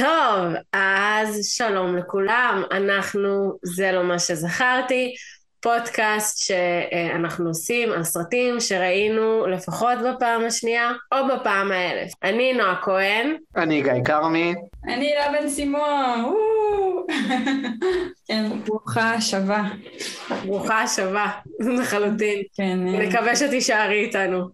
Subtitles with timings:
[0.00, 5.14] טוב, אז שלום לכולם, אנחנו זה לא מה שזכרתי,
[5.60, 12.12] פודקאסט שאנחנו עושים על סרטים שראינו לפחות בפעם השנייה או בפעם האלף.
[12.22, 13.36] אני נועה כהן.
[13.56, 14.54] אני גיא כרמי.
[14.88, 16.34] אני הילה בן סימון.
[18.28, 19.62] כן, ברוכה השבה.
[20.46, 21.26] ברוכה השבה,
[21.60, 22.42] לחלוטין.
[22.56, 22.78] כן.
[22.86, 24.48] נקווה שתישארי איתנו.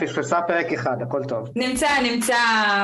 [0.00, 1.48] פספסה פרק אחד, הכל טוב.
[1.56, 2.34] נמצא, נמצא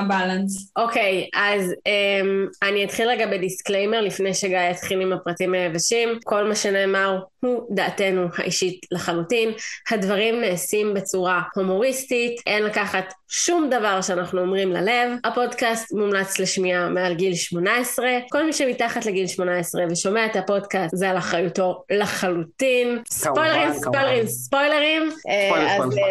[0.08, 0.72] balance.
[0.76, 6.08] אוקיי, אז אמ, אני אתחיל רגע ב disclaimer לפני שגיא יתחיל עם הפרטים היבשים.
[6.24, 9.48] כל מה שנאמר הוא דעתנו האישית לחלוטין.
[9.90, 15.10] הדברים נעשים בצורה הומוריסטית, אין לקחת שום דבר שאנחנו אומרים ללב.
[15.24, 18.06] הפודקאסט מומלץ לשמיעה מעל גיל 18.
[18.30, 22.98] כל מי שמתחת לגיל 18 ושומע את הפודקאסט זה על אחריותו לחלוטין.
[23.10, 25.02] ספוילרים, ספוילרים, ספוילרים.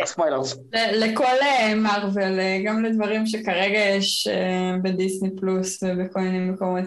[0.06, 0.44] ספוילרים.
[0.94, 1.36] לכל
[1.76, 4.28] מרוויל, גם לדברים שכרגע יש
[4.82, 6.84] בדיסני פלוס ובכל מיני מקומות.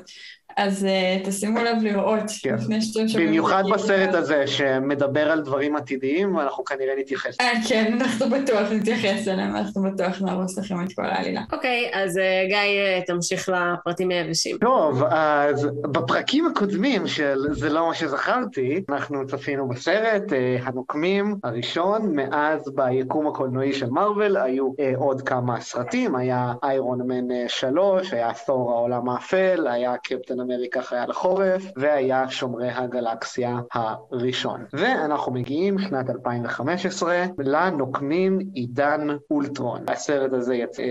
[0.56, 2.54] אז uh, תשימו לב לראות כן.
[2.54, 3.28] לפני שאתם שומעים.
[3.28, 7.40] במיוחד בסרט הזה שמדבר על דברים עתידיים, ואנחנו כנראה נתייחס.
[7.40, 11.42] אה, כן, אנחנו בטוח נתייחס אליהם, אנחנו בטוח נהרוס לכם את כל העלילה.
[11.52, 14.58] אוקיי, אז uh, גיא, uh, תמשיך לפרטים היבשים.
[14.58, 22.16] טוב, אז בפרקים הקודמים של זה לא מה שזכרתי, אנחנו צפינו בסרט uh, הנוקמים הראשון,
[22.16, 28.30] מאז ביקום הקולנועי של מארוול היו uh, עוד כמה סרטים, היה איירון מן 3, היה
[28.46, 34.64] תור העולם האפל, היה קפטן אמריקה חייל החורף, והיה שומרי הגלקסיה הראשון.
[34.72, 39.84] ואנחנו מגיעים שנת 2015 לנוקמים עידן אולטרון.
[39.88, 40.82] הסרט הזה יצא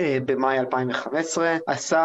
[0.00, 1.98] אה, במאי 2015, עשה,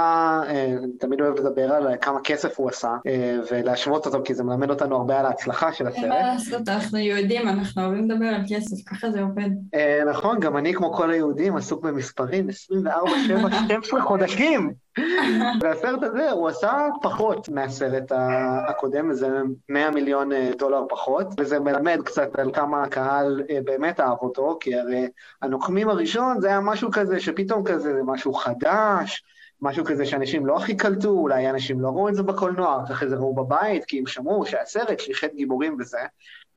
[0.48, 4.44] אה, אני תמיד אוהב לדבר על כמה כסף הוא עשה, אה, ולהשוות אותו, כי זה
[4.44, 6.04] מלמד אותנו הרבה על ההצלחה של הסרט.
[6.04, 9.50] אין מה לעשות, אנחנו יהודים, אנחנו אוהבים לדבר על כסף, ככה זה עובד.
[10.10, 14.74] נכון, גם אני כמו כל היהודים עסוק במספרים, 24, 7, 12 חודשים.
[15.62, 18.12] והסרט הזה הוא עשה פחות מהסרט
[18.70, 19.28] הקודם, זה
[19.70, 24.58] 100 מיליון אה, דולר פחות, וזה מלמד קצת על כמה הקהל אה, באמת אהב אותו,
[24.62, 25.08] כי הרי
[25.42, 29.24] הנוקמים הראשון זה היה משהו כזה שפתאום כזה זה משהו חדש,
[29.62, 33.16] משהו כזה שאנשים לא הכי קלטו, אולי אנשים לא ראו את זה בקולנוע, אחרי זה
[33.16, 36.00] ראו בבית, כי הם שמעו שהסרט שליחת גיבורים וזה,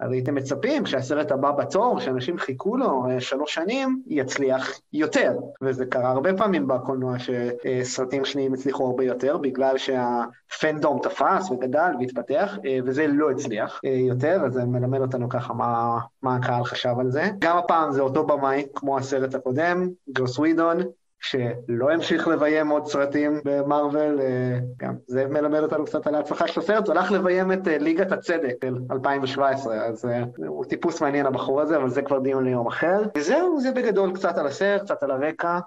[0.03, 5.33] אז הייתם מצפים שהסרט הבא בתור, שאנשים חיכו לו אה, שלוש שנים, יצליח יותר.
[5.63, 12.59] וזה קרה הרבה פעמים בקולנוע שסרטים שניים הצליחו הרבה יותר, בגלל שהפנדום תפס וגדל והתפתח,
[12.65, 16.95] אה, וזה לא הצליח אה, יותר, אז זה מלמד אותנו ככה מה, מה הקהל חשב
[17.01, 17.31] על זה.
[17.39, 20.79] גם הפעם זה אותו במאי, כמו הסרט הקודם, גרוס ווידון,
[21.23, 26.61] שלא המשיך לביים עוד סרטים במרוויל, אה, גם זה מלמד אותנו קצת על ההצלחה של
[26.61, 31.27] הסרט, הוא הלך לביים את אה, ליגת הצדק של 2017, אז אה, הוא טיפוס מעניין
[31.27, 33.03] הבחור הזה, אבל זה כבר דיון ליום אחר.
[33.17, 35.59] וזהו, זה בגדול קצת על הסרט, קצת על הרקע,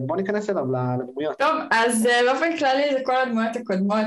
[0.00, 0.64] בואו ניכנס אליו
[1.02, 1.38] לדמויות.
[1.38, 4.06] טוב, אז באופן כללי זה כל הדמויות הקודמות,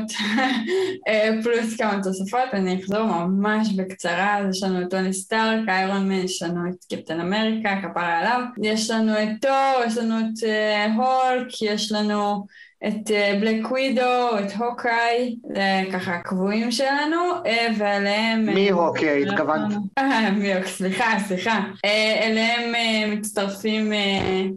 [1.43, 6.11] פלוס כמה תוספות, אני אחזור ממש בקצרה, אז יש לנו את טוני סטארק, איירון מן,
[6.11, 10.47] יש לנו את קפטן אמריקה, כפרה עליו, יש לנו את תור, יש לנו את...
[10.85, 12.45] הולק, יש לנו
[12.87, 13.11] את
[13.41, 18.49] בלק אה, ווידו, את הוקאי, זה ככה הקבועים שלנו, אה, ועליהם...
[18.49, 19.25] אה, מי הוקאי?
[19.25, 19.75] התכוונת?
[20.37, 21.59] מי הוקאי, סליחה, סליחה.
[22.23, 22.73] אליהם
[23.11, 23.93] מצטרפים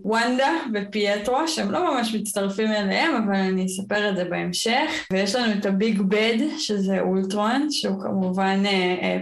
[0.05, 5.07] וונדה ופייטרו, שהם לא ממש מצטרפים אליהם, אבל אני אספר את זה בהמשך.
[5.13, 8.63] ויש לנו את הביג בד, שזה אולטרון, שהוא כמובן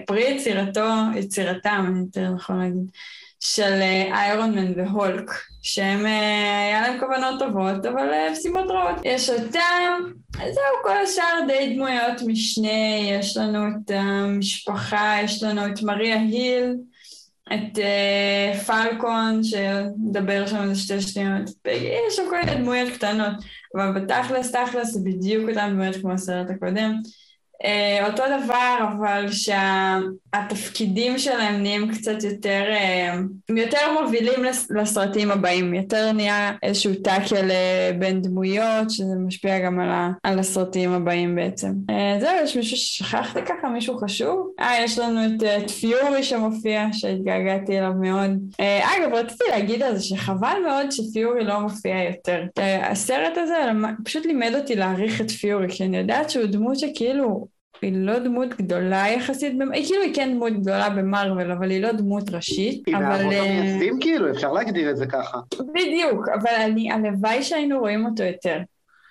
[0.06, 2.91] פרי יצירתו, יצירתם, אני יותר נכון להגיד.
[3.41, 3.81] של
[4.12, 5.31] איירון מן והולק,
[5.62, 8.97] שהם, אה, היה להם כוונות טובות, אבל אה, סיבות רעות.
[9.04, 10.03] יש אותם,
[10.37, 16.75] זהו, כל השאר די דמויות משנה, יש לנו את המשפחה, יש לנו את מריה היל,
[17.54, 23.32] את uh, פלקון, שמדבר שם איזה שתי שניות, יש שם כל מיני דמויות קטנות,
[23.75, 26.94] אבל בתכלס, תכלס, זה בדיוק אותן דמויות כמו הסרט הקודם.
[27.65, 35.75] Uh, אותו דבר, אבל שהתפקידים שלהם נהיים קצת יותר, uh, יותר מובילים לס, לסרטים הבאים,
[35.75, 41.37] יותר נהיה איזשהו טאקל uh, בין דמויות, שזה משפיע גם על, ה, על הסרטים הבאים
[41.37, 41.72] בעצם.
[42.21, 44.51] זהו, יש מישהו ששכחתי ככה, מישהו חשוב?
[44.61, 48.31] אה, יש לנו את, את פיורי שמופיע, שהתגעגעתי אליו מאוד.
[48.59, 52.45] אגב, רציתי להגיד על זה שחבל מאוד שפיורי לא מופיע יותר.
[52.83, 53.54] הסרט הזה
[54.04, 57.47] פשוט לימד אותי להעריך את פיורי, כי אני יודעת שהוא דמות שכאילו...
[57.83, 61.92] היא לא דמות גדולה יחסית, היא כאילו היא כן דמות גדולה במרוויל, אבל היא לא
[61.92, 62.83] דמות ראשית.
[62.86, 65.39] היא מהאבות אה, המייסדים כאילו, אפשר להגדיר את זה ככה.
[65.75, 68.59] בדיוק, אבל אני, הלוואי שהיינו רואים אותו יותר.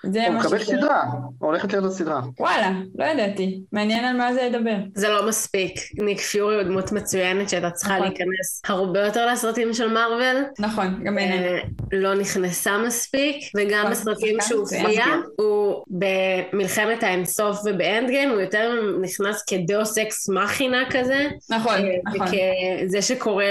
[0.04, 0.64] זה הוא מקבל ש...
[0.64, 1.04] סדרה,
[1.40, 2.22] הולכת להיות לו סדרה.
[2.40, 3.62] וואלה, לא ידעתי.
[3.72, 4.76] מעניין על מה זה ידבר.
[4.96, 5.80] זה לא מספיק.
[5.98, 8.08] ניק פיורי הוא דמות מצוינת שהייתה צריכה נכון.
[8.08, 10.44] להיכנס הרבה יותר לסרטים של מארוול.
[10.60, 11.48] נכון, גם בעיניי.
[11.48, 11.60] אה,
[11.92, 14.60] לא נכנסה מספיק, וגם נכון, בסרטים שהוא.
[14.60, 15.06] הופיע,
[15.38, 21.96] הוא במלחמת האינסוף וב Endgame, הוא יותר נכנס כ deus ex machina כזה, נכון, אה,
[22.06, 22.28] נכון.
[22.28, 23.46] וכזה שקורא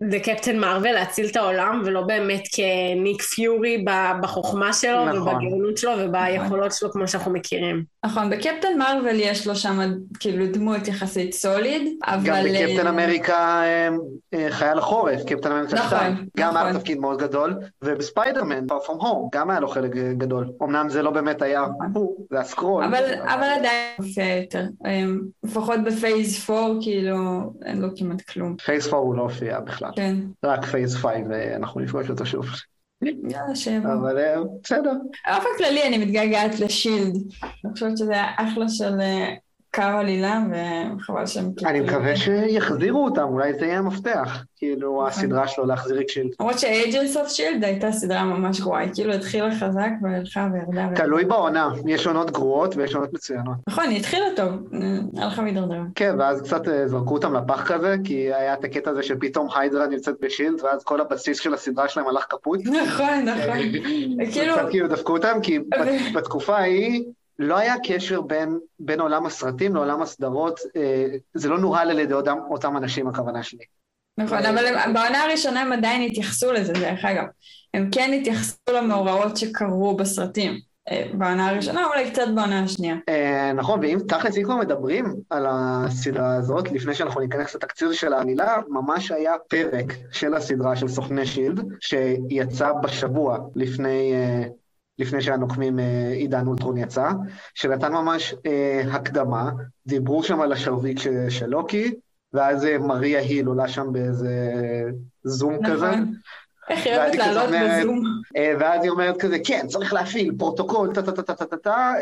[0.00, 3.84] לקפטן מרוויל להציל את העולם, ולא באמת כניק פיורי
[4.22, 5.18] בחוכמה שלו נכון.
[5.18, 7.84] ובגאונות שלו וביכולות שלו כמו שאנחנו מכירים.
[8.06, 9.80] נכון, בקפטן מרוויל יש לו שם
[10.20, 12.22] כאילו דמות יחסית סוליד, אבל...
[12.24, 13.88] גם בקפטן אה, אמריקה אה,
[14.34, 16.56] אה, חייל החורף, קפטן אמריקה נכון, 2, גם נכון.
[16.56, 20.48] היה לו תפקיד מאוד גדול, ובספיידרמן, Far From Home, גם היה לו חלק גדול.
[20.62, 21.64] אמנם זה לא באמת היה
[21.94, 22.84] הוא, זה הסקרול.
[22.84, 24.64] אבל, אבל עדיין מופיע יותר.
[25.44, 27.16] לפחות ב phase 4, כאילו,
[27.64, 28.56] אין לו כמעט כלום.
[28.56, 30.16] phase 4 הוא לא הופיע בכלל, כן.
[30.44, 32.46] רק phase 5 ואנחנו נפגוש אותו שוב.
[33.30, 33.94] יאללה, שבע.
[33.94, 34.92] אבל אה, בסדר.
[35.26, 37.14] באופן כללי אני מתגעגעת לשילד.
[37.42, 38.94] אני חושבת שזה היה אחלה של
[39.78, 40.40] אה, קו עלילה,
[40.98, 41.52] וחבל שהם...
[41.66, 44.44] אני מקווה שיחזירו אותם, אולי זה יהיה המפתח.
[44.56, 46.30] כאילו, הסדרה שלו להחזיר את שילד.
[46.40, 50.94] למרות שאייג'נס אוף שילד הייתה סדרה ממש גרועה, היא כאילו התחילה חזק והלכה וירדה.
[50.94, 53.56] תלוי בעונה, יש עונות גרועות ויש עונות מצוינות.
[53.68, 55.82] נכון, היא התחילה טוב, אה, הלכה והידרדרה.
[55.94, 59.86] כן, ואז קצת אה, זרקו אותם לפח כזה, כי היה את הקטע הזה שפתאום היידרה
[59.86, 62.60] נמצאת בשילד, ואז כל הבסיס של הסדרה שלהם הלך קפוט.
[62.66, 63.58] נכון, נכון.
[64.32, 67.04] כאילו, קצת כאילו דפקו אותם, כי בת- בתקופה ההיא
[67.38, 72.14] לא היה קשר בין, בין עולם הסרטים לעולם הסדרות, אה, זה לא נוהל על ידי
[72.14, 73.64] אותם, אותם אנשים, הכוונה שלי.
[74.18, 77.24] נכון, אבל הם- בעונה הראשונה הם עדיין התייחסו לזה, דרך אגב.
[77.74, 80.60] הם כן התייחסו למאורעות שקרו בסרטים.
[80.90, 82.96] אה, בעונה הראשונה, אולי קצת בעונה השנייה.
[83.08, 88.12] אה, נכון, ואם תכלס, אם כבר מדברים על הסדרה הזאת, לפני שאנחנו ניכנס לתקציר של
[88.12, 94.12] העלילה, ממש היה פרק של הסדרה של סוכני שילד, שיצא בשבוע לפני...
[94.98, 97.08] לפני שהנוקמים אה, עידן אולטרון יצא,
[97.54, 99.50] שנתן ממש אה, הקדמה,
[99.86, 101.94] דיברו שם על השרביט של, לוקי,
[102.32, 104.30] ואז אה, מריה היל עולה שם באיזה
[105.24, 106.12] זום כזה, נכון.
[106.70, 108.02] איך היא אוהבת כזה לעלות אומרת- בזום.
[108.60, 111.92] ואז היא אומרת כזה, כן, צריך להפעיל פרוטוקול, טה-טה-טה-טה-טה,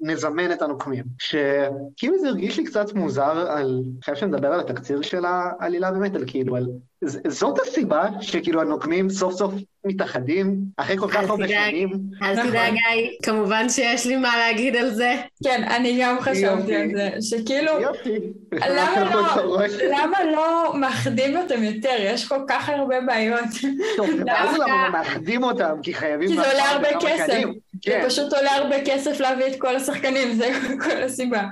[0.00, 1.04] נזמן את הנוקמים.
[1.18, 6.24] שכאילו זה הרגיש לי קצת מוזר על, אחרי שנדבר על התקציר של העלילה באמת, על
[6.26, 6.66] כאילו, על...
[7.28, 9.54] זאת הסיבה שכאילו הנוקמים סוף סוף
[9.84, 11.48] מתאחדים, אחרי כל כך הרבה.
[11.48, 11.88] שנים.
[12.22, 12.50] אל נכון.
[12.50, 15.14] תדאג גיא, כמובן שיש לי מה להגיד על זה.
[15.44, 16.74] כן, אני גם חשבתי.
[16.76, 17.72] על זה, שכאילו.
[19.90, 21.96] למה לא- לא מאחדים אותם יותר?
[21.98, 23.44] יש כל כך הרבה בעיות.
[23.96, 25.74] טוב, ואז למה מאחדים אותם?
[25.82, 26.28] כי חייבים...
[26.28, 27.26] כי זה עולה הרבה כסף.
[27.26, 27.42] זה
[27.82, 28.02] כן.
[28.06, 30.50] פשוט עולה הרבה כסף להביא את כל השחקנים, זה
[30.84, 31.42] כל הסיבה.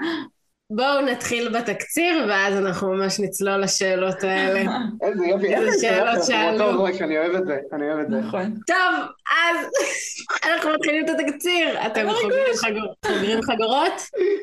[0.70, 4.60] בואו נתחיל בתקציר, ואז אנחנו ממש נצלול לשאלות האלה.
[5.02, 6.86] איזה יופי, איזה שאלות שאלו.
[7.00, 8.16] אני אוהב את זה, אני אוהב את זה.
[8.16, 8.54] נכון.
[8.66, 9.66] טוב, אז
[10.52, 11.86] אנחנו מתחילים את התקציר.
[11.86, 13.92] אתם חגור- חוגרים חגורות?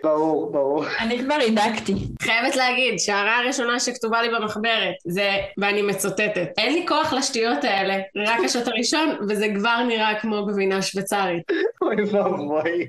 [0.04, 0.86] ברור, ברור.
[1.00, 1.94] אני כבר הידקתי.
[2.22, 7.98] חייבת להגיד שההערה הראשונה שכתובה לי במחברת זה, ואני מצוטטת, אין לי כוח לשטויות האלה,
[8.16, 11.44] רק השוט הראשון, וזה כבר נראה כמו גבינה שוויצרית.
[11.81, 12.88] אוי ואבוי.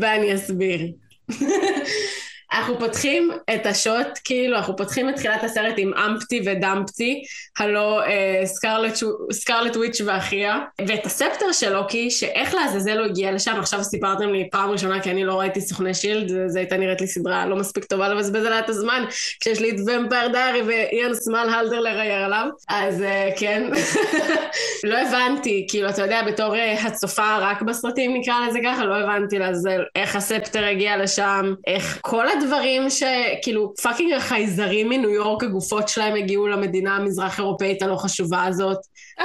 [0.00, 0.80] ואני אסביר.
[2.52, 7.22] אנחנו פותחים את השוט, כאילו אנחנו פותחים את תחילת הסרט עם אמפטי ודמפטי,
[7.58, 8.98] הלו אה, סקרלט,
[9.32, 14.48] סקרלט וויץ' ואחיה, ואת הספטר של לוקי, שאיך לעזאזל הוא הגיע לשם, עכשיו סיפרתם לי
[14.52, 17.84] פעם ראשונה כי אני לא ראיתי סוכני שילד, וזו הייתה נראית לי סדרה לא מספיק
[17.84, 19.04] טובה לבזבז עליה את הזמן,
[19.40, 23.70] כשיש לי את ומפייר דארי ואיאן סמל הלדר לרייר עליו, אז אה, כן,
[24.90, 29.38] לא הבנתי, כאילו אתה יודע בתור אה, הצופה רק בסרטים נקרא לזה ככה, לא הבנתי
[29.38, 36.14] לעזאזל איך הספטר הגיע לשם, איך כל הדברים שכאילו פאקינג החייזרים מניו יורק הגופות שלהם
[36.14, 38.78] הגיעו למדינה המזרח אירופאית הלא חשובה הזאת,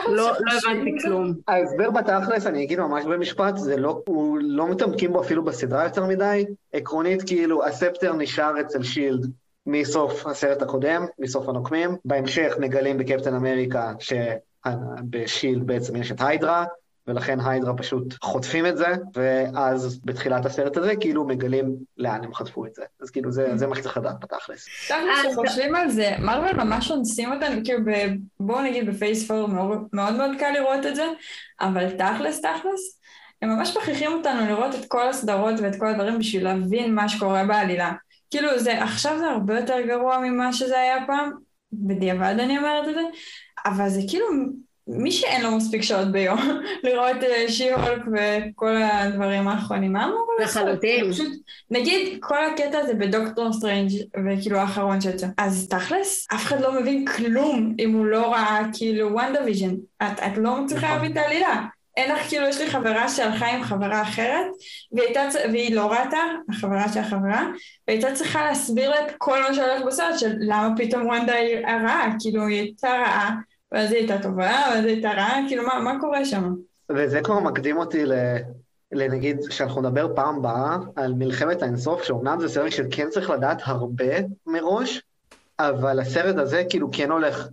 [0.07, 1.33] לא, לא הבנתי כלום.
[1.47, 6.05] ההסבר בתכלס, אני אגיד ממש במשפט, זה לא, הוא לא מתעמקים בו אפילו בסדרה יותר
[6.05, 6.45] מדי.
[6.73, 9.31] עקרונית, כאילו, הספטר נשאר אצל שילד
[9.67, 11.95] מסוף הסרט הקודם, מסוף הנוקמים.
[12.05, 16.65] בהמשך מגלים בקפטן אמריקה שבשילד בעצם יש את היידרה,
[17.07, 22.65] ולכן היידרה פשוט חוטפים את זה, ואז בתחילת הסרט הזה כאילו מגלים לאן הם חטפו
[22.65, 22.83] את זה.
[23.01, 24.67] אז כאילו זה, זה מה שצריך לדעת בתכלס.
[24.67, 24.97] עכשיו
[25.29, 30.13] כשחושבים על זה, מרוויל ממש אונסים אותנו, כאילו ב- בואו נגיד בפייס פור מאוד מאוד
[30.13, 31.05] מאוד קל לראות את זה,
[31.61, 32.99] אבל תכלס תכלס,
[33.41, 37.45] הם ממש מכריחים אותנו לראות את כל הסדרות ואת כל הדברים בשביל להבין מה שקורה
[37.45, 37.93] בעלילה.
[38.31, 41.31] כאילו זה, עכשיו זה הרבה יותר גרוע ממה שזה היה פעם,
[41.73, 43.01] בדיעבד אני אומרת את זה,
[43.65, 44.25] אבל זה כאילו
[44.87, 46.39] מי שאין לו מספיק שעות ביום
[46.83, 50.61] לראות אה, שי-הולק וכל הדברים האחרונים, מה אמור לעשות?
[50.61, 51.11] לחלוטין.
[51.11, 51.33] פשוט,
[51.71, 53.91] נגיד כל הקטע הזה בדוקטור סטרנג'
[54.25, 55.27] וכאילו האחרון שיצא.
[55.37, 59.75] אז תכלס, אף אחד לא מבין כלום אם הוא לא ראה כאילו וונדה ויז'ן.
[60.03, 60.97] את, את לא מצליחה נכון.
[60.97, 61.65] להבין את העלילה.
[61.97, 64.45] אין לך, כאילו, יש לי חברה שהלכה עם חברה אחרת,
[64.91, 66.17] והיא, הייתה, והיא לא ראתה,
[66.49, 67.47] החברה של החברה,
[67.87, 72.11] והייתה צריכה להסביר לה את כל מה שהולך בסרט, של למה פתאום וונדה היא הרעה,
[72.19, 73.35] כאילו, היא הייתה רעה,
[73.71, 76.55] ואז היא הייתה טובה, ואז היא הייתה רעה, כאילו, מה, מה קורה שם?
[76.91, 78.13] וזה כבר מקדים אותי ל...
[78.91, 84.15] לנגיד, שאנחנו נדבר פעם הבאה על מלחמת האינסוף, שאומנם זה סרט שכן צריך לדעת הרבה
[84.47, 85.01] מראש,
[85.59, 87.47] אבל הסרט הזה כאילו כן הולך,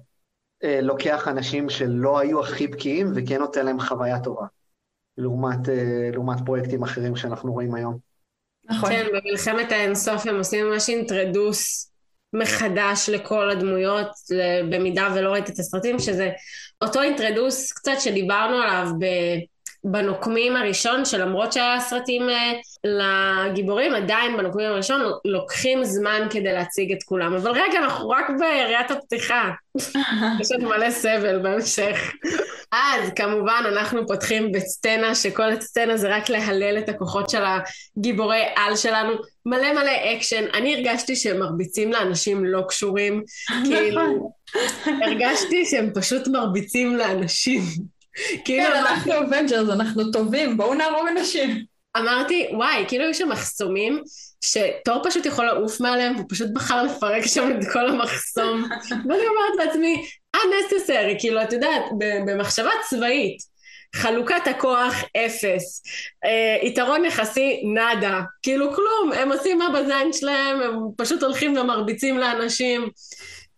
[0.64, 4.46] אה, לוקח אנשים שלא היו הכי בקיאים וכן נותן להם חוויה טובה,
[5.18, 7.98] לעומת, אה, לעומת פרויקטים אחרים שאנחנו רואים היום.
[8.64, 8.90] נכון.
[8.90, 11.91] כן, במלחמת האינסוף הם עושים ממש אינטרדוס
[12.32, 14.10] מחדש לכל הדמויות,
[14.70, 16.30] במידה ולא ראית את הסרטים, שזה
[16.82, 19.04] אותו introduce קצת שדיברנו עליו ב...
[19.84, 22.52] בנוקמים הראשון, שלמרות שהיה סרטים אה,
[22.84, 27.34] לגיבורים, עדיין בנוקמים הראשון לוקחים זמן כדי להציג את כולם.
[27.34, 29.50] אבל רגע, אנחנו רק ביריית הפתיחה.
[30.40, 32.12] יש עוד מלא סבל בהמשך.
[32.72, 37.42] אז כמובן אנחנו פותחים בסצנה, שכל הסצנה זה רק להלל את הכוחות של
[37.96, 39.12] הגיבורי על שלנו.
[39.46, 40.44] מלא מלא אקשן.
[40.54, 43.22] אני הרגשתי שהם מרביצים לאנשים לא קשורים.
[43.64, 44.32] כאילו,
[44.86, 47.62] הרגשתי שהם פשוט מרביצים לאנשים.
[48.44, 51.64] כאילו, כן, אנחנו אבנג'רס, אנחנו טובים, בואו נהרוג אנשים.
[51.96, 54.02] אמרתי, וואי, כאילו יש שם מחסומים,
[54.44, 58.62] שתור פשוט יכול לעוף מעליהם, והוא פשוט בחר לפרק שם את כל המחסום.
[59.08, 60.06] ואני אומרת לעצמי,
[60.36, 61.82] unnecessary, כאילו, את יודעת,
[62.26, 63.51] במחשבה צבאית.
[63.94, 65.82] חלוקת הכוח אפס,
[66.24, 72.18] אה, יתרון יחסי נאדה, כאילו כלום, הם עושים מה בזין שלהם, הם פשוט הולכים ומרביצים
[72.18, 72.88] לאנשים,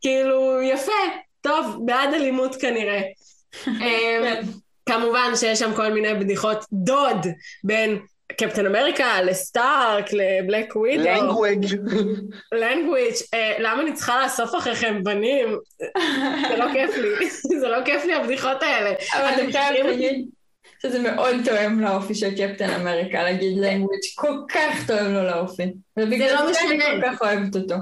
[0.01, 0.93] כאילו יפה,
[1.41, 3.03] טוב, בעד אלימות כנראה.
[3.67, 4.25] אמ,
[4.87, 7.27] כמובן שיש שם כל מיני בדיחות דוד
[7.65, 7.99] בין
[8.39, 11.05] קפטן אמריקה לסטארק לבלק ווידו.
[11.05, 11.67] לנגוויג'.
[12.53, 13.15] לנגוויג'.
[13.59, 15.59] למה אני צריכה לאסוף אחריכם בנים?
[16.49, 17.31] זה לא כיף לי.
[17.61, 18.95] זה לא כיף לי הבדיחות האלה.
[19.15, 20.27] אבל אני חייבת להגיד
[20.83, 25.73] שזה מאוד תואם לאופי של קפטן אמריקה, להגיד לנגוויג' כל כך תואם לו לאופי.
[25.99, 27.75] ובגלל זה אני כל כך אוהבת אותו.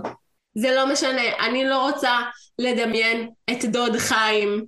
[0.55, 2.21] זה לא משנה, אני לא רוצה
[2.59, 4.65] לדמיין את דוד חיים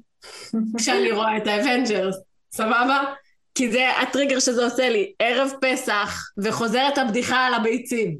[0.79, 2.17] כשאני רואה את האבנג'רס,
[2.53, 3.03] סבבה?
[3.55, 8.17] כי זה הטריגר שזה עושה לי, ערב פסח, וחוזרת הבדיחה על הביצים.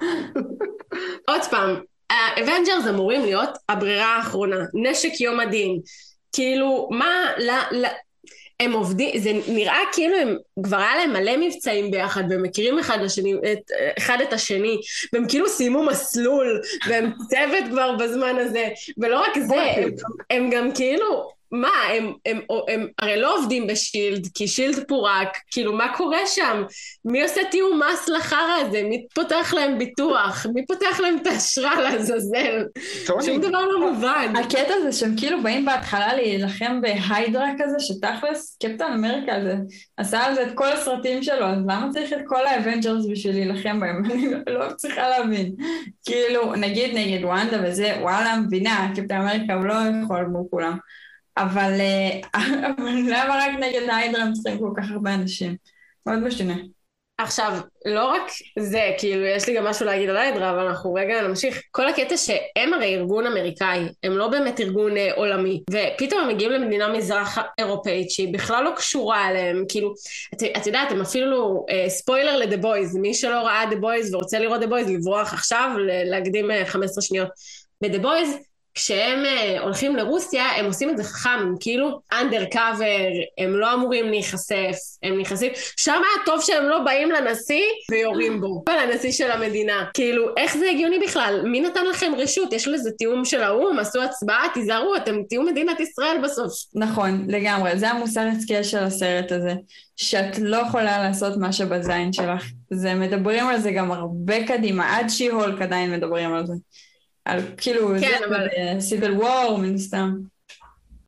[1.30, 1.80] עוד פעם,
[2.10, 5.80] האבנג'רס אמורים להיות הברירה האחרונה, נשק יום הדין.
[6.32, 7.88] כאילו, מה, לא, לא,
[8.60, 12.98] הם עובדים, זה נראה כאילו הם, כבר היה להם מלא מבצעים ביחד, והם מכירים אחד,
[13.00, 14.76] לשני, את, אחד את השני,
[15.12, 19.90] והם כאילו סיימו מסלול, והם צוות כבר בזמן הזה, ולא רק זה, הם,
[20.30, 25.28] הם גם כאילו, מה, הם, הם, הם, הם הרי לא עובדים בשילד, כי שילד פורק,
[25.50, 26.62] כאילו מה קורה שם?
[27.04, 28.82] מי עושה תיאום מס לחרא הזה?
[28.82, 30.46] מי פותח להם ביטוח?
[30.54, 32.64] מי פותח להם את האשרה לעזאזל?
[33.06, 34.32] שום דבר לא מובן.
[34.36, 39.54] הקטע זה שהם כאילו באים בהתחלה להילחם בהיידרה כזה, שתכלס קפטן אמריקה הזה
[39.96, 43.80] עשה על זה את כל הסרטים שלו, אז למה צריך את כל האבנג'רס בשביל להילחם
[43.80, 44.02] בהם?
[44.10, 45.54] אני לא צריכה להבין.
[46.04, 50.78] כאילו, נגיד נגד וונדה וזה, וואלה, מבינה, קפטן אמריקה הוא לא יכול מול כולם.
[51.36, 51.72] אבל
[52.84, 55.56] למה רק נגד היידרה צריכים כל כך הרבה אנשים?
[56.06, 56.54] מאוד משנה.
[57.22, 58.22] עכשיו, לא רק
[58.58, 61.62] זה, כאילו, יש לי גם משהו להגיד על היידרה, אבל אנחנו רגע נמשיך.
[61.70, 66.52] כל הקטע שהם הרי ארגון אמריקאי, הם לא באמת ארגון אה, עולמי, ופתאום הם מגיעים
[66.52, 69.94] למדינה מזרח אירופאית שהיא בכלל לא קשורה אליהם, כאילו,
[70.34, 74.38] את, את יודעת, הם אפילו, אה, ספוילר לדה בויז, מי שלא ראה דה בויז ורוצה
[74.38, 75.70] לראות דה בויז, לברוח עכשיו,
[76.04, 77.28] להקדים אה, 15 שניות.
[77.82, 78.36] בדה בויז,
[78.74, 83.08] כשהם uh, הולכים לרוסיה, הם עושים את זה חכם, הם כאילו undercover,
[83.38, 88.64] הם לא אמורים להיחשף, הם נכנסים, שם היה טוב שהם לא באים לנשיא ויורים בו,
[88.68, 89.84] לנשיא של המדינה.
[89.94, 91.40] כאילו, איך זה הגיוני בכלל?
[91.44, 92.52] מי נתן לכם רשות?
[92.52, 96.52] יש לזה תיאום של האו"ם, עשו הצבעה, תיזהרו, אתם תהיו מדינת ישראל בסוף.
[96.74, 99.54] נכון, לגמרי, זה המוסר השכל של הסרט הזה,
[99.96, 102.44] שאת לא יכולה לעשות מה שבזין שלך.
[102.70, 106.52] זה מדברים על זה גם הרבה קדימה, עד שי-הולק עדיין מדברים על זה.
[107.24, 108.48] על כאילו, כן, זה אבל...
[108.80, 110.10] סיבל וור מן סתם.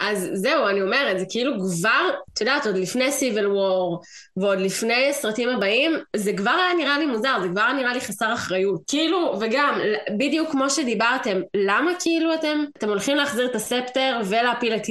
[0.00, 4.02] אז זהו, אני אומרת, זה כאילו כבר, את יודעת, עוד לפני סיבל וור,
[4.36, 8.00] ועוד לפני הסרטים הבאים, זה כבר היה נראה לי מוזר, זה כבר היה נראה לי
[8.00, 8.82] חסר אחריות.
[8.88, 9.80] כאילו, וגם,
[10.18, 14.82] בדיוק כמו שדיברתם, למה כאילו אתם, אתם הולכים להחזיר את הספטר ולהפיל את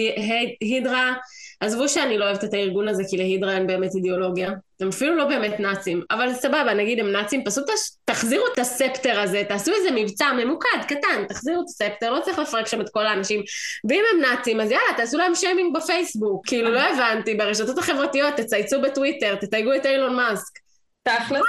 [0.62, 1.13] הידרה?
[1.62, 4.51] עזבו שאני לא אוהבת את הארגון הזה, כי להידרה אין באמת אידיאולוגיה.
[4.80, 7.65] הם אפילו לא באמת נאצים, אבל סבבה, נגיד הם נאצים, פשוט
[8.06, 12.68] תחזירו את הספטר הזה, תעשו איזה מבצע ממוקד, קטן, תחזירו את הספטר, לא צריך לפרק
[12.68, 13.44] שם את כל האנשים.
[13.89, 16.48] ואם הם נאצים, אז יאללה, תעשו להם שיימינג בפייסבוק.
[16.48, 20.60] כאילו, לא הבנתי, ברשתות החברתיות, תצייצו בטוויטר, תתייגו את אילון מאסק.
[21.03, 21.41] תכלס,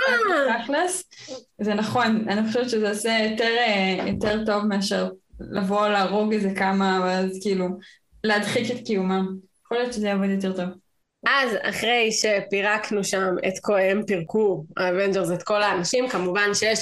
[0.62, 1.04] תכלס,
[1.60, 5.08] זה נכון, אני חושבת שזה עושה יותר, אה, יותר טוב מאשר
[5.40, 7.68] לבוא להרוג איזה כמה, ואז כאילו,
[8.24, 9.51] להדחיק את קיומם.
[9.72, 10.74] יכול להיות שזה יעבוד יותר טוב.
[11.26, 16.78] אז אחרי שפירקנו שם את כל, הם פירקו, האבנג'רס, את כל האנשים, כמובן שיש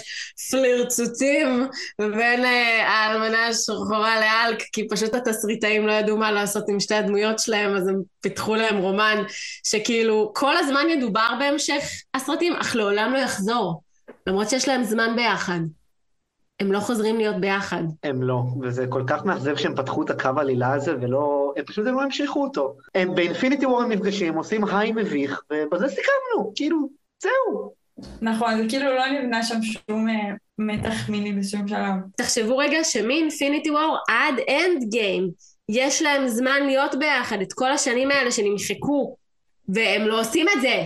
[0.51, 1.67] פלירטוטים
[1.99, 7.39] בין אה, האלמנה השחורה להאלק, כי פשוט התסריטאים לא ידעו מה לעשות עם שתי הדמויות
[7.39, 9.23] שלהם, אז הם פיתחו להם רומן
[9.69, 13.83] שכאילו כל הזמן ידובר בהמשך הסרטים, אך לעולם לא יחזור,
[14.27, 15.61] למרות שיש להם זמן ביחד.
[16.61, 17.83] הם לא חוזרים להיות ביחד.
[18.03, 21.53] הם לא, וזה כל כך מאכזב שהם פתחו את הקו העלילה הזה, ולא...
[21.57, 22.77] הם פשוט הם לא המשיכו אותו.
[22.95, 26.89] הם ב Infinity War הם נפגשים, עושים היי מביך, ובזה סיכמנו, כאילו,
[27.23, 27.73] זהו.
[28.23, 31.95] נכון, זה כאילו לא נבנה שם שום אה, מתח מיני בשום שלב.
[32.17, 35.31] תחשבו רגע שמ Infinity War עד Endgame,
[35.69, 39.17] יש להם זמן להיות ביחד, את כל השנים האלה שנמחקו,
[39.69, 40.85] והם לא עושים את זה.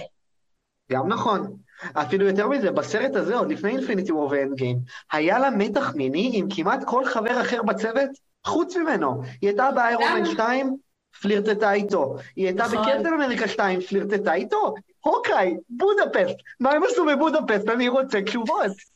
[0.93, 1.57] גם נכון.
[1.93, 4.79] אפילו יותר מזה, בסרט הזה, עוד לפני אינפיניטי וור ואנד גיים,
[5.12, 8.11] היה לה מתח מיני עם כמעט כל חבר אחר בצוות,
[8.45, 9.23] חוץ ממנו.
[9.41, 10.76] היא הייתה באיירון מן 2,
[11.23, 12.17] פלירטטה איתו.
[12.37, 12.79] היא הייתה נכון.
[12.79, 14.75] בקפטן אמריקה 2, פלירטטה איתו.
[15.00, 16.37] הוקאי, בודפסט.
[16.61, 17.69] מה הם עשו בבודפסט?
[17.69, 18.94] אני רוצה תשובות.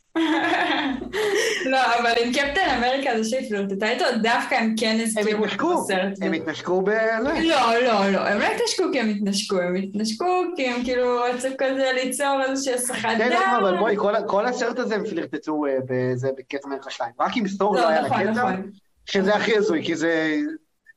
[1.71, 6.19] לא, אבל עם קפטן אמריקה זה שהיא פלרטטה איתו, דווקא הם כן הזכירו את הסרט.
[6.23, 6.89] הם התנשקו ב...
[6.89, 11.49] לא, לא, לא, הם לא התנשקו כי הם התנשקו, הם התנשקו כי הם כאילו רצו
[11.59, 13.57] כזה ליצור איזושהי הסחת כן, דם.
[13.61, 13.97] אבל בואי,
[14.27, 17.11] כל הסרט הזה הם פלירטטו אה, בזה בקפטן אמריקה 2.
[17.21, 18.71] רק עם סטור לא לא, היה לה נכון, נכון.
[19.07, 20.37] שזה הכי הזוי, כי זה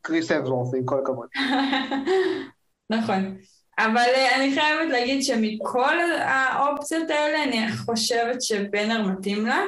[0.01, 1.27] קריס אבזורף, עם כל הכבוד.
[2.89, 3.37] נכון.
[3.79, 9.61] אבל אה, אני חייבת להגיד שמכל האופציות האלה, אני חושבת שבנר מתאים לה,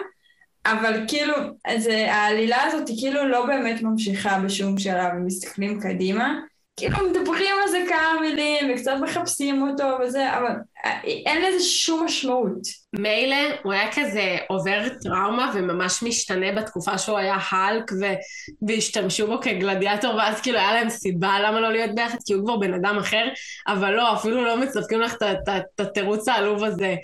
[0.65, 1.33] אבל כאילו,
[1.77, 6.39] זה, העלילה הזאת היא כאילו לא באמת ממשיכה בשום שלב, מסתכלים קדימה.
[6.77, 10.73] כאילו מדברים על זה כמה מילים, וקצת מחפשים אותו וזה, אבל אה,
[11.25, 12.84] אין לזה שום משמעות.
[12.94, 18.06] מילא הוא היה כזה עובר טראומה וממש משתנה בתקופה שהוא היה האלק ו...
[18.68, 22.58] והשתמשו בו כגלדיאטור ואז כאילו היה להם סיבה למה לא להיות ביחד כי הוא כבר
[22.58, 23.25] בן אדם אחר
[23.68, 26.96] אבל לא אפילו לא מצטרפים לך את- את- את- את התירוץ העלוב הזה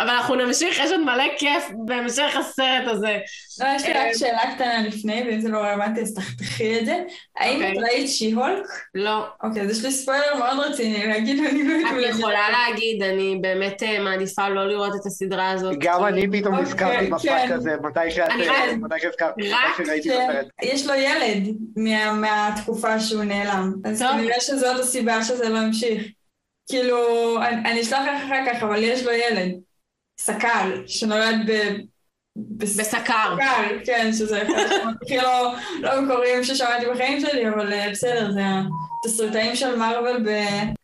[0.00, 3.18] אבל אנחנו נמשיך יש עוד מלא כיף בהמשך הסרט הזה
[3.60, 6.96] לא, יש לי רק שאלה קטנה לפני, ואם זה לא רלוונטי אז תחתכי את זה.
[7.38, 7.72] האם אוקיי.
[7.72, 8.64] את ראית שי-הולק?
[8.94, 11.92] לא אוקיי, אז יש לי ספוילר מאוד רציני להגיד, אני לא יודעת.
[11.92, 16.54] אני יכולה להגיד אני באמת אה, מעדיפה לא לראות את הסדרה הזאת גם אני פתאום
[16.54, 17.52] אוקיי, נזכרתי בפאק כן.
[17.52, 18.28] הזה, מתי שאת...
[18.30, 20.46] אני אה, מתי שהזכרתי, רק מתי שראיתי את הסרט.
[20.62, 24.02] יש לו ילד מה, מהתקופה שהוא נעלם, אז.
[24.02, 26.02] כנראה שזאת הסיבה שזה לא המשיך.
[26.68, 26.98] כאילו,
[27.42, 29.52] אני, אני אשלח לך אחר כך, אבל יש לו ילד,
[30.18, 31.50] סקל, שנולד
[32.36, 33.36] בסקר
[33.84, 38.40] כן, שזה אחד השמות הכי לא, לא מקוריים ששמעתי בחיים שלי, אבל אה, בסדר, זה
[39.04, 40.28] התסריטאים של מארוול ב...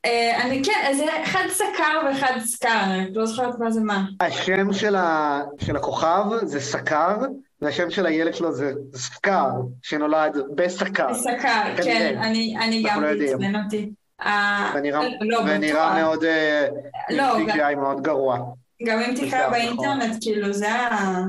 [0.05, 4.05] אה, אני כן, אז זה אחד סקר ואחד סקר, אני לא זוכרת מה זה מה.
[4.21, 7.17] השם של ה- של הכוכב זה סקר,
[7.63, 9.47] והשם של הילד שלו זה סקר,
[9.83, 11.15] שנולד בסקר.
[11.15, 12.19] סקר, כן.
[12.23, 13.33] אני, אני גם לא יודעים.
[13.35, 13.91] עצבן אותי.
[14.25, 15.99] אה, ונראה לא, ונראה בטוח.
[15.99, 16.67] מאוד אה,
[17.11, 18.39] לא, CGI מאוד גרוע.
[18.85, 21.21] גם אם תקרא באינטרנט, כאילו, זה ה...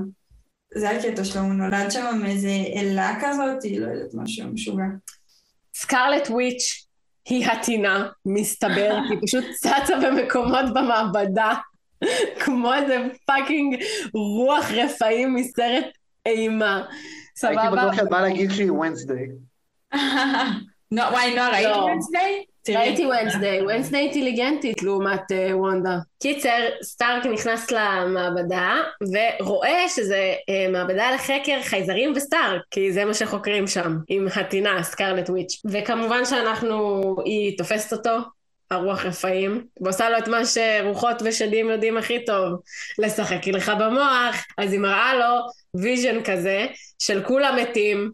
[0.76, 4.84] זה הקטע שלו, הוא נולד שם מאיזה אלה כזאת, לא יודעת, משהו משוגע.
[5.76, 6.88] Scarlet Witch
[7.26, 11.54] היא הטינה, מסתבר, היא פשוט צצה במקומות במעבדה,
[12.39, 15.86] כמו איזה fucking רוח רפאים מסרט
[16.26, 16.84] אימה.
[17.44, 17.72] הייתי סבבה?
[17.72, 19.28] בטוח שאת באה להגיד שהיא Wednesday.
[20.92, 21.88] נו, וואי, נועה, ראית לא.
[22.69, 25.97] ראיתי Wednesday, Wednesday אינטליגנטית לעומת אה, וונדה.
[26.21, 28.76] קיצר, סטארק נכנס למעבדה
[29.39, 35.30] ורואה שזה אה, מעבדה לחקר חייזרים וסטארק, כי זה מה שחוקרים שם, עם הטינה, Scarlet
[35.30, 35.62] Witch.
[35.65, 38.17] וכמובן שאנחנו, היא תופסת אותו,
[38.71, 42.60] הרוח רפאים, ועושה לו את מה שרוחות ושדים יודעים הכי טוב,
[42.99, 45.47] לשחק לך במוח, אז היא מראה לו
[45.82, 46.65] vision כזה,
[46.99, 48.12] של כולם מתים.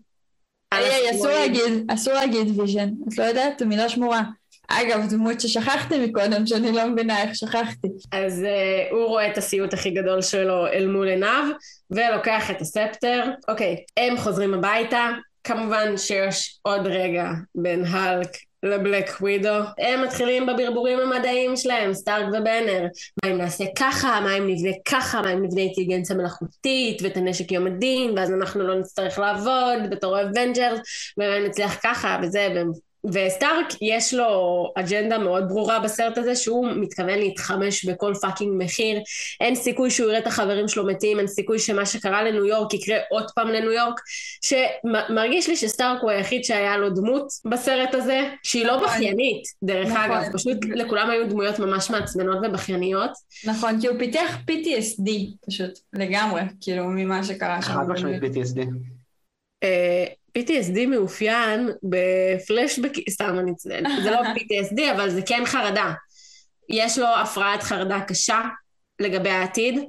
[0.71, 1.27] היי, אסור.
[1.27, 3.59] להגיד, אסור להגיד vision, את לא יודעת?
[3.59, 4.21] זו מילה שמורה.
[4.71, 7.87] אגב, דמות ששכחתי מקודם, שאני לא מבינה איך שכחתי.
[8.11, 11.43] אז אה, הוא רואה את הסיוט הכי גדול שלו אל מול עיניו,
[11.91, 13.23] ולוקח את ה scepter.
[13.47, 15.09] אוקיי, הם חוזרים הביתה,
[15.43, 18.29] כמובן שיש עוד רגע בין האלק
[18.63, 19.59] ל Black Widow.
[19.77, 22.87] הם מתחילים בברבורים המדעיים שלהם, סטארק ובנר.
[23.23, 27.51] מה אם נעשה ככה, מה אם נבנה ככה, מה אם נבנה אינטליגנציה מלאכותית ואת הנשק
[27.51, 30.79] יום הדין, ואז אנחנו לא נצטרך לעבוד בתור Avengers,
[31.17, 32.71] ואולי נצליח ככה וזה, והם
[33.05, 38.99] וסטארק יש לו אג'נדה מאוד ברורה בסרט הזה שהוא מתכוון להתחמש בכל fucking מחיר
[39.41, 42.97] אין סיכוי שהוא יראה את החברים שלו מתים אין סיכוי שמה שקרה לניו יורק יקרה
[43.09, 43.99] עוד פעם לניו יורק
[44.41, 48.87] שמרגיש לי שסטארק הוא היחיד שהיה לו דמות בסרט הזה שהיא לא נכון.
[48.87, 50.11] בכיינית דרך נכון.
[50.11, 53.11] אגב פשוט לכולם היו דמויות ממש מעצבנות ובכייניות
[53.45, 55.11] נכון, כי הוא פיתח PTSD,
[55.47, 57.67] פשוט, לגמרי, כאילו, ממה שקרה שם.
[57.67, 58.59] חד משמעית PTSD.
[59.63, 60.05] אה,
[60.37, 65.93] PTSD מאופיין בפלשבק, סתם אני צודקת, זה לא PTSD אבל זה כן חרדה.
[66.69, 68.41] יש לו הפרעת חרדה קשה
[68.99, 69.79] לגבי העתיד,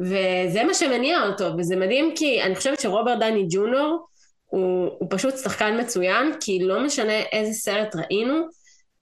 [0.00, 4.06] וזה מה שמניע אותו, וזה מדהים כי אני חושבת שרוברט דני ג'ונור
[4.46, 8.46] הוא, הוא פשוט שחקן מצוין, כי לא משנה איזה סרט ראינו,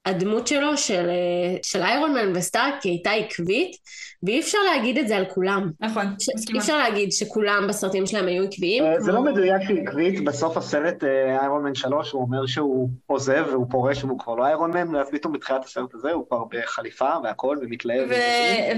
[0.06, 3.76] הדמות שלו של, אה, של איירון מן וסטארק היא הייתה עקבית,
[4.22, 5.70] ואי אפשר להגיד את זה על כולם.
[5.80, 6.28] נכון, ש...
[6.54, 8.84] אי אפשר להגיד שכולם בסרטים שלהם היו עקביים.
[8.84, 11.04] אה, זה לא מדויק שהיא עקבית, בסוף הסרט
[11.40, 15.10] איירון מן 3 הוא אומר שהוא עוזב והוא פורש והוא כבר לא איירון מן, ואז
[15.10, 18.08] פתאום בתחילת הסרט הזה הוא כבר בחליפה והכל ומתלהב.
[18.10, 18.14] ו...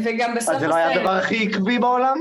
[0.05, 0.55] וגם בסוף הסרט...
[0.55, 2.17] אז זה לא היה הדבר הכי עקבי בעולם?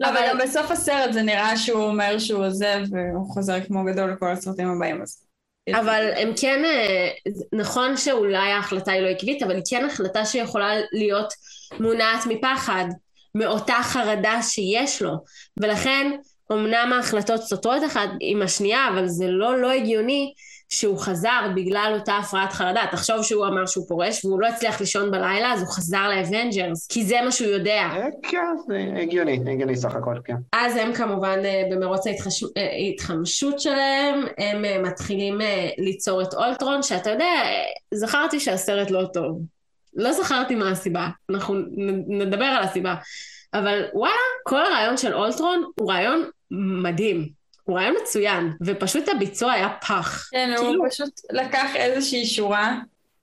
[0.00, 4.10] לא, אבל גם בסוף הסרט זה נראה שהוא אומר שהוא עוזב והוא חוזר כמו גדול
[4.10, 5.02] לכל הסרטים הבאים.
[5.02, 5.27] אז...
[5.74, 7.08] אבל הם כן, אה,
[7.52, 11.32] נכון שאולי ההחלטה היא לא עקבית, אבל היא כן החלטה שיכולה להיות
[11.80, 12.84] מונעת מפחד,
[13.34, 15.12] מאותה חרדה שיש לו,
[15.60, 16.12] ולכן
[16.52, 20.32] אמנם ההחלטות סותרות אחת עם השנייה, אבל זה לא לא הגיוני
[20.68, 22.82] שהוא חזר בגלל אותה הפרעת חרדה.
[22.90, 26.86] תחשוב שהוא אמר שהוא פורש והוא לא הצליח לישון בלילה, אז הוא חזר ל Avengers,
[26.86, 27.88] כי זה מה שהוא יודע.
[27.92, 30.36] אה, כן, זה הגיוני, הגיוני סך הכל, כן.
[30.52, 32.04] אז הם כמובן אה, במרוץ
[32.56, 35.38] ההתחמשות שלהם, הם מתחילים
[35.78, 37.42] ליצור את אולטרון, שאתה יודע,
[37.94, 39.40] זכרתי שהסרט לא טוב.
[39.94, 41.54] לא זכרתי מה הסיבה, אנחנו
[42.08, 42.94] נדבר על הסיבה.
[43.54, 46.24] אבל וואלה, כל הרעיון של אולטרון הוא רעיון
[46.82, 47.37] מדהים.
[47.68, 50.28] הוא רעיון מצוין, ופשוט הביצוע היה פח.
[50.30, 50.74] כן, כאילו...
[50.74, 52.78] הוא פשוט לקח איזושהי שורה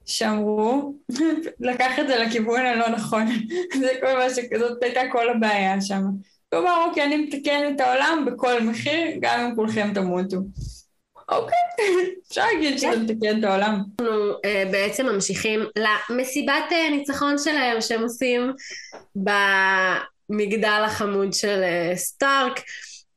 [0.05, 0.95] שאמרו,
[1.69, 3.27] לקח את זה לכיוון הלא נכון.
[3.79, 6.01] זה כל מה שכזאת הייתה כל הבעיה שם.
[6.49, 10.37] כלומר, אוקיי, אני מתקן את העולם בכל מחיר, גם אם כולכם תמותו.
[11.29, 11.57] אוקיי,
[12.29, 13.83] אפשר להגיד שזה מתקן את העולם.
[13.99, 15.59] אנחנו uh, בעצם ממשיכים
[16.09, 18.53] למסיבת uh, ניצחון שלהם שהם עושים
[19.15, 22.61] במגדל החמוד של uh, סטארק.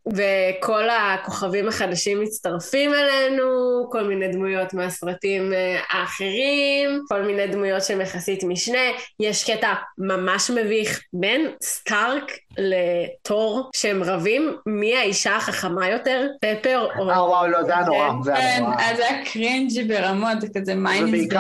[0.07, 3.45] וכל הכוכבים החדשים מצטרפים אלינו,
[3.91, 8.79] כל מיני דמויות מהסרטים אה, האחרים, כל מיני דמויות שהם יחסית משנה.
[9.21, 17.11] יש קטע ממש מביך בין סטארק לתור שהם רבים מי האישה החכמה יותר, פפר או...
[17.11, 18.75] אה וואו, לא, זה היה נורא, זה היה כן, נורא.
[18.79, 21.35] אז זה היה cringy ברמות, זה כזה mind.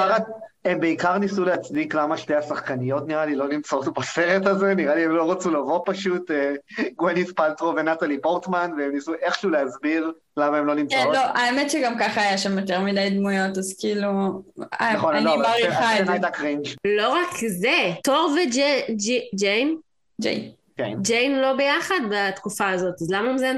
[0.69, 5.05] הם בעיקר ניסו להצדיק למה שתי השחקניות נראה לי לא נמצאות בסרט הזה, נראה לי
[5.05, 6.53] הם לא רצו לבוא פשוט, אה,
[6.97, 11.03] גווינת' פאלטרו ונטלי פורטמן, והם ניסו איכשהו להסביר למה הם לא נמצאות.
[11.03, 14.43] כן, לא, האמת שגם ככה היה שם יותר מדי דמויות, אז כאילו,
[14.95, 16.13] נכון, אני לא, מעריכה את הסצנה זה.
[16.13, 16.67] הייתה קרינג'.
[16.99, 19.77] לא רק זה, תור וג'יין,
[20.21, 20.53] ג'יי.
[20.77, 20.93] כן.
[21.03, 23.53] ג'יין לא ביחד בתקופה הזאת, אז למה זה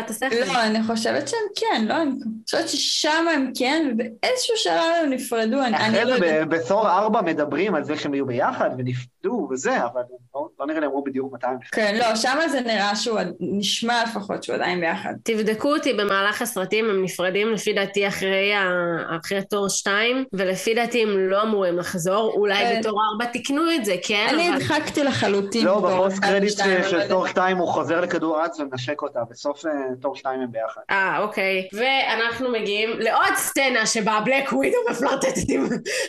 [0.00, 0.34] את השכל?
[0.46, 2.10] לא, אני חושבת שהם כן, לא, אני
[2.44, 6.48] חושבת ששם הם כן, ובאיזשהו שלב הם נפרדו, אני אני אחרי לא זה יודעת.
[6.48, 8.70] ב- בתור ארבע מדברים על זה שהם יהיו ביחד
[9.24, 10.02] ונפרדו וזה, אבל
[10.34, 11.70] לא- לא נראה לי אמרו בדיוק מתי הם נפרדו.
[11.72, 15.14] כן, לא, שם זה נראה שהוא, נשמע לפחות שהוא עדיין ביחד.
[15.24, 18.68] תבדקו אותי במהלך הסרטים, הם נפרדים לפי דעתי אחרי, ה...
[19.20, 22.80] אחרי תור 2, ולפי דעתי הם לא אמורים לחזור, אולי כן.
[22.80, 24.26] בתור 4 תיקנו את זה, כן?
[24.30, 24.56] אני אבל...
[24.56, 25.64] הדחקתי לחלוטין.
[25.66, 27.08] לא, בפוסט קרדיט לא של.
[27.08, 30.80] תור 2 הוא חוזר לכדור הארץ ומנשק אותה, בסוף אה, תור 2 הם ביחד.
[30.90, 31.68] אה, אוקיי.
[31.72, 35.66] ואנחנו מגיעים לעוד סצנה שבה בלק ווידו מפלרטטת עם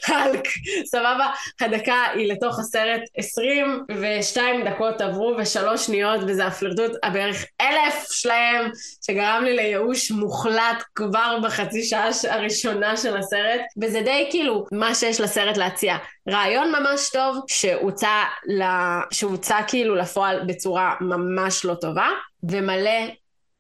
[0.08, 0.44] האלק.
[0.86, 1.28] סבבה?
[1.62, 8.72] הדקה היא לתוך הסרט 22 דקות עברו ושלוש שניות, וזה הפלרטוט הבערך אלף שלהם,
[9.06, 15.22] שגרם לי לייאוש מוחלט כבר בחצי שעה הראשונה של הסרט, וזה די כאילו מה שיש
[15.22, 15.98] לסרט להציע.
[16.30, 18.64] רעיון ממש טוב שהוצע, ל...
[19.12, 22.10] שהוצע כאילו לפועל בצורה ממש לא טובה,
[22.44, 23.08] ומלא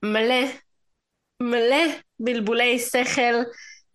[0.03, 0.45] מלא
[1.41, 1.86] מלא
[2.19, 3.36] בלבולי שכל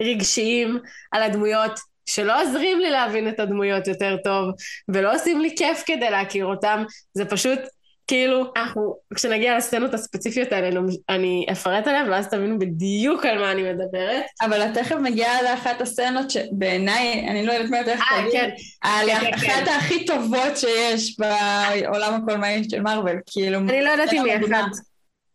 [0.03, 0.79] רגשיים
[1.13, 4.51] על הדמויות שלא עוזרים לי להבין את הדמויות יותר טוב
[4.89, 7.59] ולא עושים לי כיף כדי להכיר אותם זה פשוט
[8.07, 13.73] כאילו אנחנו כשנגיע לסצנות הספציפיות האלה אני אפרט עליהן ואז תבינו בדיוק על מה אני
[13.73, 18.51] מדברת אבל את תכף מגיעה לאחת הסצנות שבעיניי, אני לא יודעת מה יותר אה כן
[18.83, 23.59] על כן, כן, אחת הכי טובות שיש בעולם הקולנועי של מארוול, כאילו...
[23.59, 24.37] אני לא יודעת אם היא.
[24.37, 24.71] אחת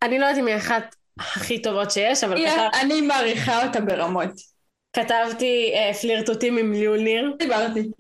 [0.02, 4.53] אני לא יודעת אם היא אחת הכי טובות שיש אבל כתב, אני מעריכה אותה ברמות.
[4.94, 7.92] כתבתי אה, פלירטוטים עם ליולניר דיברתי.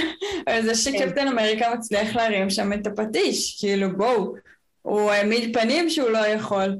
[0.62, 0.74] זה כן.
[0.74, 4.34] שקפטן אמריקה מצליח להרים שם את הפטיש, כאילו בואו,
[4.82, 6.76] הוא העמיד פנים שהוא לא יכול,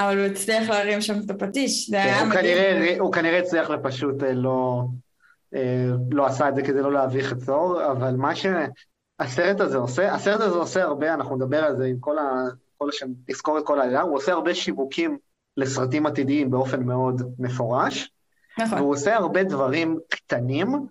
[0.00, 2.42] אבל הוא הצליח להרים שם את הפטיש, זה היה הוא מדהים.
[2.44, 4.82] כנראה- הוא כנראה הצליח ופשוט אה, לא,
[5.54, 10.14] אה, לא עשה את זה כדי לא להביך את צור, אבל מה שהסרט הזה עושה,
[10.14, 12.30] הסרט הזה עושה הרבה, אנחנו נדבר על זה עם כל ה...
[12.76, 15.18] כל השם, נזכור את כל העלילה, הוא עושה הרבה שיווקים
[15.56, 18.10] לסרטים עתידיים באופן מאוד מפורש,
[18.58, 18.78] נכון.
[18.78, 20.86] והוא עושה הרבה דברים קטנים,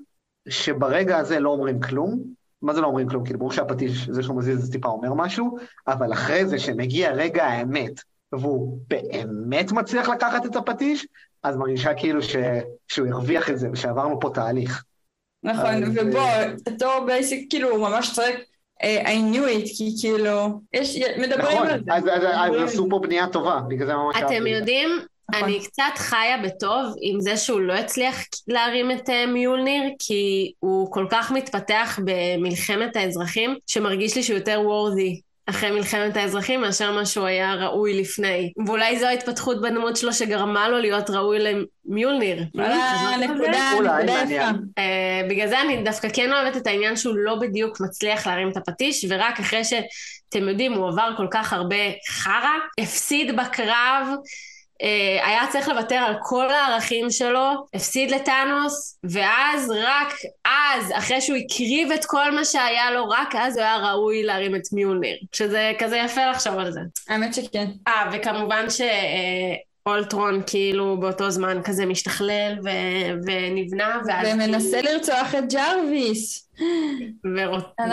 [0.50, 2.24] שברגע הזה לא אומרים כלום.
[2.62, 3.24] מה זה לא אומרים כלום?
[3.26, 7.12] כאילו, ברור שהפטיש, זה שהוא מזיז את זה טיפה אומר משהו, אבל אחרי זה, שמגיע
[7.12, 7.92] רגע האמת,
[8.32, 11.08] והוא באמת מצליח לקחת את הפטיש,
[11.44, 12.36] אז מרגישה כאילו ש...
[12.88, 14.84] שהוא הרוויח את זה, ושעברנו פה תהליך.
[15.44, 18.36] נכון, אז, ובוא, אה, בתור בייסיק, כאילו, הוא ממש צועק,
[18.84, 21.94] אה, I knew it, כי כאילו, יש, מדברים נכון, על זה.
[21.94, 24.16] אז- אז- אז מדברים- עשו פה בנייה טובה, בגלל זה ממש.
[24.26, 24.90] אתם יודעים,
[25.32, 25.44] נכון.
[25.44, 30.92] אני קצת חיה בטוב עם זה שהוא לא הצליח להרים את אה, מיולניר, כי הוא
[30.92, 35.22] כל כך מתפתח במלחמת האזרחים, שמרגיש לי שהוא יותר וורדי.
[35.46, 38.52] אחרי מלחמת האזרחים מאשר מה שהוא היה ראוי לפני.
[38.66, 42.44] ואולי זו ההתפתחות בדמות שלו שגרמה לו להיות ראוי למיולניר.
[42.58, 43.28] על זה?
[43.28, 43.70] נקודה.
[44.30, 44.52] יפה.
[45.30, 49.06] בגלל זה אני דווקא כן אוהבת את העניין שהוא לא בדיוק מצליח להרים את הפטיש,
[49.10, 51.76] ורק אחרי שאתם יודעים, הוא עבר כל כך הרבה
[52.10, 54.08] חרא, הפסיד בקרב,
[55.24, 60.14] היה צריך לוותר על כל הערכים שלו, הפסיד לטאנוס, ואז רק
[60.46, 64.56] אז, אחרי שהוא הקריב את כל מה שהיה לו, רק אז הוא היה ראוי להרים
[64.56, 65.18] את מיולניר.
[65.32, 66.80] שזה כזה יפה לחשוב על זה.
[67.10, 67.68] האמת שכן.
[67.88, 68.82] אה, וכמובן ש...
[69.86, 76.50] אולטרון כאילו באותו זמן כזה משתכלל ו- ונבנה ואז ומנסה לרצוח את ג'רוויס.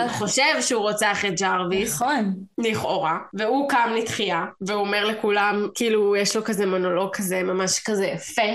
[0.05, 2.33] וחושב שהוא רוצח את ג'רוויס, נכון.
[2.57, 8.05] לכאורה, והוא קם לתחייה, והוא אומר לכולם, כאילו יש לו כזה מונולוג כזה ממש כזה
[8.05, 8.51] יפה,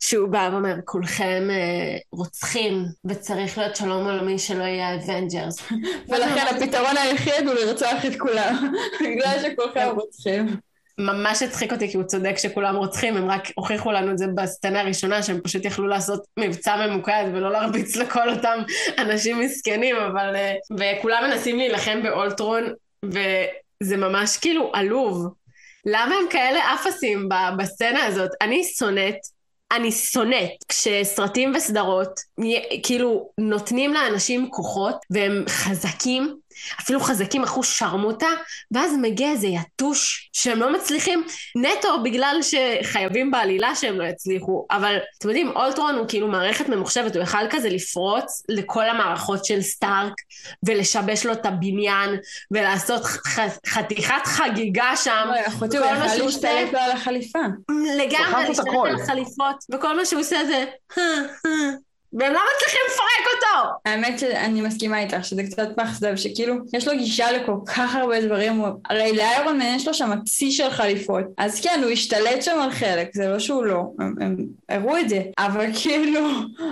[0.00, 5.58] שהוא בא ואומר, כולכם אה, רוצחים, וצריך להיות שלום עולמי שלא יהיה Avengers.
[6.08, 8.72] ולכן הפתרון היחיד הוא לרצוח את כולם.
[9.00, 10.69] בגלל שכולכם רוצחים.
[11.00, 14.80] ממש הצחיק אותי כי הוא צודק שכולם רוצחים, הם רק הוכיחו לנו את זה בסצנה
[14.80, 18.62] הראשונה, שהם פשוט יכלו לעשות מבצע ממוקד ולא להרביץ לכל אותם
[18.98, 20.36] אנשים מסכנים, אבל...
[20.36, 22.64] אה, וכולם מנסים להילחם באולטרון,
[23.04, 25.26] וזה ממש כאילו עלוב.
[25.86, 28.30] למה הם כאלה אפסים בסצנה הזאת?
[28.40, 29.18] אני שונאת,
[29.72, 32.20] אני שונאת כשסרטים וסדרות
[32.82, 36.36] כאילו נותנים לאנשים כוחות והם חזקים,
[36.80, 38.28] אפילו חזקים אחוז שרמוטה,
[38.70, 41.24] ואז מגיע איזה יתוש שהם לא מצליחים
[41.56, 47.16] נטו בגלל שחייבים בעלילה שהם לא יצליחו, אבל אתם יודעים, אולטרון הוא כאילו מערכת ממוחשבת,
[47.16, 50.12] הוא יכל כזה לפרוץ לכל המערכות של סטארק
[50.66, 52.10] ולשבש לו את הבניין
[52.50, 55.28] ולעשות ח- חתיכת חגיגה שם.
[55.28, 57.38] אוי, אחותי, הוא יכל להשתלט לו על החליפה.
[57.98, 58.66] לגמרי, להשתלט.
[58.86, 60.64] על חליפות, וכל מה שהוא עושה זה...
[62.12, 63.72] והם לא מצליחים לפרק אותו!
[63.86, 68.52] האמת שאני מסכימה איתך, שזה קצת מאכזב, שכאילו, יש לו גישה לכל כך הרבה דברים,
[68.56, 72.58] הוא- הרי לאיירון מן יש לו שם צי של חליפות, אז כן, הוא השתלט שם
[72.60, 74.36] על חלק, זה לא שהוא לא, הם, הם
[74.68, 76.20] הראו את זה, אבל כאילו,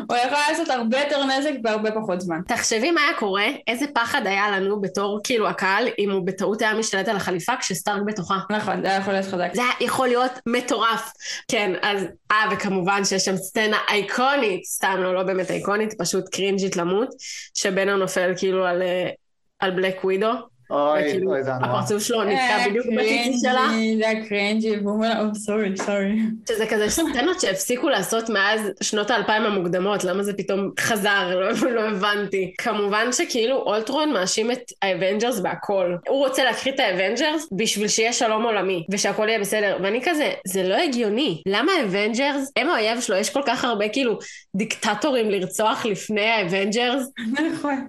[0.09, 2.41] הוא יכול לעשות הרבה יותר נזק בהרבה פחות זמן.
[2.49, 6.75] תחשבי מה היה קורה, איזה פחד היה לנו בתור כאילו הקהל, אם הוא בטעות היה
[6.75, 8.39] משתלט על החליפה כשסטארק בתוכה.
[8.51, 9.49] נכון, זה היה יכול להיות חזק.
[9.55, 11.13] זה היה יכול להיות מטורף.
[11.49, 12.03] כן, אז...
[12.33, 17.09] אה, וכמובן שיש שם סצנה אייקונית, סתם לא, לא באמת אייקונית, פשוט קרינג'ית למות,
[17.55, 19.11] שבנר נופל כאילו על, אה,
[19.59, 20.33] על בלק ווידו,
[20.71, 21.71] אוי, וכאילו אוי, זה היה נורא.
[21.79, 23.69] הפרצוף שלו אה, נתקע בדיוק בציצי שלה.
[23.99, 26.17] זה היה קרינג'י, והוא אומר, או סורי, סורי.
[26.49, 31.39] שזה כזה סצנות שהפסיקו לעשות מאז שנות האלפיים המוקדמות, למה זה פתאום חזר?
[31.41, 32.55] לא, לא הבנתי.
[32.59, 35.95] כמובן שכאילו אולטרון מאשים את ה Avengers בהכל.
[36.09, 39.77] הוא רוצה להקריא את ה Avengers בשביל שיהיה שלום עולמי, ושהכל יהיה בסדר.
[39.83, 41.43] ואני כזה, זה לא הגיוני.
[41.47, 44.19] למה ה Avengers, הם האויב שלו, יש כל כך הרבה כאילו
[44.55, 47.03] דיקטטורים לרצוח לפני ה Avengers?
[47.53, 47.87] נכון.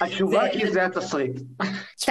[0.00, 1.32] התשובה זה- כי זה התסריט.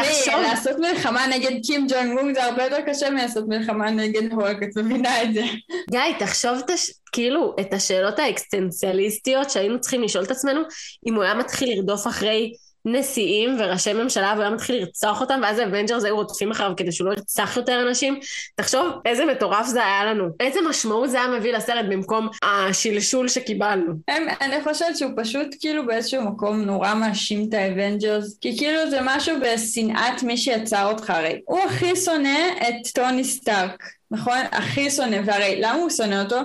[0.04, 0.42] תחשוב.
[0.42, 4.78] לעשות מלחמה נגד קים ג'ונג מונג זה הרבה יותר קשה מלעשות מלחמה נגד הולק, את
[4.78, 5.44] מבינה את זה.
[5.90, 6.92] גיא, תחשוב את הש...
[7.12, 10.62] כאילו את השאלות האקסטנציאליסטיות שהיינו צריכים לשאול את עצמנו,
[11.08, 12.54] אם הוא היה מתחיל לרדוף אחרי
[12.92, 16.92] נשיאים וראשי ממשלה והוא היה מתחיל לרצוח אותם, ואז ה Avengers היו רודפים אחריו כדי
[16.92, 18.20] שהוא לא ירצח יותר אנשים.
[18.56, 20.26] תחשוב איזה מטורף זה היה לנו.
[20.40, 23.94] איזה משמעות זה היה מביא לסרט במקום השלשול שקיבלנו.
[24.08, 28.90] הם, אני חושבת שהוא פשוט כאילו באיזשהו מקום נורא מאשים את ה Avengers, כי כאילו
[28.90, 31.42] זה משהו בשנאת מי שיצר אותך הרי.
[31.46, 34.40] הוא הכי שונא את טוני סטארק, נכון?
[34.52, 36.40] הכי שונא, והרי למה הוא שונא אותו?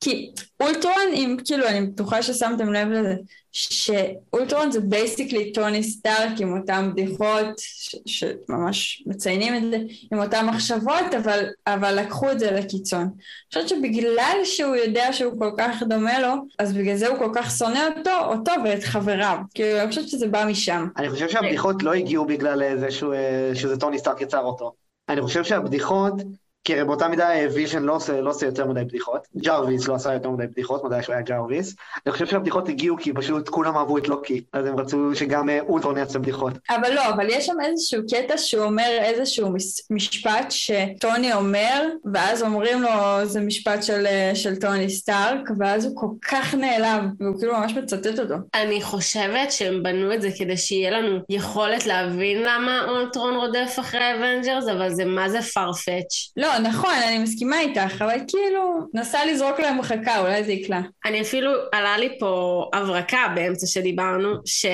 [0.00, 3.14] כי אולטרון, אם כאילו, אני בטוחה ששמתם לב לזה,
[3.52, 9.78] שאולטרון זה basically טוני סטארק עם אותן בדיחות, ש- שממש מציינים את זה,
[10.12, 13.00] עם אותן מחשבות, אבל, אבל לקחו את זה לקיצון.
[13.02, 13.10] אני
[13.48, 17.50] חושבת שבגלל שהוא יודע שהוא כל כך דומה לו, אז בגלל זה הוא כל כך
[17.50, 19.36] שונא אותו, אותו ואת חבריו.
[19.54, 20.88] כאילו, אני חושבת שזה בא משם.
[20.96, 24.72] אני חושב שהבדיחות לא הגיעו בגלל זה שהוא, אה, שזה טוני סטארק יצר אותו.
[25.08, 26.14] אני חושב שהבדיחות,
[26.64, 29.26] כי הרי באותה מידה אה, ויז'ן לא עושה, לא עושה יותר מדי בדיחות.
[29.36, 31.74] ג'רוויס לא עשה יותר מדי בדיחות, מתי שהוא היה ג'רוויס.
[32.06, 35.60] אני חושב שהבדיחות הגיעו כי פשוט כולם אהבו את לוקי, אז הם רצו שגם אה,
[35.60, 36.52] אולטרון יעשה בדיחות.
[36.70, 39.48] אבל לא, אבל יש שם איזשהו קטע שהוא אומר איזשהו
[39.90, 42.90] משפט שטוני אומר, ואז אומרים לו
[43.24, 47.72] זה משפט של, אה, של טוני סטארק, ואז הוא כל כך נעלב, והוא כאילו ממש
[47.72, 48.34] מצטט אותו.
[48.54, 54.04] אני חושבת שהם בנו את זה כדי שיהיה לנו יכולת להבין למה אולטרון רודף אחרי
[54.04, 56.32] ה Avengers, אבל זה מה זה farfetched.
[56.36, 60.80] לא, לא, נכון, אני מסכימה איתך, אבל כאילו, נסה לזרוק להם חכה, אולי זה יקלע.
[61.04, 64.66] אני אפילו, עלה לי פה הברקה באמצע שדיברנו, ש...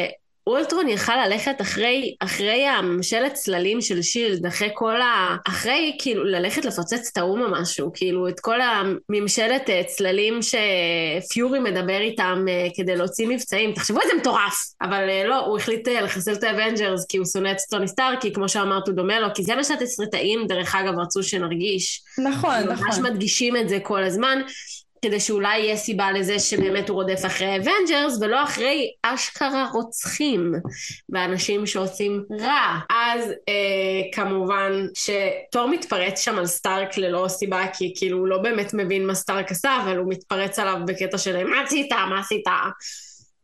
[0.46, 5.36] אולטרון יכל ללכת אחרי, אחרי הממשלת צללים של SHIELD, אחרי כל ה...
[5.48, 11.58] אחרי, כאילו, ללכת לפוצץ את האו"ם או משהו, כאילו, את כל הממשלת אה, צללים שפיורי
[11.58, 13.72] מדבר איתם אה, כדי להוציא מבצעים.
[13.72, 14.56] תחשבו איזה מטורף!
[14.82, 18.32] אבל אה, לא, הוא החליט לחסל את ה Avengers כי הוא שונא את טוני סטארק,
[18.32, 22.02] כמו שאמרת, הוא דומה לו, כי זה מה שהתסריטאים, דרך אגב, רצו שנרגיש.
[22.18, 22.86] נכון, נכון.
[22.86, 24.38] ממש מדגישים את זה כל הזמן.
[25.02, 30.52] כדי שאולי יהיה סיבה לזה שבאמת הוא רודף אחרי Avengers ולא אחרי אשכרה רוצחים
[31.08, 32.78] ואנשים שעושים רע.
[32.90, 38.74] אז אה, כמובן שתור מתפרץ שם על סטארק ללא סיבה כי כאילו הוא לא באמת
[38.74, 41.92] מבין מה סטארק עשה אבל הוא מתפרץ עליו בקטע של מה עשית?
[41.92, 42.48] מה עשית?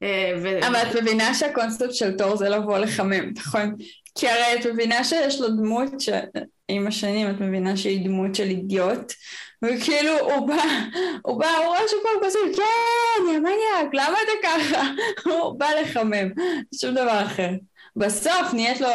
[0.02, 0.66] אה, ו...
[0.66, 3.74] אבל את מבינה שהקונספט של תור זה לבוא לחמם, נכון?
[4.18, 9.12] כי הרי את מבינה שיש לו דמות שעם השנים את מבינה שהיא דמות של אידיוט
[9.62, 10.62] וכאילו הוא בא,
[11.22, 14.82] הוא בא, הוא רואה שכל כוסים, כן, יא מניאק, למה אתה ככה?
[15.24, 16.30] הוא בא לחמם,
[16.80, 17.50] שום דבר אחר.
[17.96, 18.88] בסוף נהיית לו,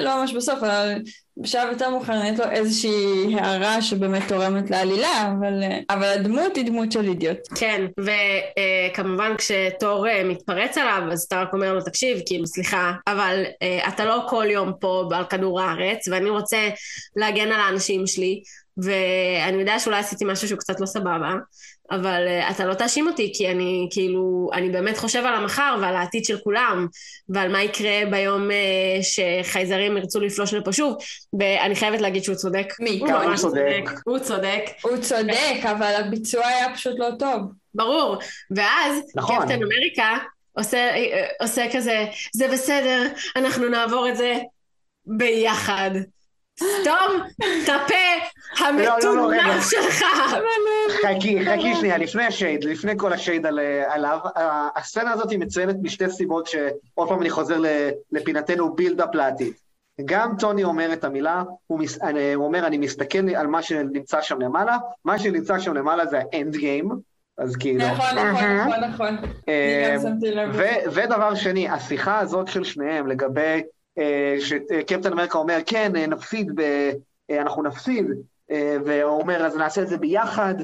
[0.00, 0.94] לא ממש בסוף, אבל
[1.36, 6.92] בשלב יותר מאוחר נהיית לו איזושהי הערה שבאמת תורמת לעלילה, אבל, אבל הדמות היא דמות
[6.92, 7.38] של אידיוט.
[7.54, 13.44] כן, וכמובן כשתור אה, מתפרץ עליו, אז אתה רק אומר לו, תקשיב, כאילו, סליחה, אבל
[13.62, 16.68] אה, אתה לא כל יום פה על כדור הארץ, ואני רוצה
[17.16, 18.42] להגן על האנשים שלי,
[18.78, 21.34] ואני יודע שאולי עשיתי משהו שהוא קצת לא סבבה,
[21.90, 25.96] אבל uh, אתה לא תאשים אותי, כי אני כאילו, אני באמת חושב על המחר ועל
[25.96, 26.86] העתיד של כולם,
[27.28, 28.52] ועל מה יקרה ביום uh,
[29.02, 30.96] שחייזרים ירצו לפלוש לפה שוב,
[31.38, 32.66] ואני חייבת להגיד שהוא צודק.
[32.80, 32.98] מי?
[33.00, 33.90] הוא ממש צודק.
[34.04, 34.64] הוא צודק.
[34.82, 37.42] הוא צודק, אבל הביצוע היה פשוט לא טוב.
[37.74, 38.16] ברור.
[38.56, 39.36] ואז, נכון.
[39.36, 40.18] קפטן אמריקה
[40.52, 40.90] עושה,
[41.40, 43.06] עושה כזה, זה בסדר,
[43.36, 44.38] אנחנו נעבור את זה
[45.06, 45.90] ביחד.
[46.60, 50.04] סתום את הפה המטונף שלך.
[51.02, 53.46] חכי, חכי שנייה, לפני השייד, לפני כל השייד
[53.86, 54.18] עליו,
[54.76, 57.60] הסצנה הזאת היא מצוינת משתי סיבות שעוד פעם אני חוזר
[58.12, 59.52] לפינתנו בילדאפ לעתיד.
[60.04, 61.98] גם טוני אומר את המילה, הוא, מס,
[62.34, 66.56] הוא אומר, אני מסתכל על מה שנמצא שם למעלה, מה שנמצא שם למעלה זה האנד
[66.56, 66.90] גיים,
[67.38, 67.86] אז כאילו...
[67.86, 69.16] נכון, נכון, נכון, נכון.
[69.16, 70.60] אני גם שמתי לב.
[70.92, 73.60] ודבר שני, השיחה הזאת של שניהם לגבי אה,
[74.40, 76.60] שקפטן אמריקה אומר, כן, אה, נפסיד, ב...
[77.30, 78.06] אה, אנחנו נפסיד,
[78.84, 80.54] והוא אומר, אז נעשה את זה ביחד,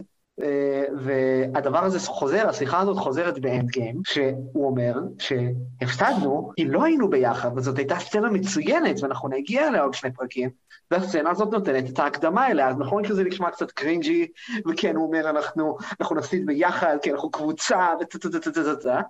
[0.97, 7.51] והדבר הזה חוזר, השיחה הזאת חוזרת באנד גיים, שהוא אומר שהפסדנו כי לא היינו ביחד,
[7.57, 10.51] וזאת הייתה סצנה מצוינת, ואנחנו נגיע אליה עוד שני פרקים,
[10.90, 14.27] והסצנה הזאת נותנת את ההקדמה אליה, אז נכון שזה נשמע קצת קרינג'י,
[14.69, 19.01] וכן, הוא אומר, אנחנו, אנחנו נפסיד ביחד, כי אנחנו קבוצה, וטה-טה-טה-טה-טה,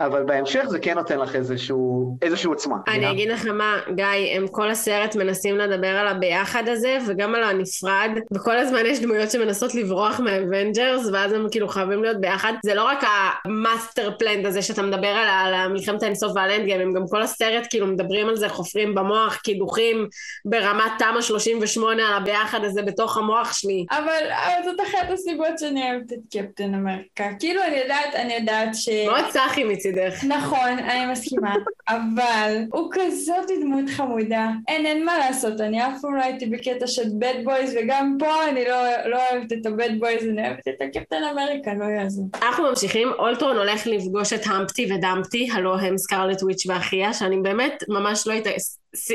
[0.00, 2.76] אבל בהמשך זה כן נותן לך איזשהו, איזשהו עוצמה.
[2.88, 7.44] אני אגיד לך מה, גיא, הם כל הסרט מנסים לדבר על הביחד הזה, וגם על
[7.44, 12.52] הנפרד, וכל הזמן יש דמויות שמנסות לברוח מה Avengers, ואז הם כאילו חייבים להיות ביחד.
[12.64, 13.04] זה לא רק
[13.44, 17.22] ה master plan הזה שאתה מדבר על, על מלחמת האינסוף וה Endgame, הם גם כל
[17.22, 20.06] הסרט כאילו מדברים על זה, חופרים במוח, קידוחים
[20.44, 23.86] ברמת תמ"א 38 על הביחד הזה בתוך המוח שלי.
[23.90, 27.24] אבל, אבל זאת אחת הסיבות שאני אוהבת את קפטן אמריקה.
[27.38, 28.88] כאילו אני יודעת, אני יודעת ש...
[29.06, 29.87] מאוד cheesy מצידי.
[29.88, 30.24] מצידך.
[30.24, 31.54] נכון, אני מסכימה,
[31.88, 34.48] אבל הוא כזאת דמות חמודה.
[34.68, 38.48] אין, אין מה לעשות, אני אף פעם לא הייתי בקטע של bad boys, וגם פה
[38.48, 42.28] אני לא, לא אוהבת את ה bad boys, אני אוהבת את הקפטן אמריקה, לא יעזור.
[42.42, 47.84] אנחנו ממשיכים, אולטרון הולך לפגוש את המפטי ודמפטי, הלו הם סקרלט וויץ' ואחיה, שאני באמת
[47.88, 48.50] ממש לא הייתה...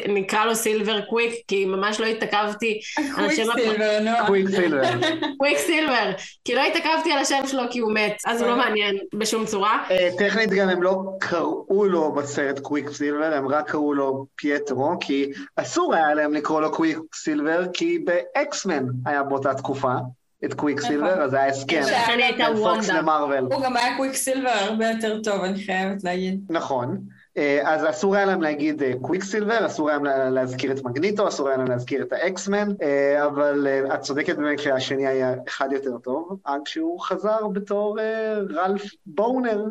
[0.10, 2.80] נקרא לו סילבר קוויק, כי ממש לא התעכבתי
[3.18, 3.44] על השם...
[3.44, 4.12] קוויק סילבר, נו.
[4.28, 4.82] קוויק סילבר.
[5.38, 6.12] קוויק סילבר.
[6.46, 9.84] כי לא התעכבתי על השם שלו כי הוא מת, אז הוא לא מעניין בשום צורה.
[9.92, 14.91] אה, טכנית גם הם לא קראו לו בסרט קוויק סילבר, הם רק קראו לו פייטרו,
[14.99, 19.93] כי אסור היה להם לקרוא לו קוויק סילבר, כי ב X-Men היה באותה תקופה.
[20.45, 20.89] את קוויק נכון.
[20.89, 21.82] סילבר, אז היה הסכם
[22.38, 23.44] בין פוקס למארוול.
[23.43, 26.39] הוא גם היה קוויק סילבר הרבה יותר טוב, אני חייבת להגיד.
[26.49, 26.97] נכון.
[27.38, 31.28] אה, אז אסור היה להם להגיד קוויק אה, סילבר, אסור היה להם להזכיר את מגניטו,
[31.28, 35.72] אסור היה להם להזכיר את ה X-Men, אה, אבל את צודקת באמת שהשני היה אחד
[35.72, 37.98] יותר טוב, עד שהוא חזר בתור
[38.56, 39.63] רלף בונר.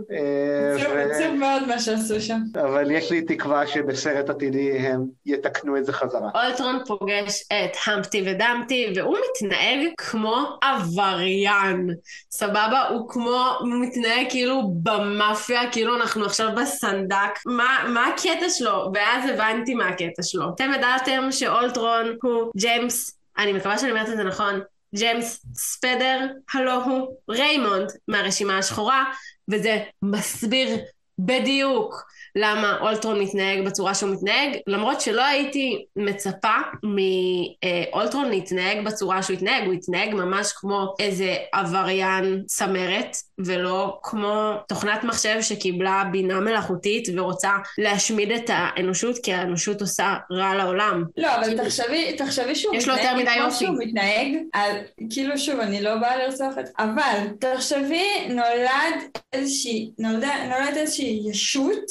[1.11, 2.39] עצוב מאוד מה שעשו שם.
[2.55, 6.31] אבל יש לי תקווה שבסרט עתידי הם יתקנו את זה חזרה.
[6.35, 11.91] אולטרון פוגש את המפטי ודמפטי, והוא מתנהג כמו עבריין.
[12.31, 12.89] סבבה?
[12.89, 17.52] הוא כמו, הוא מתנהג כאילו במאפיה, כאילו אנחנו עכשיו בסנדק.
[17.57, 18.91] מה, מה הקטע שלו?
[18.95, 20.45] ואז הבנתי מה הקטע שלו.
[20.55, 24.61] אתם ידעתם שאולטרון הוא ג'יימס, אני מקווה שאני אומרת את זה נכון,
[24.95, 29.05] ג'יימס ספדר, הלו הוא ריימונד מהרשימה השחורה,
[29.49, 30.69] וזה מסביר
[31.19, 32.05] בדיוק
[32.37, 39.67] למה אולטרון מתנהג בצורה שהוא מתנהג, למרות שלא הייתי מצפה מאולטרון להתנהג בצורה שהוא התנהג,
[39.67, 43.17] הוא התנהג ממש כמו איזה עבריין צמרת,
[43.47, 50.55] ולא כמו תוכנת מחשב שקיבלה בינה מלאכותית ורוצה להשמיד את האנושות, כי האנושות עושה רע
[50.55, 51.05] לעולם.
[51.17, 53.51] לא, אבל תחשבי, תחשבי שהוא יש לו יותר מדי כמו.
[53.51, 54.77] שהוא מתנהג, על,
[55.11, 56.65] כאילו שוב, אני לא באה לרצוח את...
[56.79, 61.85] אבל תחשבי, נולד איזושהי, נולדה, נולד איזושהי ישות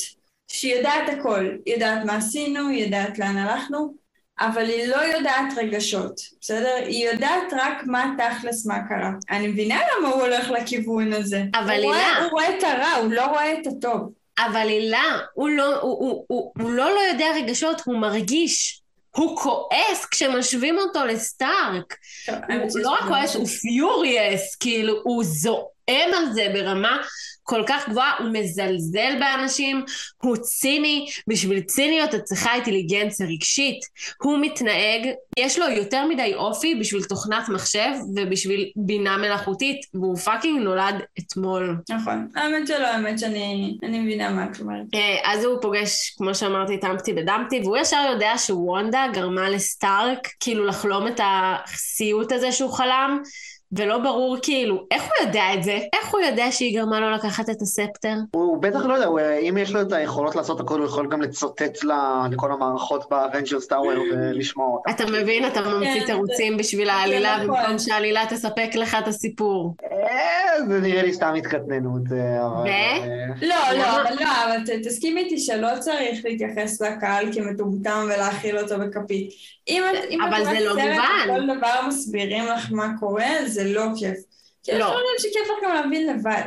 [0.48, 1.52] שהיא יודעת הכל.
[1.66, 4.01] היא יודעת מה עשינו, היא יודעת לאן הלכנו,
[4.42, 6.76] אבל היא לא יודעת רגשות, בסדר?
[6.86, 9.10] היא יודעת רק מה תכלס מה קרה.
[9.32, 11.44] אני מבינה למה הוא הולך לכיוון הזה.
[11.56, 14.12] אבל הוא רואה, הילה- הוא רואה את הרע, הוא לא רואה את הטוב.
[14.40, 18.78] אבל הילה, הוא לא, הוא, הוא, הוא, הוא לא לא יודע רגשות, הוא מרגיש.
[19.16, 21.96] הוא כועס כשמשווים אותו לסטארק.
[22.26, 23.36] טוב, הוא לא רק כועס.
[23.36, 25.24] הוא furious, כאילו, הוא
[25.90, 26.98] זועם על זה ברמה
[27.44, 29.86] כל כך גבוהה, הוא מזלזל באנשים,
[30.18, 33.80] הוא ציני, בשביל ציניות את צריכה אינטליגנציה רגשית.
[34.22, 35.08] הוא מתנהג,
[35.40, 41.78] יש לו יותר מדי אופי בשביל תוכנת מחשב ובשביל בינה מלאכותית, והוא fucking נולד אתמול.
[41.90, 42.28] נכון.
[42.36, 44.86] האמת שלא, האמת שאני אני מבינה מה את אומרת.
[44.94, 50.28] אה, אז הוא פוגש, כמו שאמרתי, את המפטי ודמפטי, והוא ישר יודע שוונדה גרמה לסטארק
[50.40, 53.22] כאילו לחלום את הסיוט הזה שהוא חלם,
[53.74, 55.80] ולא ברור כאילו, איך הוא יודע את זה?
[55.94, 58.14] איך הוא יודע שהיא גרמה לו לקחת את ה scepter?
[58.32, 59.20] הוא בטח לא יודע, הוא,
[59.50, 61.92] אם יש לו את היכולות לעשות הכל, הוא יכול גם לצותת ל-
[62.32, 64.92] לכל המערכות ב Avengers Tower ולשמוע אותם.
[64.92, 65.48] אתה מבין?
[65.48, 67.48] אתה ממציא כן, תירוצים בשביל העלילה, נכון.
[67.48, 69.76] במקום שהעלילה תספק לך את הסיפור.
[69.92, 72.68] אה, זה נראה לי סתם התקטננות, אה, אבל...
[72.68, 74.02] אה, לא, לא, למה?
[74.02, 79.30] אבל לא, אבל תסכים איתי שלא צריך להתייחס לקהל כמטומטם ולהאכיל אותו בכפית.
[79.70, 79.98] אם את
[80.28, 81.00] אבל זה לא מובן.
[81.26, 84.18] וכל דבר מסבירים לך מה קורה, זה לא כיף.
[84.64, 84.78] כי יש.
[84.78, 86.42] דברים שכיף לך גם להבין לבד.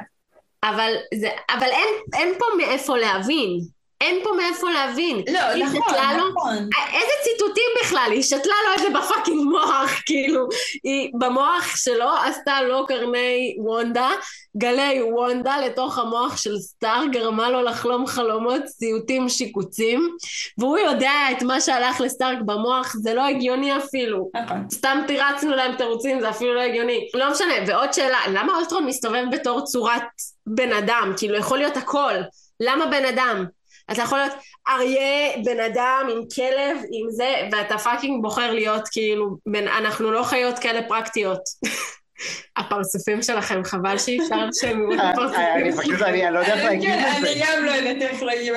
[0.64, 3.60] אבל, זה, אבל אין, אין פה מאיפה להבין.
[4.00, 5.22] אין פה מאיפה להבין.
[5.32, 6.68] לא, נכון, שתלה לו- נכון.
[6.94, 8.08] איזה ציתותים בכלל?
[8.10, 10.46] היא שתלה לו את זה ב fucking מוח, כאילו.
[10.84, 14.08] היא במוח שלו עשתה לו קרני וונדה,
[14.56, 20.16] גלי וונדה לתוך המוח של סטארק, גרמה לו לחלום חלומות, סיוטים, שיקוצים,
[20.58, 24.30] והוא יודע את מה שהלך לסטארק במוח, זה לא הגיוני אפילו.
[24.44, 24.66] נכון.
[24.72, 27.08] סתם תירצנו להם תירוצים, זה אפילו לא הגיוני.
[27.14, 30.02] לא משנה, ועוד שאלה, למה אולטרון מסתובב בתור צורת
[30.46, 31.12] בן אדם?
[31.16, 32.12] כאילו, יכול להיות הכל.
[32.60, 33.44] למה בן אדם?
[33.92, 34.32] אתה יכול להיות
[34.68, 40.22] אריה, בן אדם, עם כלב, עם זה, ואתה fucking בוחר להיות כאילו, בן, אנחנו לא
[40.22, 41.40] חיות כאלה פרקטיות.
[42.56, 45.40] הפרצופים שלכם, חבל שאי אפשר שהם יהיו אה, אה, פרצופים.
[45.54, 47.32] אני פשוט, אני אני לא יודע איך להגיד כן, את זה.
[47.32, 48.52] אני גם לא יודעת איך להגיד,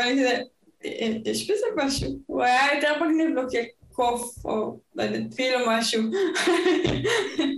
[0.85, 2.09] אה, יש בזה משהו.
[2.25, 6.01] הוא היה יותר מגניב לו כקוף, או לא יודעת, פיל או משהו.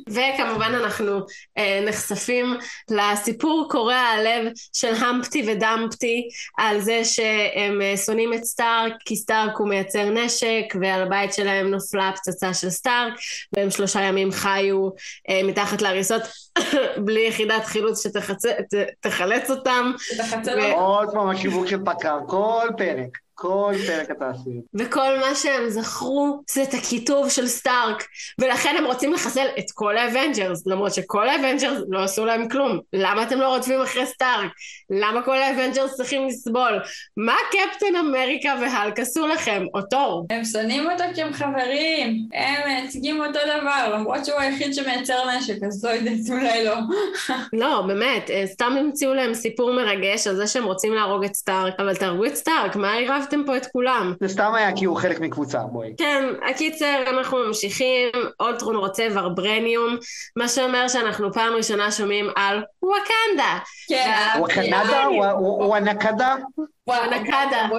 [0.10, 1.20] וכמובן אנחנו
[1.58, 2.58] אה, נחשפים
[2.90, 9.58] לסיפור קורע הלב של המפטי ודמפטי על זה שהם אה, שונאים את סטארק כי סטארק
[9.58, 13.14] הוא מייצר נשק ועל הבית שלהם נופלה פצצה של סטארק
[13.54, 14.90] והם שלושה ימים חיו
[15.30, 16.22] אה, מתחת להריסות
[17.06, 19.92] בלי יחידת חילוץ שתחלץ אותם.
[20.74, 24.62] עוד פעם השיווק של פקר, כל פרק, כל פרק אתה עשוי.
[24.74, 26.74] וכל מה שהם זכרו זה את
[27.30, 28.08] של סטארק
[28.40, 32.50] ולכן הם רוצים לחסל את כל ה Avengers למרות שכל ה Avengers לא עשו להם
[32.50, 34.52] כלום למה אתם לא רודפים אחרי סטארק?
[34.90, 36.80] למה כל ה Avengers צריכים לסבול?
[37.18, 39.66] מה קפטן אמריקה והלק עשו לכם?
[39.74, 40.28] או תור?
[40.30, 45.64] הם שונאים אותו כי הם חברים, הם מייצגים אותו דבר, למרות שהוא היחיד שמייצר נשק,
[45.68, 46.76] אז לא יודעת, אולי לא.
[47.62, 51.74] לא, באמת, אה, סתם המציאו להם סיפור מרגש על זה שהם רוצים להרוג את סטארק,
[51.80, 54.14] אבל תהרגו את סטארק, מה עירבתם פה את כולם?
[54.22, 55.94] זה סתם היה כי הוא חלק מקבוצה, בואי.
[55.98, 58.10] כן, הקיצר, אנחנו ממשיכים,
[58.40, 59.98] אולטרון רוצה ויברניום,
[60.36, 63.60] מה שאומר שאנחנו פעם ראשונה שומעים על וואקנדה.
[63.88, 64.12] כן,
[65.06, 66.36] הוא הוא הנקדה?
[66.88, 67.70] וואנקדה.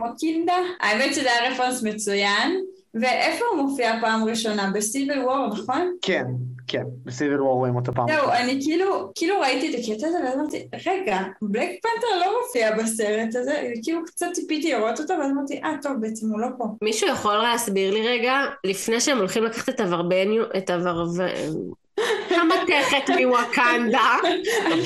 [0.00, 0.56] וואקנדה.
[0.80, 2.60] האמת שזה היה רפרנס מצוין.
[2.94, 4.70] ואיפה הוא מופיע פעם ראשונה?
[4.74, 5.96] ב Civil War, נכון?
[6.02, 6.24] כן,
[6.70, 8.06] כן, ב Civil War רואים אותו פעם.
[8.08, 12.76] זהו, אני כאילו, כאילו ראיתי את הקטע הזה ואז אמרתי, רגע, Black Panther לא מופיע
[12.76, 16.64] בסרט הזה, כאילו קצת ציפיתי לראות אותו ואז אמרתי, אה טוב, בעצם הוא לא פה.
[16.82, 21.18] מישהו יכול להסביר לי רגע, לפני שהם הולכים לקחת את הוורבניום, את הוורב...
[22.30, 24.16] המתכת מוואקנדה,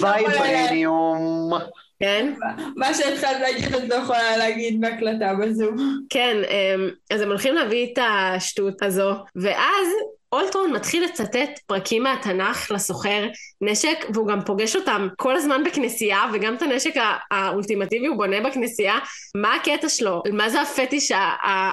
[0.01, 1.53] vibranium.
[2.01, 2.35] כן?
[2.76, 5.76] מה שהתחלת להגיד את לא יכולה להגיד בהקלטה בזום.
[6.11, 9.87] כן, אמ, אז הם הולכים להביא את השטות הזו, ואז
[10.35, 13.28] אולטרון מתחיל לצטט פרקים מהתנ"ך לסוחר
[13.61, 18.41] נשק, והוא גם פוגש אותם כל הזמן בכנסייה, וגם את הנשק הא- האולטימטיבי הוא בונה
[18.41, 18.95] בכנסייה.
[19.37, 20.22] מה הקטע שלו?
[20.32, 21.12] מה זה הפטיש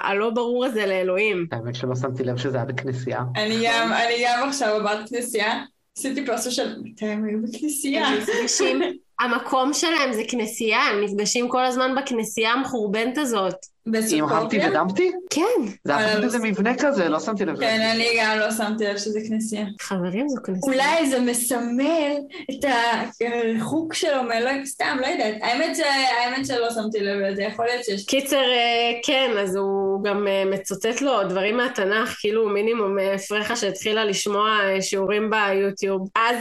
[0.04, 1.46] הלא ברור הזה לאלוהים?
[1.52, 3.22] האמת שלא שמתי לב שזה היה בכנסייה.
[3.36, 5.64] אני גם, אני גם עכשיו עברת כנסייה,
[5.98, 8.08] עשיתי פרסה של מתי הם היו בכנסייה.
[9.20, 13.56] המקום שלהם זה כנסייה, הם נפגשים כל הזמן בכנסייה המחורבנת הזאת.
[14.12, 15.12] עם Humpty ו Dumpty?
[15.30, 15.42] כן.
[15.84, 17.60] זה היה פשוט איזה מבנה כזה, לא שמתי לב.
[17.60, 19.66] כן, אני גם לא שמתי לב שזה כנסייה.
[19.82, 20.74] חברים, זו כנסייה.
[20.74, 22.12] אולי זה מסמל
[22.52, 22.66] את
[23.22, 25.36] הריחוק שלו מאלוהים, סתם, לא יודעת.
[25.42, 28.06] האמת, שלא שמתי לב לזה, יכול להיות שיש...
[28.06, 33.56] קיצר, אה, כן, אז הוא גם אה, מצטט לו דברים מהתנ"ך, כאילו מינימום אה, פרחה
[33.56, 36.10] שהתחילה לשמוע שיעורים ביוטיוב.
[36.16, 36.38] אז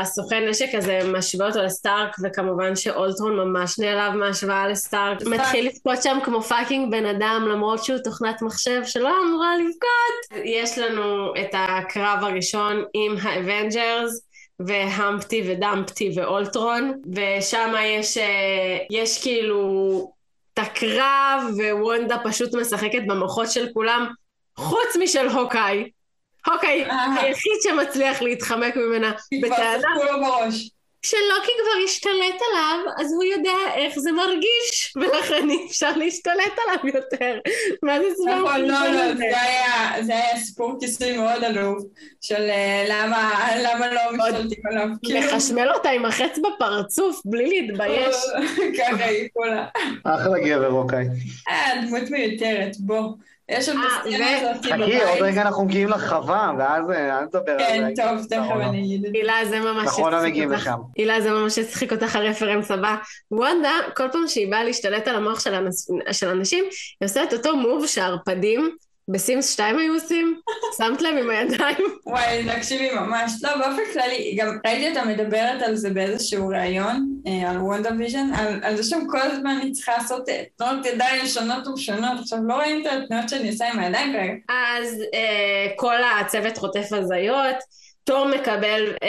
[0.00, 5.22] הסוכן נשק הזה משווה אותו לסטארק, וכמובן שאולטרון ממש נעלב מהשוואה לסטארק.
[5.26, 10.44] מתחיל לבכות שם כמו fucking בן אדם, למרות שהוא תוכנת מחשב שלא אמורה לבכות.
[10.44, 14.28] יש לנו את הקרב הראשון עם ה Avengers.
[14.60, 20.12] והמפטי ודמפטי ואולטרון, ושם יש, אה, יש כאילו
[20.54, 24.06] את הקרב, ווונדה פשוט משחקת במוחות של כולם,
[24.56, 25.90] חוץ משל הוקאי.
[26.46, 27.14] הוקאי אה.
[27.20, 29.82] היחיד שמצליח להתחמק ממנה בטענה.
[29.96, 30.70] כבר לו בראש.
[31.02, 36.94] כשלוקי כבר השתלט עליו, אז הוא יודע איך זה מרגיש, ולכן אי אפשר להשתלט עליו
[36.94, 37.38] יותר.
[37.82, 38.34] מה זה סיפור?
[38.34, 41.84] נכון, לא, לא, זה היה, זה היה סיפור כיסוי מאוד עלוב,
[42.20, 44.88] של אה, למה, למה לא משתלטים עליו.
[45.04, 48.16] כאילו, לחשמל אותה עם החץ בפרצוף, בלי להתבייש.
[48.78, 49.66] ככה היא כולה.
[50.04, 51.06] אחלה גבר, אוקיי.
[51.48, 53.12] אה, דמות מיותרת, בוא.
[53.48, 57.24] יש עוד אה, בסצנה ו- הזאת חכי, עוד רגע אנחנו מגיעים לחווה, ואז אה, אל
[57.24, 58.02] נדבר על כן, זה.
[58.02, 59.18] טוב, תכף אני אגיד את זה.
[59.18, 60.60] הילה זה ממש אנחנו לא הצחיק מגיעים אותך.
[60.62, 60.78] לשם.
[60.98, 62.96] הילה זה ממש הצחיק אותך הרפרנס הבא.
[63.30, 65.40] וונדה, כל פעם שהיא באה להשתלט על המוח.
[66.12, 66.64] של אנשים,
[67.00, 68.70] היא עושה את אותו move שהערפדים
[69.08, 70.40] ב Sims 2 היו עושים.
[70.78, 71.76] שמת להם עם הידיים.
[72.06, 73.32] וואי, תקשיבי ממש.
[73.42, 78.60] לא, באופן כללי, גם ראיתי אותה מדברת על זה באיזשהו ראיון, אה, על WandaVision, על,
[78.62, 82.20] על זה שם כל הזמן היא צריכה לעשות אה, תנועות ידיים שונות ומשונות.
[82.20, 84.32] עכשיו, לא ראיתם את התנועות שאני עושה עם הידיים כרגע.
[84.48, 87.56] אז אה, כל הצוות חוטף הזיות.
[88.08, 89.08] תור מקבל אה,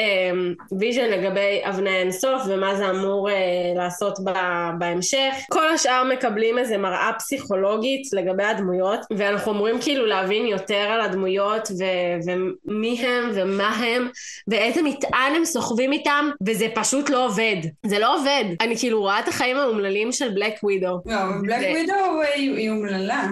[0.80, 3.35] vision לגבי אבני אינסוף ומה זה אמור אה,
[3.75, 4.33] לעשות ב-
[4.79, 5.33] בהמשך.
[5.51, 11.67] כל השאר מקבלים איזה מראה פסיכולוגית לגבי הדמויות ואנחנו אמורים כאילו להבין יותר על הדמויות
[11.79, 12.31] ו-
[12.67, 14.09] ומי הם ומה הם
[14.47, 17.55] ואיזה מטען הם סוחבים איתם וזה פשוט לא עובד.
[17.85, 18.45] זה לא עובד.
[18.61, 21.93] אני כאילו רואה את החיים האומללים של בלק ווידו לא, בלק ווידו
[22.35, 23.23] היא אומללה.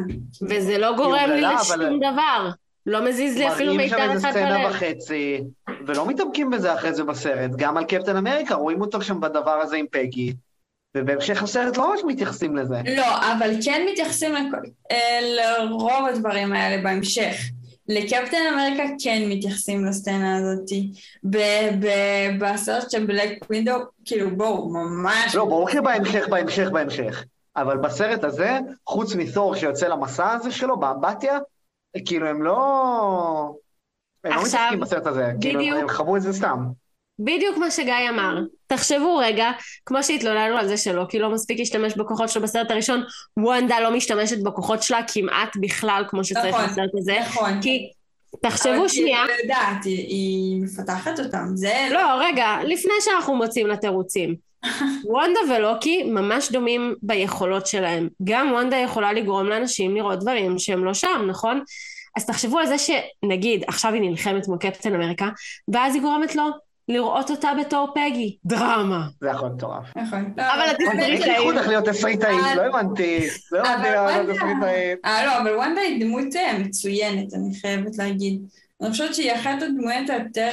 [0.50, 2.50] וזה לא גורם לי לשום אבל- דבר.
[2.90, 4.70] לא מזיז לי אפילו מראים שם מיתר איזה אחד סצנה בלב.
[4.76, 5.42] וחצי,
[5.88, 7.52] ולא מתעמקים בזה אחרי זה בסרט.
[7.56, 10.34] גם על קפטן אמריקה, רואים אותו שם בדבר הזה עם פגי,
[10.98, 12.82] ובהמשך הסרט לא ממש מתייחסים לזה.
[12.96, 14.36] לא, אבל כן מתייחסים
[14.92, 17.36] אה, לרוב הדברים האלה בהמשך.
[17.88, 20.92] לקפטן אמריקה כן מתייחסים לסצנה הזאתי.
[22.40, 23.74] בסרט של בלק ווינדו,
[24.06, 25.36] כאילו בואו, ממש...
[25.36, 27.24] לא, ברור שבהמשך, בהמשך, בהמשך.
[27.56, 31.40] אבל בסרט הזה, חוץ מתור שיוצא למסע הזה שלו, באמבטיה,
[32.06, 33.54] כאילו הם לא...
[34.24, 36.58] הם לא עכשיו, מתעסקים בסרט הזה, כאילו הם- חוו את זה סתם.
[37.20, 38.38] בדיוק מה שגיא אמר.
[38.68, 39.52] תחשבו רגע,
[39.86, 43.04] כמו שהתלוננו על זה שלא, כי לא מספיק להשתמש בכוחות שלו בסרט הראשון,
[43.38, 47.18] וונדה לא משתמשת בכוחות שלה כמעט בכלל כמו שצריך נכון, בסרט הזה.
[47.22, 47.62] נכון.
[47.62, 47.90] כי
[48.34, 51.46] אבל תחשבו שנייה, לא יודעת, היא- היא מפתחת אותם.
[51.56, 51.74] זה...
[51.92, 54.36] לא רגע, לפני שאנחנו מוצאים לתירוצים.
[55.14, 58.10] וונדה ולוקי ממש דומים ביכולות שלהם.
[58.24, 61.62] גם וונדה יכולה לגרום לאנשים לראות דברים שהם לא שם, נכון?
[62.18, 65.30] אז תחשבו על זה שנגיד עכשיו היא נלחמת מול קפטן אמריקה,
[65.68, 66.44] ואז היא גורמת לו
[66.88, 68.38] לראות אותה בתור פגי.
[68.46, 69.08] דרמה.
[69.22, 69.86] זה יכול להיות מטורף.
[69.96, 70.34] נכון.
[70.38, 73.28] לא, אבל לי ייחוד איך להיות תסריטאית, לא הבנתי.
[73.52, 75.00] לא הבנתי להיות תסריטאית.
[75.06, 78.42] אה, לא, אבל וונדה היא דמות אה, מצוינת, אני חייבת להגיד.
[78.82, 80.52] אני חושבת שהיא אחת הדמויות היותר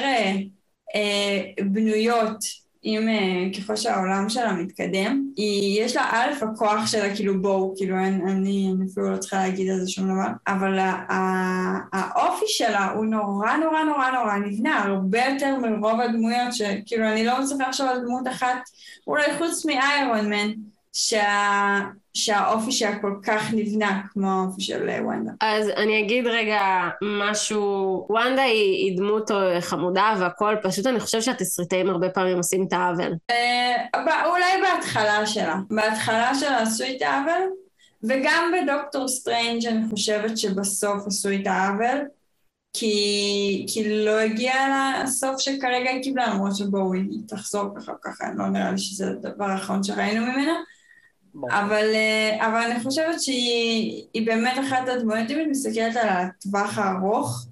[0.95, 2.39] אה, בנויות,
[2.85, 5.27] אם אה, ככל שהעולם שלה מתקדם.
[5.37, 9.37] היא, יש לה א', הכוח שלה, כאילו בואו, כאילו אני, אני אני אפילו לא צריכה
[9.37, 14.37] להגיד על זה שום דבר, אבל ה- ה- האופי שלה הוא נורא נורא נורא נורא
[14.37, 18.59] נבנה, הרבה יותר מרוב הדמויות, שכאילו אני לא מצליחה לחשוב על דמות אחת,
[19.07, 20.53] אולי חוץ מ Iron Man,
[20.95, 21.81] שה...
[22.15, 25.33] שהאופי שלה כל כך נבנה כמו האופי של אה, וונדה.
[25.41, 26.61] אז אני אגיד רגע
[27.03, 32.67] משהו, וונדה היא, היא דמות אה, חמודה והכל, פשוט אני חושבת שהתסריטאים הרבה פעמים עושים
[32.69, 33.13] את העוול.
[33.31, 35.57] אה, אולי בהתחלה שלה.
[35.71, 37.51] בהתחלה שלה עשו את העוול,
[38.03, 42.05] וגם בדוקטור סטרנג' אני חושבת שבסוף עשו את העוול,
[42.73, 44.55] כי, כי לא הגיע
[45.03, 49.45] לסוף שכרגע היא קיבלה, למרות שבואו היא תחזור ככה ככה, לא נראה לי שזה הדבר
[49.45, 50.53] האחרון שראינו ממנה.
[51.51, 56.79] אבל, אה, אבל אני חושבת שהיא היא באמת אחת הדמויות, אם את מסתכלת על הטווח
[56.79, 57.47] הארוך,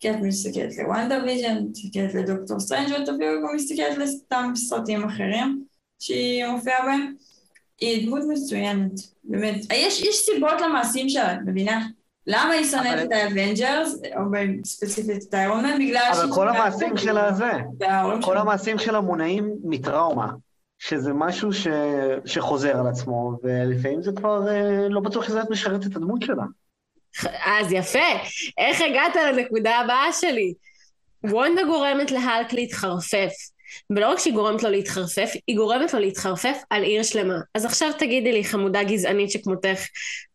[0.00, 3.18] כי את מסתכלת ל WandaVision, מסתכלת ל Doctor Strange ואת אפילו
[3.48, 5.64] גם מסתכלת לסתם סרטים אחרים
[5.98, 7.14] שהיא מופיעה בהם,
[7.80, 8.90] היא דמות מצוינת,
[9.24, 9.56] באמת.
[9.72, 11.86] יש, יש סיבות למעשים שלה, את מבינה?
[12.26, 14.20] למה היא שונאת אבל- את ה Avengers, או
[14.64, 15.78] ספציפית את Iron Man?
[15.78, 16.96] בגלל אבל שהיא כל שונאת המעשים.
[16.96, 17.50] שלה זה,
[18.22, 18.38] כל.
[18.38, 20.32] המעשים שלה מונעים מטראומה.
[20.80, 21.66] שזה משהו ש...
[22.24, 26.44] שחוזר על עצמו, ולפעמים זה כבר אה, לא בטוח שזה משרת את הדמות שלה.
[27.46, 28.08] אז יפה,
[28.58, 30.54] איך הגעת לנקודה הבאה שלי?
[31.24, 33.32] וונדה גורמת ל Hulk להתחרפף.
[33.90, 37.34] ולא רק שהיא גורמת לו להתחרפף, היא גורמת לו להתחרפף על עיר שלמה.
[37.54, 39.86] אז עכשיו תגידי לי, חמודה גזענית שכמותך,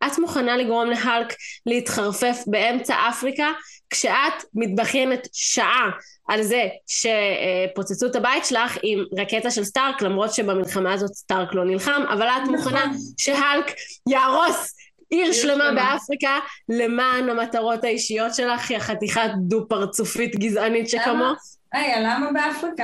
[0.08, 1.34] את מוכנה לגרום להלק
[1.66, 3.48] להתחרפף באמצע אפריקה,
[3.90, 5.90] כשאת מתבכיינת שעה
[6.28, 11.66] על זה שפוצצו את הבית שלך עם רקטה של סטארק, למרות שבמלחמה הזאת סטארק לא
[11.66, 12.98] נלחם, אבל את מוכנה נכון.
[13.18, 13.74] שהלק
[14.10, 14.76] יהרוס
[15.10, 21.34] עיר שלמה באפריקה למען המטרות האישיות שלך, היא החתיכת דו-פרצופית גזענית שכמו.
[21.76, 22.84] רגע, למה באפריקה?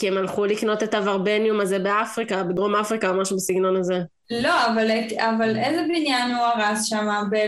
[0.00, 4.00] כי הם הלכו לקנות את הוורבניום הזה באפריקה, בדרום אפריקה או משהו בסגנון הזה.
[4.30, 7.06] לא, אבל, אבל איזה בניין הוא הרס שם?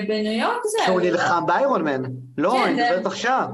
[0.09, 0.78] בניו יורק זה?
[0.86, 2.03] שהוא נלחם באיירון מן.
[2.38, 3.44] לא, כן, אני מדברת עכשיו.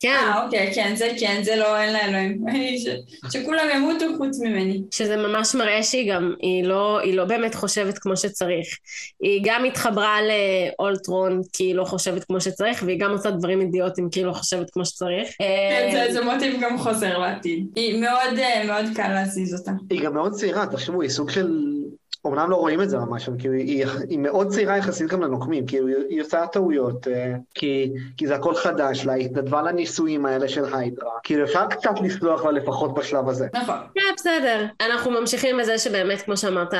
[0.00, 0.08] כן.
[0.08, 2.44] אה, אוקיי, כן, זה כן, זה לא, אין לה אלוהים.
[3.32, 4.82] שכולם ימותו חוץ ממני.
[4.90, 8.66] שזה ממש מראה שהיא גם, היא לא, היא לא באמת חושבת כמו שצריך.
[9.22, 14.10] היא גם התחברה לאולטרון כי היא לא חושבת כמו שצריך, והיא גם עושה דברים אידיוטיים
[14.10, 15.28] כי היא לא חושבת כמו שצריך.
[15.38, 17.66] כן, זה, זה מוטיב גם חוזר לעתיד.
[17.76, 19.72] היא מאוד, אה, מאוד קל להזיז אותה.
[19.90, 21.58] היא גם מאוד צעירה, תחשבו, היא סוג של
[22.24, 25.66] אומנם לא רואים את זה ממש, אבל כאילו היא, היא מאוד צעירה יחסית גם לנוקמים,
[25.66, 30.48] כאילו היא, עושה טעויות, אה, כי, כי זה הכל חדש לה, היא התנדבה לניסויים האלה
[30.48, 33.46] של היידרה, כאילו אפשר קצת לסלוח לה לפחות בשלב הזה.
[33.54, 33.76] נכון.
[33.94, 34.66] כן, בסדר.
[34.80, 36.74] אנחנו ממשיכים בזה שבאמת, כמו שאמרת,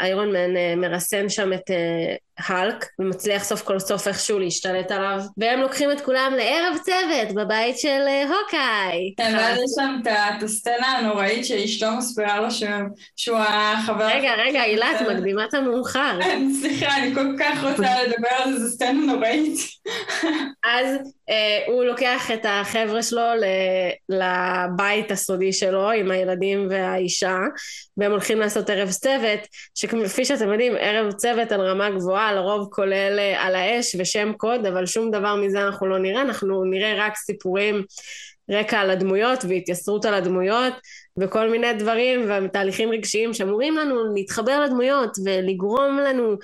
[0.00, 5.20] איירון מן אה, מרסן שם את אה, האלק, ומצליח סוף כל סוף איכשהו להשתלט עליו,
[5.36, 9.14] והם לוקחים את כולם לערב צוות בבית של הוקאי.
[9.16, 12.46] כן, ואז יש שם את הסצנה הנוראית שאשתו מסבירה לו
[13.16, 14.06] שהוא החבר...
[14.06, 16.18] רגע, רגע, הילה, את מקדימה את המאוחר.
[16.60, 19.58] סליחה, אני כל כך רוצה לדבר על זה, זו סצנה נוראית.
[20.64, 21.23] אז אה,
[21.66, 23.22] הוא לוקח את החבר'ה שלו
[24.08, 27.38] לבית הסודי שלו עם הילדים והאישה,
[27.96, 29.40] והם הולכים לעשות ערב צוות,
[29.74, 34.66] שכפי שאתם יודעים, ערב צוות על רמה גבוהה, לרוב כולל אה, על האש ושם קוד,
[34.66, 37.84] אבל שום דבר מזה אנחנו לא נראה, אנחנו נראה רק סיפורים
[38.50, 40.74] רקע על הדמויות והתייסרות על הדמויות
[41.18, 46.36] וכל מיני דברים ותהליכים רגשיים שאמורים לנו להתחבר לדמויות ולגרום לנו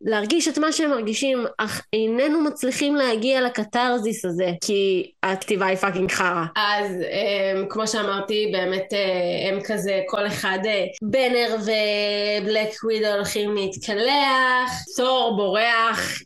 [0.00, 6.10] להרגיש את מה שהם מרגישים, אך איננו מצליחים להגיע לקתרזיס הזה, כי הכתיבה היא fucking
[6.10, 6.44] חרא.
[6.56, 13.06] אז הם, כמו שאמרתי, באמת אה, הם כזה, כל אחד, אה, בנר ו Black Widow
[13.06, 16.18] הולכים להתקלח, תור בורח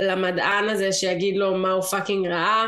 [0.00, 2.66] למדען הזה שיגיד לו מה הוא fucking ראה,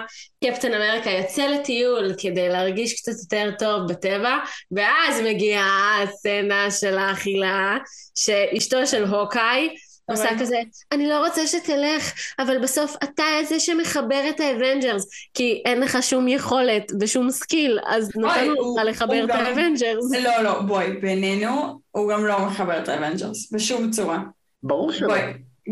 [0.50, 4.36] קפטן אמריקה יוצא לטיול כדי להרגיש קצת יותר טוב בטבע,
[4.72, 7.76] ואז מגיעה הסצנה של האכילה,
[8.18, 9.68] שאשתו של Hawkeye
[10.10, 10.56] עושה כזה,
[10.92, 15.98] אני לא רוצה שתלך, אבל בסוף אתה זה שמחבר את ה Avengers, כי אין לך
[16.02, 20.12] שום יכולת ושום skill, אז נתנו לך לחבר את ה Avengers.
[20.22, 24.18] לא, לא, בואי, בינינו, הוא גם לא מחבר את ה Avengers, בשום צורה.
[24.62, 25.14] ברור שלא.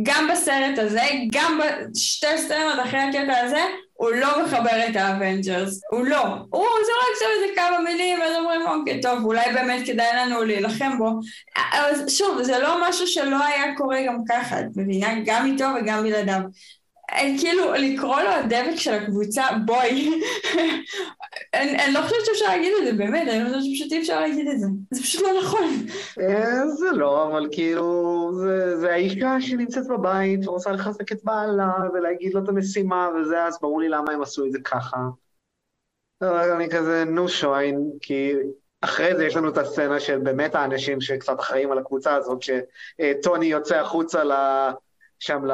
[0.03, 1.03] גם בסרט הזה,
[1.33, 1.61] גם
[1.93, 3.61] בשתי סצנות אחרי הקטע הזה,
[3.95, 6.23] הוא לא מחבר את ה Avengers, הוא לא.
[6.51, 10.99] הוא זורק שם איזה כמה מילים, אז אומרים, אוקיי, טוב, אולי באמת כדאי לנו להילחם
[10.99, 11.21] בו.
[11.73, 15.09] אז שוב, זה לא משהו שלא היה קורה גם ככה, את מבינה?
[15.25, 16.41] גם איתו וגם בלעדיו.
[17.41, 20.21] כאילו, לקרוא לו הדבק של הקבוצה, בואי.
[21.55, 24.49] אני, אני לא חושבת שאפשר להגיד את זה, באמת, אני חושבת שפשוט אי אפשר להגיד
[24.49, 24.67] את זה.
[24.91, 25.65] זה פשוט לא נכון.
[26.21, 32.35] אה, זה לא, אבל כאילו, זה, זה האישה שנמצאת בבית ורוצה לחזק את בעלה ולהגיד
[32.35, 34.99] לו את המשימה וזה, אז ברור לי למה הם עשו את זה ככה.
[36.23, 38.33] אני כזה, נו שוין, כי
[38.81, 43.47] אחרי זה יש לנו את הסצנה של באמת האנשים שקצת אחראים על הקבוצה הזאת, שטוני
[43.47, 44.23] יוצא החוצה
[45.19, 45.53] שם ל...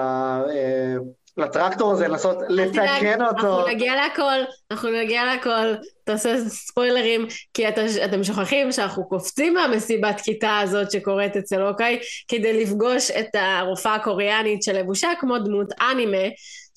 [1.36, 3.36] לטרקטור הזה, לנסות לתקן אותו.
[3.36, 4.38] אנחנו נגיע להכל,
[4.70, 5.74] אנחנו נגיע להכל,
[6.04, 12.62] תעשה ספוילרים, כי את, אתם שוכחים שאנחנו קופצים מהמסיבת כיתה הזאת שקורית אצל אוקיי, כדי
[12.62, 16.28] לפגוש את הרופאה הקוריאנית שלבושה כמו דמות אנימה,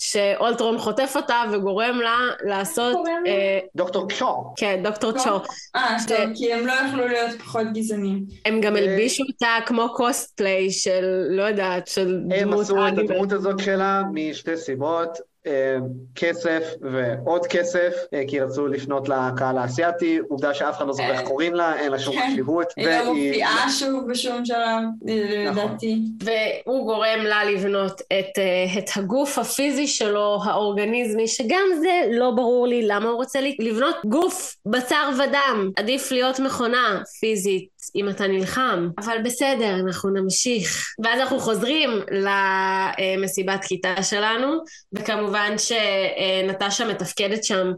[0.04, 2.98] שאולטרון חוטף אותה וגורם לה לעשות...
[3.28, 4.54] אה, דוקטור צ'ו.
[4.56, 5.40] כן, דוקטור צ'ו.
[5.76, 8.26] אה, טוב, כי הם לא יכלו להיות פחות גזענים.
[8.46, 12.34] הם גם אה, הלבישו אותה כמו קוסטפליי של, לא יודעת, של דמות...
[12.40, 15.33] הם עשו את הדמות הזאת שלה משתי סיבות.
[15.48, 15.78] אה,
[16.16, 21.20] כסף ועוד כסף, אה, כי רצו לפנות לקהל האסייתי, עובדה שאף אחד לא זוכר איך
[21.22, 22.30] אה, קוראים לה, אין לה שום כן.
[22.32, 22.74] חשיבות.
[22.78, 25.64] היא לא מופיעה שוב בשום שלב, נכון.
[25.64, 26.00] לדעתי.
[26.24, 33.10] והוא גורם לה לבנות את הגוף הפיזי שלו, האורגניזמי, שגם זה לא ברור לי למה
[33.10, 35.72] הוא רוצה לבנות גוף בשר ודם.
[35.78, 38.90] עדיף להיות מכונה פיזית אם אתה נלחם.
[39.00, 40.94] אבל בסדר, אנחנו נמשיך.
[41.04, 44.58] ואז אנחנו חוזרים למסיבת כיתה שלנו,
[44.94, 47.72] וכמובן שנטשה מתפקדת שם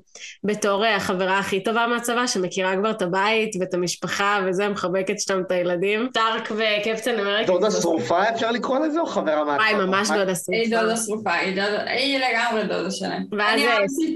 [0.44, 5.52] בתור החברה הכי טובה מהצבא, שמכירה כבר את הבית ואת המשפחה וזה, מחבקת שם את
[5.52, 6.10] הילדים.
[6.14, 7.52] טארק וקפטן אמריקה.
[7.52, 9.64] דודה שרופה אפשר לקרוא לזה, או חברה מהצבא?
[9.64, 10.82] וואי, ממש דודה היא שרופה.
[10.82, 13.24] דודה שרופה, היא היא לגמרי דודה שלהם.
[13.32, 14.16] ואז אני אהבתי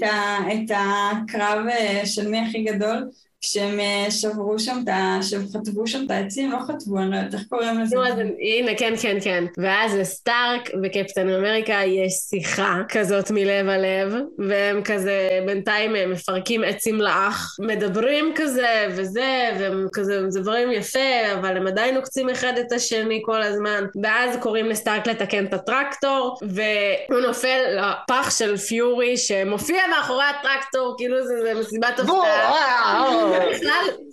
[0.53, 3.07] את הקרב אה, של מי הכי גדול,
[3.41, 5.19] כשהם אה, שברו שם את ה...
[5.21, 7.95] שהם חטבו שם את העצים, לא חטבו, אני לא יודעת איך קוראים לזה.
[7.95, 9.43] נו, אז הנה, כן, כן, כן.
[9.57, 14.13] ואז לסטארק וקפטן אמריקה יש שיחה כזאת מלב על לב,
[14.49, 21.33] והם כזה בינתיים אה, מפרקים עצים לאח, מדברים כזה וזה, והם כזה, זה דברים יפה,
[21.33, 23.85] אבל הם עדיין עוקצים אחד את השני כל הזמן.
[24.03, 31.25] ואז קוראים לסטארק לתקן את הטרקטור, והוא נופל לפח של פיורי שמופיע מאחורי הטרקטור, כאילו
[31.25, 33.28] זה, זה מסיבת הפתעה.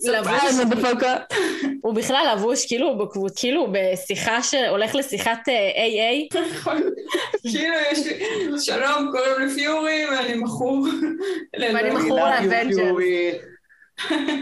[0.04, 0.32] לבוש.
[1.82, 3.40] הוא בכלל לבוש כאילו בקבוצ...
[3.40, 6.38] כאילו בשיחה שהולך לשיחת אה, AA.
[7.42, 8.24] כאילו יש לי,
[8.60, 10.86] שלום, קוראים לי פיורי ואני מכור.
[11.60, 13.55] ואני מכור I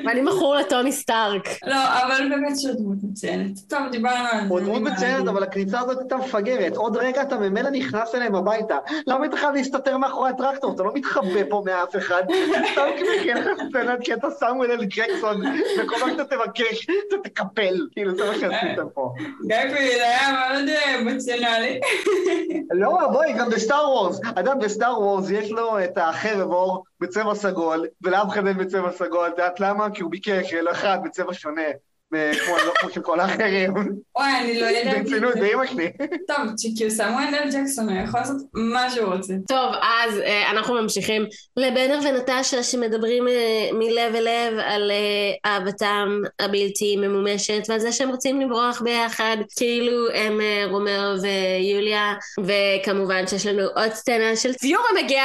[0.07, 1.49] ואני מכור לטוני סטארק.
[1.67, 3.59] לא, אבל באמת שהוא דמות מצוינת.
[3.69, 4.47] טוב, דיברנו על זה.
[4.49, 5.29] הוא דמות אין מצוינת.
[5.29, 6.77] אבל הכניסה הזאת הייתה מפגרת.
[6.77, 8.79] עוד רגע אתה ממילא נכנס אליהם הביתה.
[9.07, 10.75] למה אתה חייב להסתתר מאחורי הטרקטור?
[10.75, 12.23] אתה לא מתחבא פה מאף אחד.
[12.73, 15.43] סתם כדי לך סצנת קטע סמואל אל ג'קסון,
[15.79, 17.87] וכל מה שאתה תבקש, אתה תקפל.
[17.93, 19.13] כאילו, זה מה שעשיתם פה.
[19.47, 21.81] גיא פיל היה מאוד אה, אמוציונלי.
[22.71, 24.21] לא, בואי, גם בסטאר וורס.
[24.35, 29.31] אדם, בסטאר וורס יש לו את החרב אור בצבע סגול, ולאף אחד אין בצבע סגול.
[29.47, 29.91] את יודעת למה?
[29.91, 31.63] כי הוא ביקש לו אחד בצבע שונה.
[32.15, 33.73] אה, כמו לא כמו של כל האחרים.
[34.17, 35.01] וואי, אני לא ידעתי.
[35.01, 35.91] את ברצינות, אימא שלי.
[36.29, 36.37] טוב,
[36.77, 39.35] כי הוא סמואל אל ג'קסון, הוא יכול לעשות מה שהוא רוצה.
[39.49, 41.27] טוב, אז אה, אנחנו ממשיכים
[41.57, 48.09] לבנר ונטשה שמדברים אה, מלב אל לב על אה, אהבתם הבלתי ממומשת ועל זה שהם
[48.09, 50.41] רוצים לברוח ביחד, כאילו הם
[50.71, 52.15] רומאו ויוליה,
[52.45, 55.25] וכמובן שיש לנו עוד סצנה של פיורי מגיע,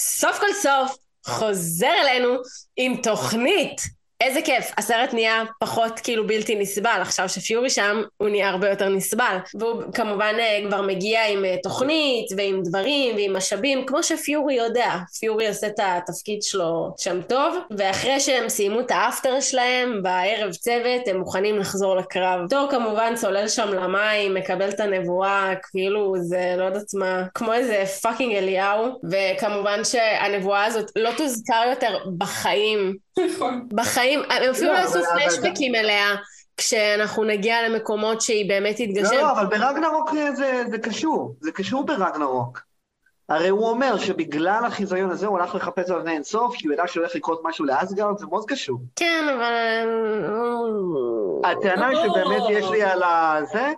[0.00, 0.96] סוף כל סוף
[1.26, 2.34] חוזר אלינו
[2.78, 3.97] עם תוכנית.
[4.20, 8.88] איזה כיף, הסרט נהיה פחות כאילו בלתי נסבל, עכשיו שפיורי שם הוא נהיה הרבה יותר
[8.88, 14.54] נסבל, והוא כמובן אה, כבר מגיע עם אה, תוכנית ועם דברים ועם משאבים, כמו שפיורי
[14.54, 20.02] יודע, פיורי עושה את התפקיד שלו שם טוב, ואחרי שהם סיימו את ה after שלהם
[20.02, 22.40] בערב צוות, הם מוכנים לחזור לקרב.
[22.50, 27.84] תור כמובן צולל שם למים, מקבל את הנבואה, כאילו זה לא יודעת מה, כמו איזה
[28.02, 33.68] fucking אליהו, וכמובן שהנבואה הזאת לא תוזכר יותר בחיים נכון.
[33.72, 36.16] בחיים, הם אפילו לא, לא עשו פלשבקים אליה
[36.56, 39.16] כשאנחנו נגיע למקומות שהיא באמת לא, תתגשם.
[39.16, 42.68] לא, אבל ברגנרוק זה, זה קשור, זה קשור ברגנרוק.
[43.28, 47.14] הרי הוא אומר שבגלל החיזיון הזה הוא הלך לחפש אבני אינסוף, כי הוא ידע שהולך
[47.14, 48.78] לקרות משהו לאסגרד, זה מאוד קשור.
[48.96, 49.88] כן, אבל...
[51.44, 52.02] הטענה לא.
[52.02, 53.72] שבאמת יש לי על הזה,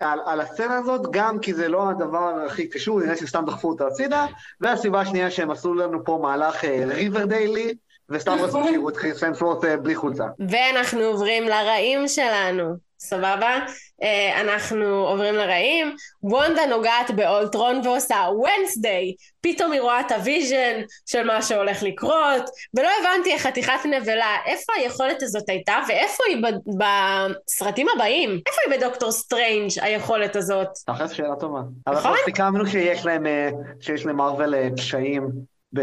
[0.00, 3.86] על, על הסצנה הזאת, גם כי זה לא הדבר הכי קשור, נראה שסתם דחפו אותה
[3.86, 4.26] הצידה,
[4.60, 7.74] והסיבה השנייה שהם עשו לנו פה מהלך ריברדיילי,
[8.10, 10.24] וסתם רצו שיראו את אה, בלי חולצה.
[10.48, 13.58] ואנחנו עוברים לרעים שלנו, סבבה?
[14.02, 15.96] אה, אנחנו עוברים לרעים.
[16.22, 19.14] וונדה נוגעת באולטרון ועושה Wednesday.
[19.40, 22.42] פתאום היא רואה את ה vision של מה שהולך לקרות,
[22.76, 28.30] ולא הבנתי איך חתיכת נבלה, איפה היכולת הזאת הייתה, ואיפה היא ב- בסרטים הבאים?
[28.30, 30.68] איפה היא ב Doctor Strange היכולת הזאת?
[30.86, 31.60] תכלס שאלה טובה.
[31.86, 32.12] אבל נכון?
[32.12, 33.50] כבר סיכמנו שיש להם, אה,
[33.80, 35.30] שיש למרוול אה, פשעים
[35.72, 35.80] ב-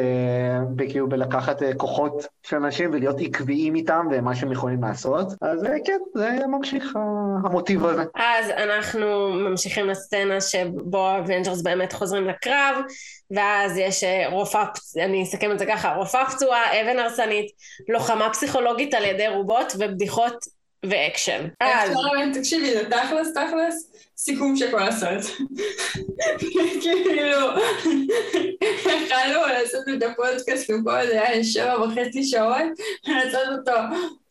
[0.75, 5.27] ב- כאילו בלקחת אה, כוחות של אנשים ולהיות עקביים איתם ומה שהם יכולים לעשות.
[5.41, 8.03] אז אה, כן, זה ממשיך ה- המוטיב הזה.
[8.15, 12.77] אז אנחנו ממשיכים לסצנה שבו ה Avengers באמת חוזרים לקרב,
[13.31, 14.65] ואז יש אה, רופאה,
[15.05, 17.45] אני אסכם את זה ככה, רופאה פצועה, אבן הרסנית,
[17.89, 21.47] לוחמה פסיכולוגית על ידי רובוט ובדיחות ואקשן.
[21.59, 25.21] אז אפשר באמת, תקשיבי, זה תכלס, תכלס, סיכום של כל הסרט.
[26.83, 27.47] כאילו,
[28.85, 33.71] יכלנו לעשות את הפודקאסט במקום זה היה שבע וחצי שעות, לעשות אותו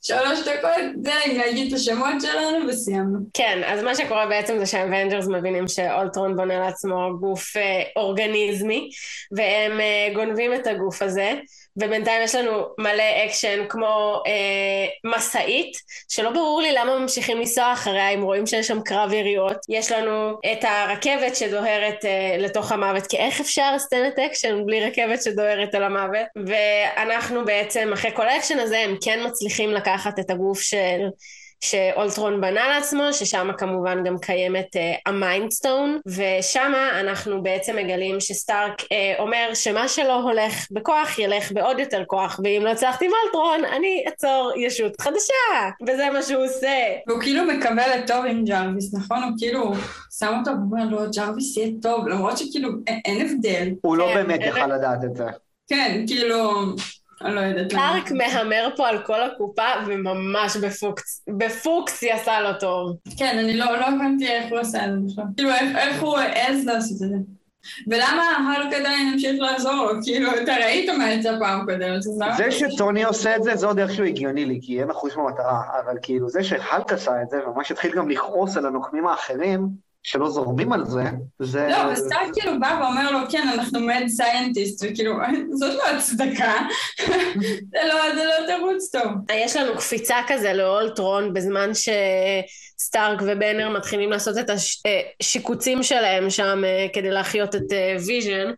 [0.03, 3.18] שלוש דקות, זה אם להגיד את השמות שלנו וסיימנו.
[3.34, 8.90] כן, אז מה שקורה בעצם זה שה Avengers מבינים שאולטרון בונה לעצמו גוף אה, אורגניזמי,
[9.32, 11.34] והם אה, גונבים את הגוף הזה,
[11.76, 15.76] ובינתיים יש לנו מלא אקשן כמו אה, משאית,
[16.08, 19.56] שלא ברור לי למה ממשיכים לנסוע אחריה אם רואים שיש שם קרב יריות.
[19.68, 25.22] יש לנו את הרכבת שדוהרת אה, לתוך המוות, כי איך אפשר סצנת אקשן בלי רכבת
[25.22, 26.26] שדוהרת אל המוות?
[26.46, 31.00] ואנחנו בעצם, אחרי כל האקשן הזה, הם כן מצליחים לקחת את הגוף של...
[31.61, 38.20] שאולטרון בנה לעצמו, ששם כמובן גם קיימת uh, ה mind stone, ושם אנחנו בעצם מגלים
[38.20, 38.86] שסטארק uh,
[39.18, 44.04] אומר שמה שלא הולך בכוח ילך בעוד יותר כוח, ואם לא הצלחתי עם אולטרון, אני
[44.09, 46.76] אצור ישות חדשה, וזה מה שהוא עושה.
[47.07, 49.22] והוא כאילו מקווה לטוב עם ג'רוויס, נכון?
[49.22, 49.72] הוא כאילו
[50.18, 53.68] שם אותו ואומר לו, ג'רוויס יהיה טוב, למרות שכאילו אין, אין הבדל.
[53.82, 54.57] הוא לא כן, באמת באמת.
[54.57, 55.24] יכל לדעת את זה.
[55.68, 56.62] כן, כאילו,
[57.24, 57.82] אני לא יודעת למה.
[57.82, 62.96] סטארק מהמר פה על כל הקופה, וממש בפוקס, בפוקס עשה לו טוב.
[63.18, 65.24] כן, אני לא, לא הבנתי איך הוא עשה את זה בכלל.
[65.36, 67.16] כאילו, איך, איך הוא העז לעשות את זה.
[67.86, 70.02] ולמה האלק עדיין המשיך לעזור לו?
[70.02, 72.36] כאילו, אתה ראית מה יצא פעם קודמת, אז למה?
[72.36, 75.98] זה שטוני עושה את זה, זה עוד איכשהו הגיוני לי, כי אין אחוז במטרה, אבל
[76.02, 79.68] כאילו זה שהאלק עשה את זה, וממש התחיל גם לכעוס על הנוקמים האחרים,
[80.07, 81.02] שלא זורמים על זה,
[81.38, 81.68] זה...
[81.70, 85.14] לא, וסטארק כאילו בא ואומר לו, כן, אנחנו mad scientist, וכאילו,
[85.59, 86.52] זאת לא הצדקה.
[87.72, 89.12] זה לא, זה לא תירוץ טוב.
[89.32, 94.50] יש לנו קפיצה כזה לאולטרון בזמן שסטארק ובנר מתחילים לעשות את
[95.20, 98.52] השיקוצים שלהם שם אה, כדי להחיות את אה, ויז'ן.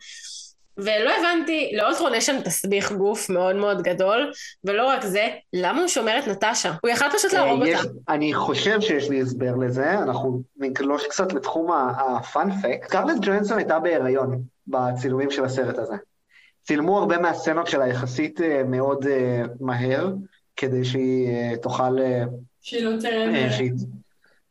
[0.79, 4.33] ולא הבנתי, לאולטרון יש שם תסביך גוף מאוד מאוד גדול,
[4.64, 6.72] ולא רק זה, למה הוא שומר את נטשה?
[6.83, 7.95] הוא יכל פשוט להרוג יש- אותה.
[8.14, 12.89] אני חושב שיש לי הסבר לזה, אנחנו נגלוש קצת לתחום הפאנפקט.
[12.89, 15.95] סקרלט ג'ואנסון הייתה בהיריון בצילומים של הסרט הזה.
[16.66, 20.11] צילמו הרבה מהסצנות שלה יחסית אה, מאוד אה, מהר,
[20.57, 22.22] כדי שהיא אה, תוכל, אה,
[22.61, 23.49] שהיא לא תראה...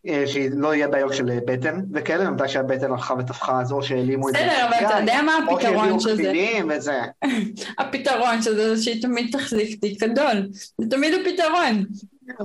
[0.07, 3.83] אה, שהיא, לא יהיה בעיות של אה, בטן וכאלה, מתי שהבטן הלכה ותפחה אז או
[3.83, 4.39] שהעלימו את זה.
[4.39, 6.23] בסדר, אבל אתה יודע מה או הפתרון של זה?
[6.23, 7.01] קטינים וזה.
[7.79, 10.47] הפתרון של זה זה שהיא תמיד תחזיק תיק גדול.
[10.77, 11.85] זה תמיד הפתרון.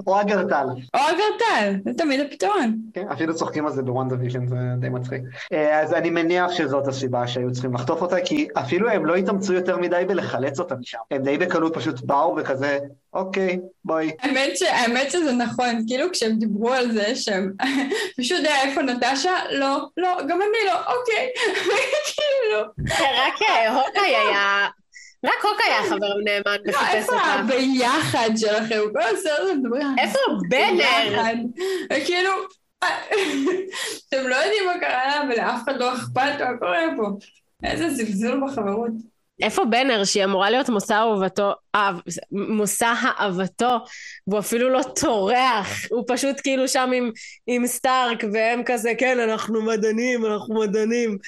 [0.07, 0.67] או אגרטל.
[0.95, 2.77] או אגרטל, זה תמיד הפתרון.
[2.95, 5.23] כן, אפילו צוחקים על זה בוונדה ויז'ן, זה די מצחיק.
[5.53, 9.53] אה, אז אני מניח שזאת הסיבה שהיו צריכים לחטוף אותה, כי אפילו הם לא התאמצו
[9.53, 10.99] יותר מדי בלחלץ אותה משם.
[11.11, 12.79] הם די בקלות פשוט באו וכזה,
[13.15, 14.11] אוקיי, בואי.
[14.21, 14.63] האמת, ש...
[14.63, 17.53] האמת שזה נכון, כאילו כשהם דיברו על זה שהם...
[18.19, 19.33] מישהו יודע איפה נטשה?
[19.51, 21.29] לא, לא, גם אני לא, אוקיי.
[22.13, 22.61] כאילו.
[22.99, 24.69] רק אה, הוקאי היה...
[25.25, 27.17] רק הוקאי היה חבר נאמן לא, וחיפש איפה.
[27.17, 28.81] הביחד שלכם?
[28.93, 30.19] כל הסרט הזה מדברים על איפה
[30.49, 30.85] בנר?
[31.11, 31.35] ביחד.
[31.93, 32.31] וכאילו,
[34.09, 37.09] אתם לא יודעים מה קרה לה ולאף אחד לא אכפת מה קורה פה.
[37.65, 38.91] איזה זלזול בחברות.
[39.43, 42.01] איפה בנר שהיא אמורה להיות מושא אהובתו, אהב-
[42.33, 43.79] מושא אהבתו,
[44.27, 47.11] והוא אפילו לא טורח, הוא פשוט כאילו שם עם,
[47.47, 51.19] עם סטארק, והם כזה, כן, אנחנו מדענים, אנחנו מדענים.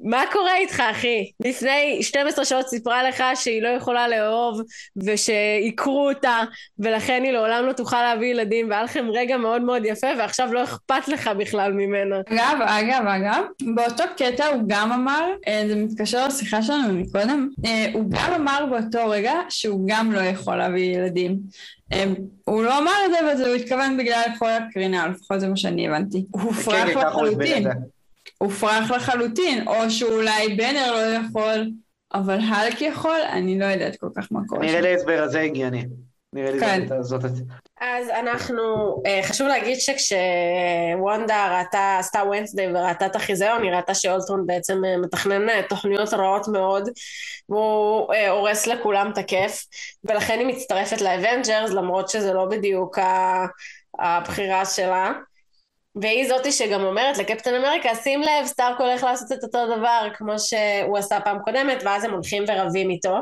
[0.00, 1.30] מה קורה איתך, אחי?
[1.40, 4.62] לפני 12 שעות סיפרה לך שהיא לא יכולה לאהוב,
[4.96, 6.40] ושעיקרו אותה,
[6.78, 10.64] ולכן היא לעולם לא תוכל להביא ילדים, והיה לכם רגע מאוד מאוד יפה, ועכשיו לא
[10.64, 12.16] אכפת לך בכלל ממנה.
[12.28, 17.86] אגב, אגב, אגב, באותו קטע הוא גם אמר, אה, זה מתקשר לשיחה שלנו מקודם, אה,
[17.92, 21.38] הוא גם אמר באותו רגע שהוא גם לא יכול להביא ילדים.
[21.92, 22.04] אה,
[22.44, 25.88] הוא לא אמר את זה, אבל הוא התכוון בגלל כל הקרינה, לפחות זה מה שאני
[25.88, 26.24] הבנתי.
[26.30, 27.68] הוא הופרך כן, את לחלוטין.
[28.42, 31.70] הופרך לחלוטין, או שאולי בנר לא יכול,
[32.14, 34.80] אבל האלק יכול, אני לא יודעת כל כך מה קורה נראה.
[34.80, 35.84] לי ההסבר הזה הגיוני.
[36.32, 37.02] נראה לי כן.
[37.02, 37.24] זאת-.
[37.80, 38.62] אז אנחנו,
[39.06, 44.96] אה, חשוב להגיד שכשוונדה ראתה, עשתה ונסדי וראתה את החיזיון, היא ראתה שאולטרון בעצם אה,
[44.96, 46.88] מתכנן אה, תוכניות רעות מאוד,
[47.48, 49.66] והוא הורס לכולם את הכיף,
[50.04, 52.98] ולכן היא מצטרפת ל Avengers, למרות שזה לא בדיוק
[53.98, 55.12] הבחירה שלה.
[55.96, 60.38] והיא זאתי שגם אומרת לקפטן אמריקה, שים לב, סטארק הולך לעשות את אותו דבר כמו
[60.38, 63.16] שהוא עשה פעם קודמת, ואז הם הולכים ורבים איתו.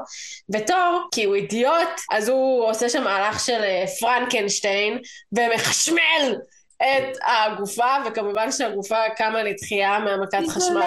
[0.55, 4.99] ותור, כי הוא אידיוט, אז הוא עושה שם מהלך של אה, פרנקנשטיין,
[5.33, 6.35] ומחשמל
[6.83, 10.81] את הגופה, וכמובן שהגופה קמה לתחייה מהמכת חשמל.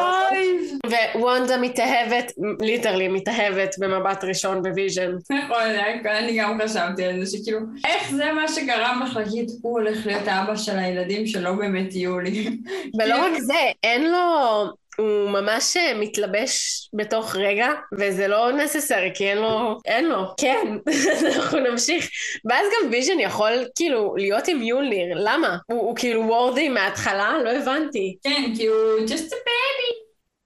[1.16, 5.12] ווונדה מתאהבת, literally מתאהבת במבט ראשון בוויז'ן.
[5.30, 5.64] נכון,
[6.06, 10.28] אני גם חשבתי על זה, שכאילו, איך זה מה שגרם לך להגיד, הוא הולך להיות
[10.28, 12.58] האבא של הילדים שלא באמת יהיו לי.
[13.00, 14.83] ולא רק זה, אין לו...
[14.98, 17.68] הוא ממש אה, מתלבש בתוך רגע,
[18.00, 19.78] וזה לא necessary, כי אין לו...
[19.86, 20.34] אין לו.
[20.38, 20.68] כן,
[21.36, 22.10] אנחנו נמשיך.
[22.46, 25.58] ואז גם ויז'ן יכול כאילו להיות עם מיולניר, למה?
[25.66, 27.34] הוא, הוא כאילו worthy מההתחלה?
[27.44, 28.18] לא הבנתי.
[28.24, 30.04] כן, כי הוא just a baby.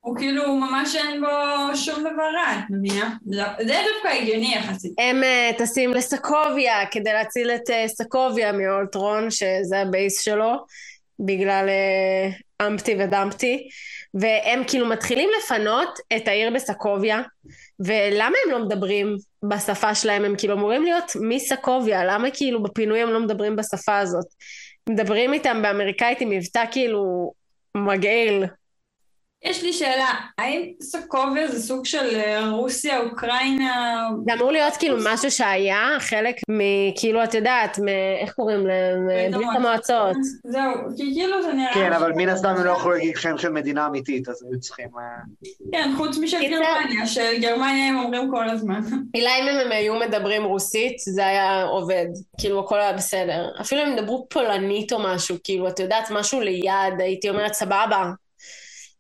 [0.07, 1.27] הוא כאילו, ממש אין בו
[1.75, 3.15] שום דבר רע, את מבינה?
[3.57, 4.91] זה דווקא הגיוני יחסית.
[4.97, 10.51] הם uh, טסים לסקוביה כדי להציל את uh, סקוביה מאולטרון, שזה הבייס שלו,
[11.19, 13.67] בגלל uh, אמפטי ודמפטי,
[14.19, 17.21] והם כאילו מתחילים לפנות את העיר בסקוביה,
[17.79, 20.25] ולמה הם לא מדברים בשפה שלהם?
[20.25, 24.25] הם כאילו אמורים להיות מסקוביה, למה כאילו בפינוי הם לא מדברים בשפה הזאת?
[24.89, 27.31] מדברים איתם באמריקאית עם מבטא כאילו
[27.77, 28.43] מגעיל.
[29.43, 34.09] יש לי שאלה, האם סוקוביה זה סוג של אה, רוסיה, אוקראינה?
[34.25, 37.79] זה אמור להיות כאילו משהו שהיה, חלק מכאילו, את יודעת,
[38.21, 39.07] איך קוראים להם?
[39.31, 40.15] ברית המועצות.
[40.43, 41.73] זהו, כי כאילו זה נראה...
[41.73, 44.89] כן, אבל מן הסתם הם לא יכולו להגיד שם של מדינה אמיתית, אז היו צריכים...
[44.97, 48.81] אה, כן, חוץ משל גרמניה, של גרמניה הם אומרים כל הזמן.
[49.15, 52.05] אולי אם הם היו מדברים רוסית, זה היה עובד.
[52.39, 53.49] כאילו, הכל היה בסדר.
[53.61, 58.11] אפילו אם ידברו פולנית או משהו, כאילו, את יודעת, משהו ליד, הייתי אומרת, סבבה.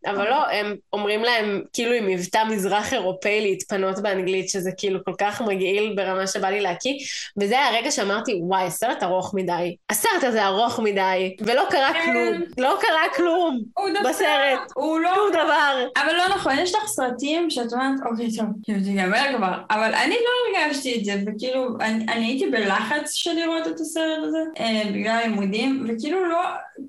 [0.09, 5.13] אבל לא, הם אומרים להם כאילו עם מבטא מזרח אירופאי להתפנות באנגלית, שזה כאילו כל
[5.17, 6.93] כך מגעיל ברמה שבא לי להקיא,
[7.37, 9.75] וזה היה הרגע שאמרתי, וואי, הסרט ארוך מדי.
[9.89, 11.99] הסרט הזה ארוך מדי, ולא קרה כן.
[12.05, 12.41] כלום.
[12.57, 13.61] לא קרה כלום
[14.09, 14.71] בסרט.
[14.75, 15.11] הוא לא...
[15.15, 15.87] שום דבר.
[15.97, 19.53] אבל לא נכון, יש לך סרטים שאת אומרת, אוקיי, טוב, כאילו, תיגמר כבר.
[19.71, 24.19] אבל אני לא הרגשתי את זה, וכאילו, אני, אני הייתי בלחץ של לראות את הסרט
[24.23, 26.39] הזה, אה, בגלל הלימודים, וכאילו לא,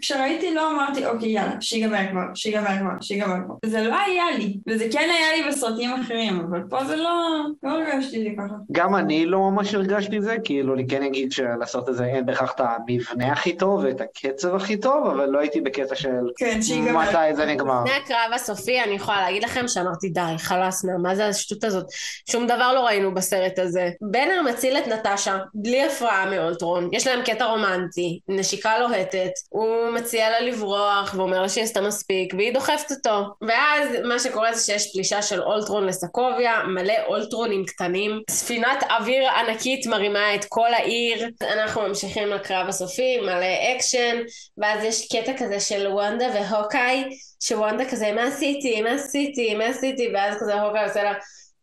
[0.00, 2.90] כשראיתי לא אמרתי, אוקיי, יאללה, שיגמר כבר, שיגמר כבר.
[3.00, 3.54] שיגמר פה.
[3.66, 7.70] זה לא היה לי, וזה כן היה לי בסרטים אחרים, אבל פה זה לא, לא
[7.70, 8.54] הרגשתי לי ככה.
[8.72, 12.52] גם אני לא ממש הרגשתי את זה, כאילו אני כן אגיד שלסרט הזה אין בהכרח
[12.54, 16.60] את המבנה הכי טוב ואת הקצב הכי טוב, אבל לא הייתי בקטע של כן,
[16.92, 17.84] מתי זה נגמר.
[17.84, 21.86] לפני הקרב הסופי אני יכולה להגיד לכם שאמרתי די, חלאס מה זה השטות הזאת?
[22.30, 23.90] שום דבר לא ראינו בסרט הזה.
[24.00, 30.30] בנר מציל את נטשה, בלי הפרעה מאולטרון, יש להם קטע רומנטי, נשיקה לוהטת, הוא מציע
[30.30, 33.24] לה לברוח ואומר לה שהיא עשתה מספיק, והיא דוחפת אותו.
[33.48, 38.22] ואז מה שקורה זה שיש פלישה של אולטרון לסקוביה, מלא אולטרונים קטנים.
[38.30, 41.28] ספינת אוויר ענקית מרימה את כל העיר.
[41.42, 44.16] אנחנו ממשיכים לקרב הסופי, מלא אקשן,
[44.58, 47.04] ואז יש קטע כזה של וונדה והוקאי,
[47.40, 48.82] שוונדה כזה, מה עשיתי?
[48.82, 49.54] מה עשיתי?
[49.54, 50.08] מה עשיתי?
[50.14, 51.12] ואז כזה הוקאי עושה לה...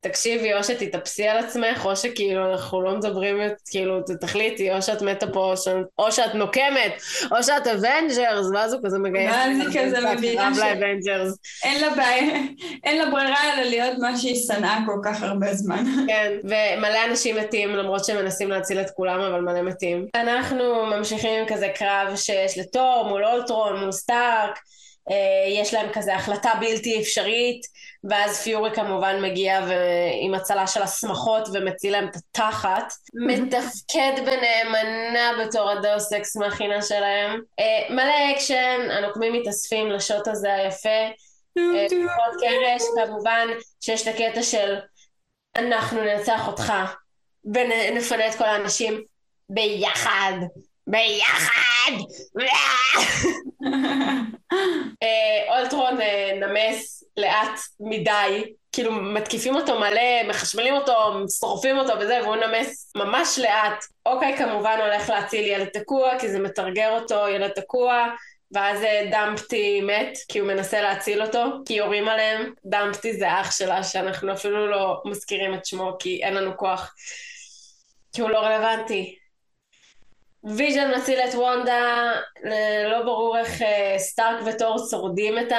[0.07, 3.37] תקשיבי, או שתתאפסי על עצמך, או שכאילו אנחנו לא מדברים,
[3.69, 5.67] כאילו, תחליטי, או שאת מתה פה, או, ש...
[5.99, 7.01] או שאת נוקמת,
[7.31, 9.31] או שאת Avengers, ואז הוא כזה מגייס.
[9.31, 12.39] ואז היא כזה מבינה שאין לה בעיה,
[12.83, 15.83] אין לה ברירה אלא להיות מה שהיא שנאה כל כך הרבה זמן.
[16.07, 20.05] כן, ומלא אנשים מתים, למרות שהם מנסים להציל את כולם, אבל מלא מתים.
[20.15, 24.59] אנחנו ממשיכים עם כזה קרב שיש לתור, מול אולטרון, מול סטארק.
[25.11, 27.61] אה, יש להם כזה החלטה בלתי אפשרית,
[28.09, 29.59] ואז פיורי כמובן מגיע
[30.21, 32.93] עם הצלה של השמחות ומציל להם את התחת.
[33.13, 37.41] מתפקד נאמנה בתור הדאוס אקס מכינה שלהם.
[37.59, 40.89] אה, מלא אקשן, הנוקמים מתאספים לשוט הזה היפה.
[41.57, 41.87] אה,
[42.39, 43.47] קרש, כמובן
[43.81, 44.75] שיש את הקטע של
[45.55, 46.73] אנחנו ננצח אותך
[47.45, 49.03] ונפנה את כל האנשים
[49.49, 50.33] ביחד.
[50.87, 51.91] ביחד!
[55.03, 60.93] אה, אולטרון אה, נמס לאט מדי, כאילו מתקיפים אותו מלא, מחשמלים אותו,
[61.39, 63.85] שורפים אותו וזה, והוא נמס ממש לאט.
[64.05, 68.07] אוקיי כמובן הולך להציל ילד תקוע, כי זה מתרגר אותו, ילד תקוע.
[68.51, 72.53] ואז אה, דמפטי מת, כי הוא מנסה להציל אותו, כי יורים עליהם.
[72.65, 76.93] דמפטי זה אח שלה, שאנחנו אפילו לא מזכירים את שמו, כי אין לנו כוח.
[78.13, 79.15] כי הוא לא רלוונטי.
[80.45, 82.11] ויז'ן מציל את וונדה,
[82.91, 85.57] לא ברור איך אה, סטארק וטור שורדים את, ה...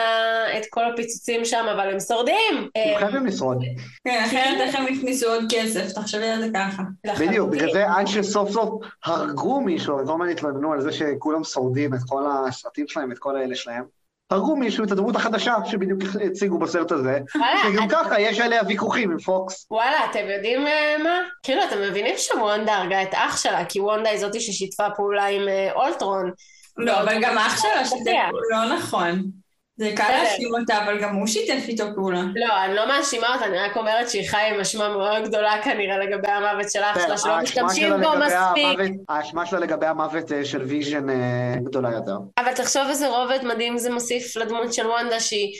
[0.59, 2.68] את כל הפיצוצים שם, אבל הם שורדים!
[2.74, 3.64] הם חייבים לשרוד.
[4.05, 6.82] כן, אחרת איך הם הכניסו עוד כסף, תחשבי על זה ככה.
[7.20, 11.95] בדיוק, בגלל זה עד שסוף סוף הרגו מישהו, וכל הזמן התלוננו על זה שכולם שורדים
[11.95, 13.95] את כל הסרטים שלהם, את כל האלה שלהם.
[14.31, 17.18] הרגו מישהו את הדמות החדשה שבדיוק הציגו בסרט הזה,
[17.68, 19.66] וגם ככה יש עליה ויכוחים עם פוקס.
[19.70, 21.18] וואלה, אתם יודעים אה, מה?
[21.43, 25.49] כאילו, אתם מבינים שוונדה הרגה את אח שלה, כי וונדה היא זאתי ששיתפה פעולה עם
[25.49, 26.31] אה, אולטרון.
[26.77, 29.22] לא, אבל גם אח שלה שיתף פעולה, לא נכון.
[29.79, 32.22] זה קל להאשים אותה, אבל גם הוא שיתף איתו פעולה.
[32.35, 35.99] לא, אני לא מאשימה אותה, אני רק אומרת שהיא חיה עם אשמה מאוד גדולה כנראה
[35.99, 38.97] לגבי המוות של אח שלה, שלא משתמשים בו מספיק.
[39.09, 42.16] האשמה שלה לגבי המוות אה, של ויז'ן אה, גדולה יותר.
[42.39, 45.55] אבל תחשוב איזה רובד מדהים זה מוסיף לדמות של וונדה, שהיא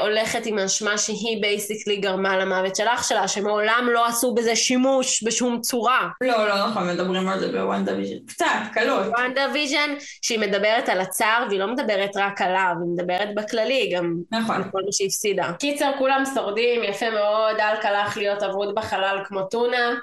[0.00, 5.24] הולכת עם אשמה שהיא basically גרמה למוות של אח שלה, שמעולם לא עשו בזה שימוש
[5.24, 6.08] בשום צורה.
[6.20, 8.26] לא, לא נכון, מדברים על זה בוונדה ויז'ן.
[8.26, 9.06] קצת, קלות.
[9.06, 14.14] וונדה ויז'ן, שהיא מדברת על הצער, והיא לא מדברת רק עליו, היא מדברת בכללי, גם
[14.32, 14.62] נכון.
[14.72, 15.52] כל מה שהפסידה.
[15.58, 19.94] קיצר, כולם שורדים, יפה מאוד, האלק הלך להיות אבוד בחלל כמו טונה.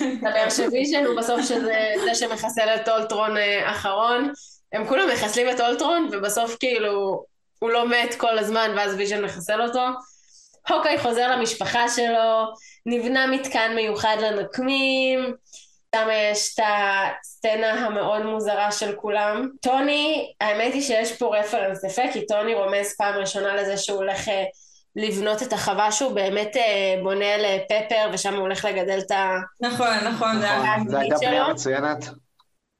[0.00, 4.32] מדבר שוויז'ן הוא בסוף שזה זה שמחסל את אולטרון אה, אחרון.
[4.72, 7.24] הם כולם מחסלים את אולטרון, ובסוף כאילו
[7.60, 9.86] הוא לא מת כל הזמן ואז ויז'ן מחסל אותו.
[10.68, 12.54] הוקאי חוזר למשפחה שלו,
[12.86, 15.34] נבנה מתקן מיוחד לנקמים,
[15.94, 19.48] שם יש את הסצנה המאוד מוזרה של כולם.
[19.60, 24.28] טוני, האמת היא שיש פה reference יפה, כי טוני רומז פעם ראשונה לזה שהוא הולך
[24.28, 24.44] אה,
[24.96, 29.36] לבנות את החווה שהוא באמת אה, בונה לפפר, ושם הוא הולך לגדל את ה...
[29.60, 32.04] נכון, נכון, זה הייתה בנייה מצוינת.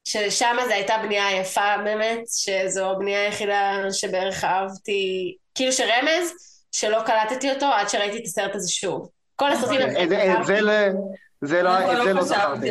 [0.04, 6.32] ששם זו הייתה בנייה יפה באמת, שזו הבנייה היחידה שבערך אהבתי, כאילו שרמז,
[6.72, 9.08] שלא קלטתי אותו עד שראיתי את הסרט הזה שוב.
[9.36, 9.80] כל הסרטים...
[11.42, 12.70] זה לא זכרתי.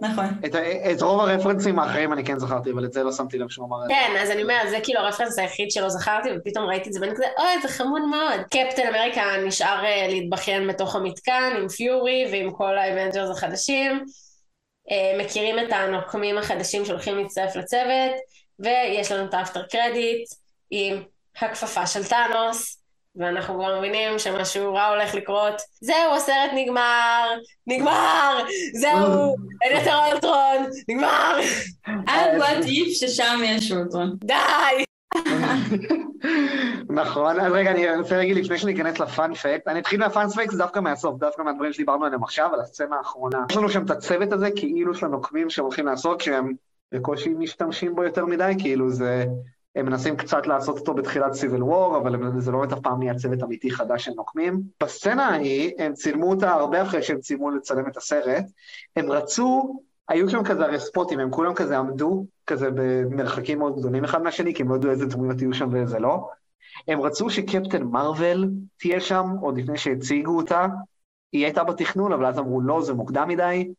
[0.00, 0.24] נכון.
[0.46, 0.54] את,
[0.92, 3.76] את רוב הרפרנסים האחרים אני כן זכרתי, אבל את זה לא שמתי לב שהוא אמר
[3.82, 3.94] את זה.
[3.94, 7.00] כן, אז אני אומרת, זה כאילו ה reference היחיד שלא זכרתי, ופתאום ראיתי את זה
[7.00, 8.40] ואני כזה, אוי, זה חמוד מאוד.
[8.50, 14.04] קפטן אמריקה נשאר אה, להתבכיין בתוך המתקן עם פיורי ועם כל האבנג'רס החדשים.
[14.90, 18.12] Uh, מכירים את הנוקמים החדשים שהולכים להצטרף לצוות,
[18.58, 20.28] ויש לנו את האפטר קרדיט
[20.70, 21.02] עם
[21.36, 22.80] הכפפה של טאנוס,
[23.16, 25.62] ואנחנו כבר מבינים שמשהו רע הולך לקרות.
[25.80, 27.34] זהו, הסרט נגמר,
[27.66, 31.40] נגמר, זהו, אין יותר אולטרון, נגמר.
[32.06, 34.16] עד וואט איף ששם יש אולטרון.
[34.24, 34.84] די!
[36.88, 41.42] נכון, אז רגע, אני רוצה להגיד לפני שניכנס לפאנפקט, אני אתחיל מהפאנפקט דווקא מהסוף, דווקא
[41.42, 43.44] מהדברים שדיברנו עליהם עכשיו, על הסצנה האחרונה.
[43.50, 46.52] יש לנו שם את הצוות הזה, כאילו של הנוקמים שהם הולכים לעשות, שהם
[46.92, 49.24] בקושי משתמשים בו יותר מדי, כאילו זה
[49.76, 53.14] הם מנסים קצת לעשות אותו בתחילת סיביל וור, אבל זה לא באמת אף פעם נהיה
[53.14, 54.60] צוות אמיתי חדש של נוקמים.
[54.82, 58.44] בסצנה ההיא, הם צילמו אותה הרבה אחרי שהם צילמו לצלם את הסרט.
[58.96, 64.04] הם רצו, היו שם כזה הרי ספוטים, הם כולם כזה עמדו, כזה במרחקים מאוד גדולים
[64.04, 66.28] אחד מהשני, כי הם לא ידעו איזה דמויות יהיו שם ואיזה לא.
[66.88, 70.66] הם רצו שקפטן מרוויל תהיה שם, עוד לפני שהציגו אותה.
[71.32, 73.72] היא הייתה בתכנון, אבל אז אמרו לא, זה מוקדם מדי.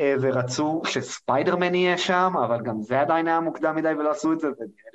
[0.00, 4.40] אה, ורצו שספיידרמן יהיה שם, אבל גם זה עדיין היה מוקדם מדי ולא עשו את
[4.40, 4.48] זה.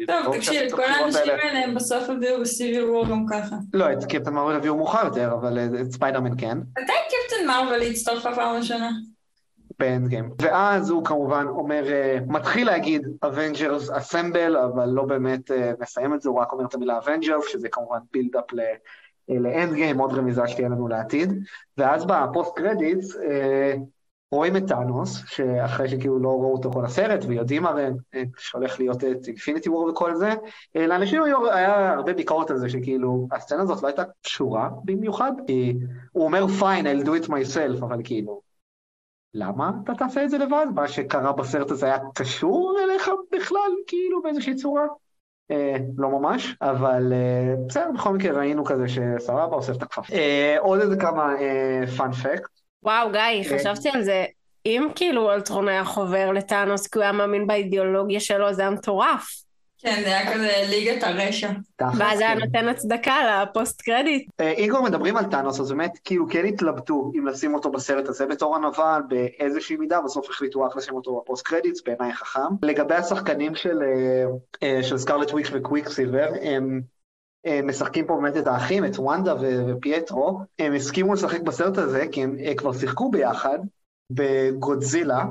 [0.08, 3.56] טוב, תקשיב, כל האנשים האלה הם בסוף הביאו ב Civil War גם ככה.
[3.74, 6.58] לא, את קפטן מרוויל הביאו מאוחר יותר, אבל אה, את ספיידרמן כן.
[6.58, 8.89] מתי קפטן מרוויל הצטרפה פעם ראשונה?
[9.80, 10.30] ב Endgame.
[10.41, 16.30] ואז הוא כמובן אומר, אה, מתחיל להגיד Avengers assemble, אבל לא באמת מסיים את זה,
[16.30, 18.45] הוא רק אומר את המילה Avengers, שזה כמובן build-up
[19.30, 21.34] ל Endgame, עוד רמיזה שתהיה לנו לעתיד.
[21.78, 23.16] ואז ב post credits,
[24.34, 29.03] רואים את טאנוס, שאחרי שכאילו לא ראו אותו כל הסרט, ויודעים הרי אה, שהולך להיות
[29.03, 30.34] את Infinity War וכל זה,
[30.76, 35.32] אה, לאנשים היו, היה הרבה ביקורת על זה, שכאילו, הסצנה הזאת לא הייתה קשורה במיוחד,
[35.47, 35.74] כי
[36.11, 38.41] הוא אומר, fine, I'll do it myself, אבל כאילו,
[39.34, 40.66] למה אתה תעשה את זה לבד?
[40.76, 44.86] מה שקרה בסרט הזה היה קשור אליך בכלל, כאילו, באיזושהי צורה?
[45.52, 50.14] אה, לא ממש, אבל אה, בסדר, בכל מקרה ראינו כזה שסבבה, אוסף את הכפפה.
[50.14, 51.34] אה, עוד איזה כמה
[51.97, 52.30] fun fact.
[52.30, 52.48] אה,
[52.84, 53.58] וואו, גיא, כן.
[53.58, 54.26] חשבתי על זה.
[54.66, 59.43] אם כאילו אולטרון היה חובר לטאנוס כי הוא היה מאמין באידיאולוגיה שלו, זה היה מטורף.
[59.84, 61.50] כן, זה היה כזה ליגת הרשע.
[61.98, 62.40] ואז היה כן.
[62.40, 64.30] נותן הצדקה ל post credit.
[64.40, 68.08] אה, אם כבר מדברים על טאנוס, אז באמת כאילו כן התלבטו אם לשים אותו בסרט
[68.08, 72.40] הזה בתור הנבל באיזושהי מידה, בסוף החליטו רק לשים אותו ב post credit, בעיניי חכם.
[72.62, 74.26] לגבי השחקנים של, אה,
[74.64, 76.82] אה, של סקרלט וויץ' וקוויק סיבר, הם
[77.64, 79.36] משחקים פה באמת את האחים, את וונדה
[79.68, 83.60] ופייטרו, הם הסכימו לשחק בסרט הזה כי הם כבר שיחקו ביחד
[84.10, 85.24] בגודזילה,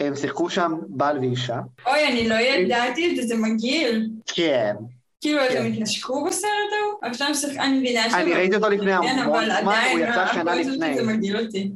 [0.00, 1.60] הם שיחקו שם בעל ואישה.
[1.86, 4.10] אוי, אני לא ידעתי את זה, זה מגעיל.
[4.26, 4.74] כן.
[5.20, 5.72] כאילו, הם כן.
[5.72, 7.10] התנשקו בסרט ההוא?
[7.10, 7.28] עכשיו
[7.58, 8.14] אני מבינה ש...
[8.14, 10.94] אני ראיתי אותו לפני המון זמן, הוא יצא לא, שנה לפני.
[10.96, 11.72] זה מגעיל אותי.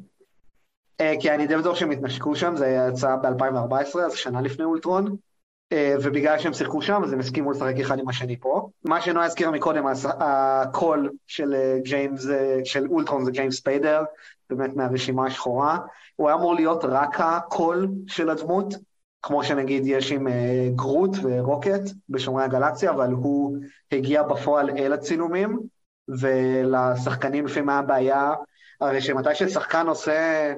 [1.00, 5.16] אה, כי אני די בטוח שהם התנשקו שם, זה יצא ב-2014, אז שנה לפני אולטרון.
[5.72, 8.68] אה, ובגלל שהם שיחקו שם, אז הם הסכימו לשחק אחד עם השני פה.
[8.84, 12.26] מה שנועה הזכירה מקודם, הקול של אה, ג'יימס,
[12.64, 14.02] של אולטרון זה ג'יימס ספיידר,
[14.50, 15.78] באמת מהרשימה השחורה.
[16.16, 18.74] הוא היה אמור להיות רק הקול של הדמות,
[19.22, 20.26] כמו שנגיד יש עם
[20.74, 23.56] גרוט ורוקט בשומרי הגלקסיה, אבל הוא
[23.92, 25.58] הגיע בפועל אל הצילומים,
[26.08, 28.34] ולשחקנים לפעמים היה בעיה,
[28.80, 30.54] הרי שמתי ששחקן עושה,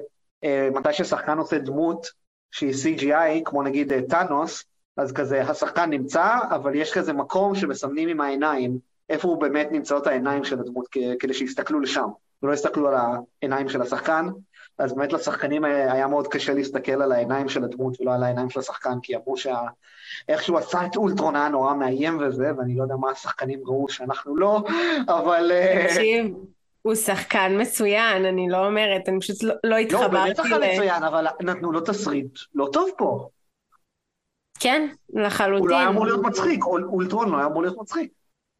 [0.73, 2.07] מתי ששחקן עושה דמות
[2.51, 4.63] שהיא CGI, כמו נגיד טאנוס,
[4.97, 8.77] אז כזה השחקן נמצא, אבל יש כזה מקום שמסמנים עם העיניים,
[9.09, 10.87] איפה הוא באמת נמצאות העיניים של הדמות,
[11.19, 12.07] כדי שיסתכלו לשם,
[12.43, 12.95] ולא יסתכלו על
[13.41, 14.27] העיניים של השחקן.
[14.77, 18.59] אז באמת לשחקנים היה מאוד קשה להסתכל על העיניים של הדמות ולא על העיניים של
[18.59, 22.95] השחקן, כי אמרו שאיך שהוא עשה את אולטרון היה נורא מאיים וזה, ואני לא יודע
[22.95, 24.63] מה השחקנים ראו שאנחנו לא,
[25.07, 25.51] אבל...
[25.51, 26.35] אה, תקשיב,
[26.81, 30.13] הוא שחקן מצוין, אני לא אומרת, אני פשוט לא, לא התחברתי.
[30.15, 33.27] לא, באמת שחקן מצוין, אבל נתנו לו תסריט לא טוב פה.
[34.59, 35.61] כן, לחלוטין.
[35.61, 38.11] הוא לא היה אמור להיות מצחיק, אולטרון לא היה אמור להיות מצחיק.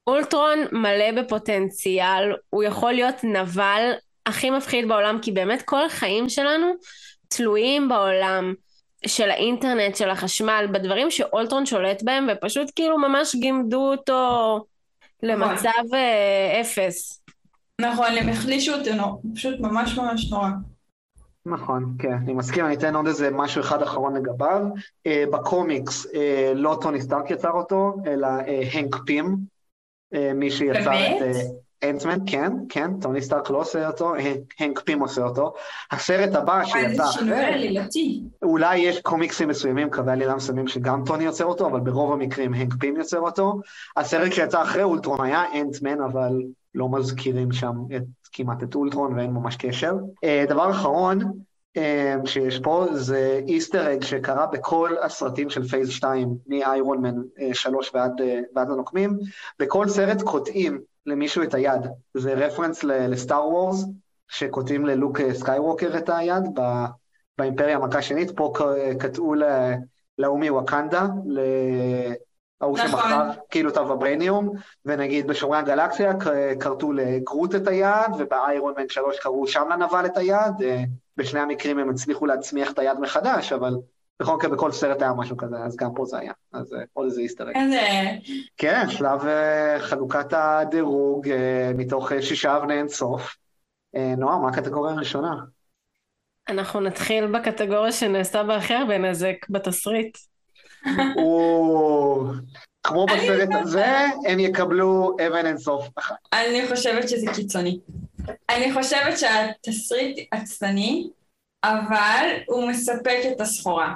[0.08, 3.92] אולטרון מלא בפוטנציאל, הוא יכול להיות נבל
[4.26, 6.74] הכי מפחיד בעולם, כי באמת כל החיים שלנו
[7.28, 8.54] תלויים בעולם
[9.08, 14.60] של האינטרנט, של החשמל, בדברים שאולטרון שולט בהם, ופשוט כאילו ממש גימדו אותו
[15.24, 15.94] למצב נכון.
[15.94, 17.24] אה, אפס.
[17.82, 20.50] נכון, הם החלישו אותו, פשוט ממש ממש נורא.
[21.46, 24.62] נכון, כן, אני מסכים, אני אתן עוד איזה משהו אחד אחרון לגביו.
[25.08, 26.10] אה, בקומיקס אה,
[26.56, 29.38] לא טוני סטארק יצר אותו, אלא אה, הנק פים,
[30.36, 30.92] מי שיצר?
[30.94, 31.64] את...
[31.90, 34.14] אנטמן, כן, כן, טוני סטארק לא עושה אותו,
[34.60, 35.54] הנק פים עושה אותו.
[35.92, 37.78] הסרט הבא שיצא אחרי,
[38.44, 42.74] אולי יש קומיקסים מסוימים, קווי עלילה מסוימים שגם טוני יוצר אותו, אבל ברוב המקרים הנק
[42.80, 43.60] פים יוצר אותו.
[43.98, 46.42] הסרט שיצא אחרי אולטרון היה אנטמן, אבל
[46.76, 49.94] לא מזכירים שם את, כמעט את אולטרון ואין ממש קשר.
[50.24, 51.28] אה, דבר אחרון, אה,
[52.26, 57.16] שיש פה זה Easter egg שקרה בכל הסרטים של Phase 2, מאיירון מן
[57.54, 58.22] 3 ועד,
[58.56, 59.18] ועד הנוקמים,
[59.60, 61.82] בכל סרט קוטעים למישהו את היד.
[62.14, 63.86] זה reference לסטאר וורס,
[64.28, 66.44] שקוטעים ללוק סקייווקר את היד
[67.38, 68.54] באימפריה המכה השנית, פה
[69.00, 69.36] קטעו
[70.18, 71.08] להוא מווקנדה,
[72.62, 72.90] ההוא נכון.
[72.90, 74.50] שמכר כאילו את הווברניום,
[74.86, 76.14] ונגיד בשומרי הגלקסיה
[76.60, 80.84] כרתו לגרוט את היד, ובאיירון מן 3 קראו שם לנבל את היד, אה,
[81.18, 83.74] בשני המקרים הם הצליחו להצמיח את היד מחדש, אבל
[84.20, 87.06] בכל מקרה בכל סרט היה משהו כזה, אז גם פה זה היה, אז אה, עוד
[87.06, 87.82] איזה איסטר איזה...
[88.58, 91.28] כן, שלב אה, חלוקת הדירוג
[91.76, 93.36] מתוך שישה אבני אינסוף.
[94.18, 95.36] נועה, מה הקטגוריה הראשונה?
[96.50, 100.18] אנחנו נתחיל בקטגוריה שנעשתה בהכי הרבה נזק בתסריט.
[102.84, 103.86] כמו בסרט הזה,
[104.28, 106.16] הם יקבלו אבן אינסוף אחת.
[106.34, 107.80] אני חושבת שזה קיצוני.
[108.50, 111.10] אני חושבת שהתסריט עצלני,
[111.64, 113.96] אבל הוא מספק את הסחורה.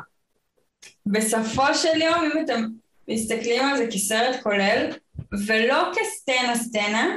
[1.05, 2.63] בסופו של יום, אם אתם
[3.07, 4.91] מסתכלים על זה כסרט כולל,
[5.47, 7.15] ולא כסצנה סצנה,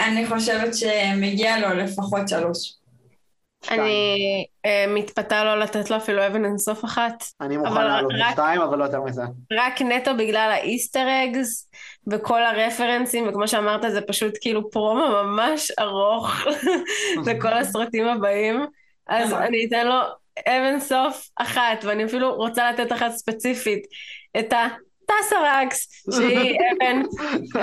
[0.00, 2.79] אני חושבת שמגיע לו לפחות שלוש.
[3.70, 7.24] אני uh, מתפתה לא לתת לו אפילו אבן אינסוף אחת.
[7.40, 9.22] אני מוכן לעלות בשתיים, אבל לא יותר מזה.
[9.52, 11.68] רק נטו בגלל האיסטר אגס
[12.06, 16.46] וכל הרפרנסים, וכמו שאמרת, זה פשוט כאילו פרומו ממש ארוך
[17.26, 18.66] לכל הסרטים הבאים.
[19.06, 19.42] אז נכון.
[19.42, 20.00] אני אתן לו
[20.48, 23.86] אבן סוף אחת, ואני אפילו רוצה לתת אחת ספציפית.
[24.38, 24.66] את ה...
[25.10, 27.02] טסראקס, שהיא אבן,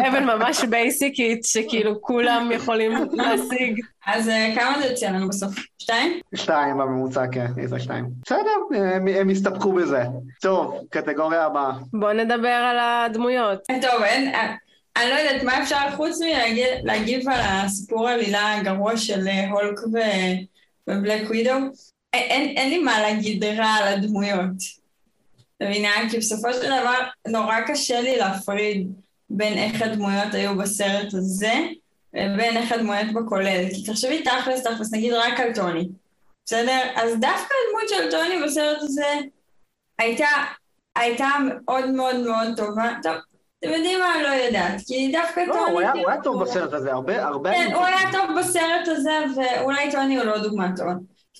[0.07, 3.79] אבן ממש בייסיקית, שכאילו כולם יכולים להשיג.
[4.07, 5.55] אז אה, כמה זה יוצא לנו בסוף?
[5.79, 6.19] שתיים?
[6.35, 8.05] שתיים בממוצע, כן, איזה שתיים.
[8.25, 8.77] בסדר,
[9.19, 10.03] הם הסתפקו בזה.
[10.41, 11.71] טוב, קטגוריה הבאה.
[11.93, 13.59] בוא נדבר על הדמויות.
[13.81, 14.33] טוב, אין...
[14.35, 14.55] אה,
[14.97, 19.79] אני לא יודעת מה אפשר חוץ מלהגיב על הסיפור העלילה הגרוע של אה, הולק
[20.87, 21.51] ובלק ווידו.
[22.13, 24.77] אין, אין לי מה להגיד רע על הדמויות.
[25.61, 25.89] מבינה?
[26.11, 28.87] כי בסופו של דבר נורא קשה לי להפריד
[29.29, 31.53] בין איך הדמויות היו בסרט הזה
[32.13, 33.69] לבין איך הדמויות בכולל.
[33.73, 35.89] כי תחשבי תכלס, תכלס, נגיד רק על טוני.
[36.45, 36.81] בסדר?
[36.95, 39.13] אז דווקא הדמות של טוני בסרט הזה
[39.99, 40.27] הייתה,
[40.95, 42.89] הייתה מאוד מאוד מאוד טובה.
[43.03, 43.13] טוב,
[43.59, 44.21] אתם יודעים מה?
[44.21, 44.81] לא יודעת.
[44.87, 45.71] כי דווקא לא, טוני...
[45.71, 47.25] הוא היה, הוא היה טוב בסרט הזה, הרבה...
[47.25, 47.51] הרבה...
[47.51, 50.93] כן, הוא היה טוב בסרט הזה, ואולי טוני הוא לא דוגמה טובה.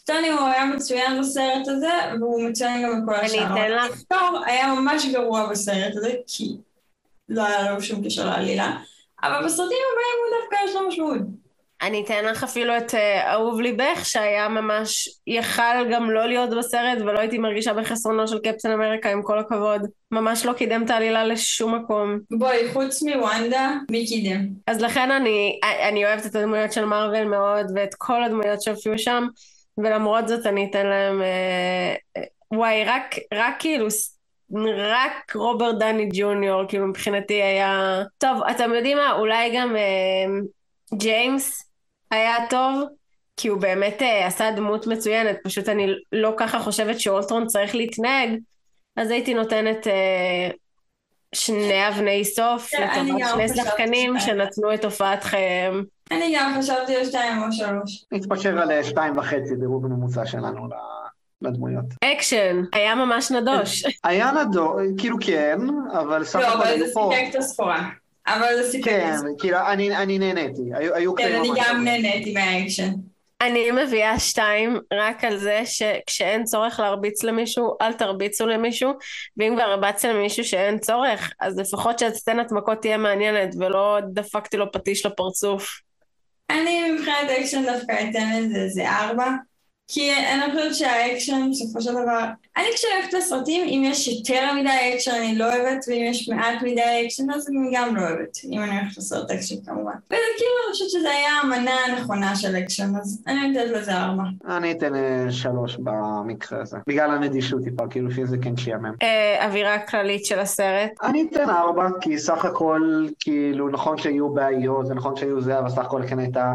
[0.06, 3.44] טוני הוא היה מצוין בסרט הזה, והוא מצוין גם בכל השאר.
[3.44, 4.02] אני אתן לך.
[4.02, 6.56] טוב, היה ממש גרוע בסרט הזה, כי
[7.30, 8.78] לא היה לו שום קשר לעלילה,
[9.24, 11.48] אבל בסרטים הבאים הוא דווקא יש לו משמעות.
[11.82, 16.98] אני אתן לך אפילו את אה, אהוב ליבך, שהיה ממש, יכל גם לא להיות בסרט,
[17.02, 19.82] ולא הייתי מרגישה בחסרונו של קפטן אמריקה, עם כל הכבוד.
[20.12, 22.20] ממש לא קידם את העלילה לשום מקום.
[22.32, 24.48] בואי, חוץ מוונדה, מי קידם?
[24.68, 25.60] אז לכן אני,
[25.90, 29.28] אני אוהבת את הדמויות של מארוול מאוד, ואת כל הדמויות שהופיעו שם.
[29.78, 32.24] ולמרות זאת אני אתן להם, אה, אה,
[32.54, 33.88] וואי, רק, רק כאילו,
[34.78, 38.04] רק רוברט דני ג'וניור, כאילו מבחינתי היה...
[38.18, 40.40] טוב, אתם יודעים מה, אולי גם אה,
[40.98, 41.72] ג'יימס
[42.12, 42.84] היה טוב,
[43.38, 48.30] כי הוא באמת אה, עשה דמות מצוינת, פשוט אני לא ככה חושבת שאולטרון צריך להתנהג,
[48.96, 50.50] אז הייתי נותנת אה,
[51.38, 55.84] שני אבני סוף כן, לטובת שני שחקנים שנתנו את הופעת חייהם.
[56.12, 58.06] אני גם חשבתי על שתיים או שלוש.
[58.12, 60.68] נתפשר על אה, שתיים וחצי דירוג ממוצע שלנו
[61.42, 61.86] לדמויות.
[62.04, 63.84] אקשן, היה ממש נדוש.
[64.04, 65.58] היה נדוש, כאילו כן,
[65.92, 66.48] אבל סך הכל...
[66.48, 67.90] לא, אבל זה סיפק את הסחורה.
[68.28, 69.32] אבל זה סיפק את הסחורה.
[69.32, 69.58] כן, כאילו
[69.98, 72.92] אני נהניתי, היו קטעים כן, אני גם נהניתי מהאקשן.
[73.42, 78.94] אני מביאה שתיים רק על זה שכשאין צורך להרביץ למישהו, אל תרביצו למישהו,
[79.38, 84.72] ואם כבר הרבצת למישהו שאין צורך, אז לפחות שהסצנת מכות תהיה מעניינת, ולא דפקתי לו
[84.72, 85.82] פטיש לפרצוף.
[86.50, 89.32] אני מבחינת אקשן דווקא אתן לזה איזה ארבע.
[89.88, 92.26] כי אני חושבת שהאקשן בסופו של דבר,
[92.58, 96.62] אני כשאני הולכת לסרטים, אם יש יותר מדי אקשן אני לא אוהבת, ואם יש מעט
[96.62, 99.92] מדי אקשן אז אני גם לא אוהבת, אם אני הולכת לסרט אקשן כמובן.
[99.92, 104.24] וזה כאילו אני חושבת שזו הייתה המנה הנכונה של אקשן, אז אני אתן לזה ארבע.
[104.48, 108.94] אני אתן אה, שלוש במקרה הזה, בגלל הנדישות טיפה, כאילו שזה כן שיאמם.
[109.02, 110.92] אה, אווירה כללית של הסרט?
[111.04, 115.70] אני אתן ארבע, כי סך הכל, כאילו, נכון שהיו בעיות, זה נכון שהיו זה, אבל
[115.70, 116.54] סך הכל כן הייתה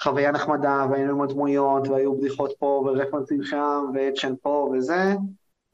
[0.00, 5.14] חוויה נחמדה, והיינו עם הדמויות, והיו בדיחות פה ורפרנסים שם, ואקשן פה וזה.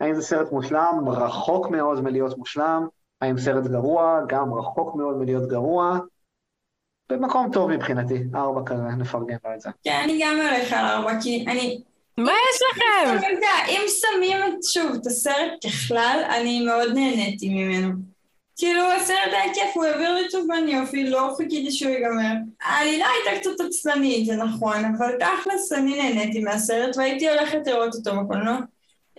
[0.00, 1.04] האם זה סרט מושלם?
[1.06, 2.86] רחוק מאוד מלהיות מושלם.
[3.20, 4.20] האם סרט גרוע?
[4.28, 5.98] גם רחוק מאוד מלהיות גרוע.
[7.12, 9.70] במקום טוב מבחינתי, ארבע כזה, נפרגן לו את זה.
[9.84, 11.82] כן, אני גם הולך על ארבע, כי אני...
[12.18, 13.28] מה יש לכם?
[13.68, 18.17] אם שמים את, שוב, את הסרט ככלל, אני מאוד נהניתי ממנו.
[18.58, 22.32] כאילו, הסרט היה כיף, הוא העביר לי תובן יופי, לא חיכיתי שהוא ייגמר.
[22.62, 28.10] העלילה הייתה קצת עצלנית, זה נכון, אבל תכלס אני נהניתי מהסרט והייתי הולכת לראות אותו
[28.20, 28.58] בקולנוע,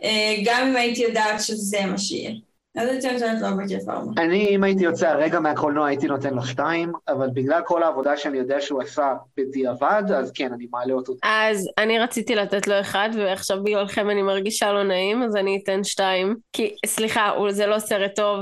[0.04, 2.49] אה, גם אם הייתי יודעת שזה מה שיהיה.
[2.78, 4.10] אז.
[4.18, 8.38] אני, אם הייתי יוצא הרגע מהקולנוע, הייתי נותן לו שתיים, אבל בגלל כל העבודה שאני
[8.38, 11.14] יודע שהוא עשה בדיעבד, אז כן, אני מעלה אותו.
[11.24, 15.84] אז אני רציתי לתת לו אחד, ועכשיו בגללכם אני מרגישה לא נעים, אז אני אתן
[15.84, 16.36] שתיים.
[16.54, 18.40] כי, סליחה, זה לא סרט טוב,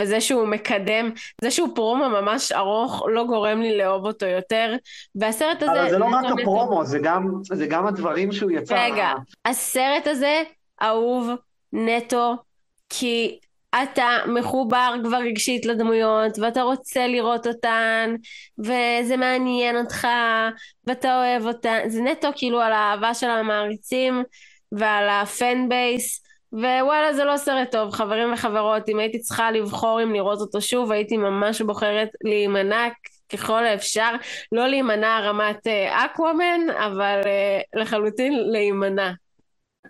[0.00, 4.76] וזה שהוא מקדם, זה שהוא פרומו ממש ארוך, לא גורם לי לאהוב אותו יותר.
[5.14, 5.72] והסרט הזה...
[5.72, 6.24] אבל זה לא רק.
[6.40, 8.74] הפרומו, זה גם, זה גם הדברים שהוא יצא.
[8.74, 9.12] רגע,
[9.44, 10.42] הסרט הזה
[10.82, 11.30] אהוב
[11.72, 12.36] נטו,
[12.88, 13.38] כי
[13.82, 18.14] אתה מחובר כבר רגשית לדמויות, ואתה רוצה לראות אותן,
[18.58, 20.06] וזה מעניין אותך,
[20.86, 24.22] ואתה אוהב אותן, זה נטו כאילו על האהבה של המעריצים,
[24.72, 26.22] ועל ה fan base,
[26.52, 30.92] ווואלה זה לא סרט טוב, חברים וחברות, אם הייתי צריכה לבחור אם לראות אותו שוב,
[30.92, 32.88] הייתי ממש בוחרת להימנע
[33.32, 34.10] ככל האפשר,
[34.52, 39.10] לא להימנע רמת אה, אקוואמן, אבל אה, לחלוטין להימנע.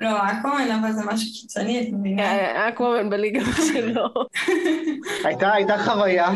[0.00, 2.22] לא, אקומן, אבל זה משהו קיצוני, את מבינה?
[2.22, 3.40] אה, אקוואמן בליגה
[3.72, 4.08] שלו.
[5.24, 6.28] הייתה, חוויה,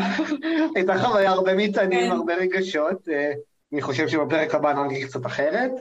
[0.75, 2.11] הייתה חוויה הרבה מטענים, כן.
[2.11, 3.09] הרבה רגשות.
[3.09, 3.31] אה,
[3.73, 5.71] אני חושב שבפרק הבא נרגיש קצת אחרת,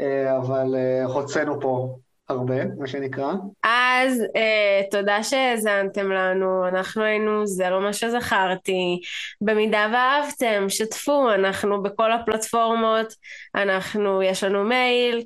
[0.00, 0.74] אה, אבל
[1.04, 1.96] הוצאנו פה
[2.30, 3.32] הרבה, מה שנקרא.
[3.62, 9.00] אז אה, תודה שהאזנתם לנו, אנחנו היינו זה לא מה שזכרתי.
[9.40, 13.14] במידה ואהבתם, שתפו, אנחנו בכל הפלטפורמות,
[13.54, 15.22] אנחנו, יש לנו מייל,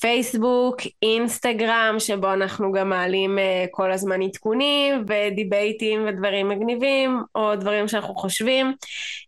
[0.00, 7.88] פייסבוק, אינסטגרם, שבו אנחנו גם מעלים אה, כל הזמן עדכונים ודיבייטים ודברים מגניבים, או דברים
[7.88, 8.74] שאנחנו חושבים.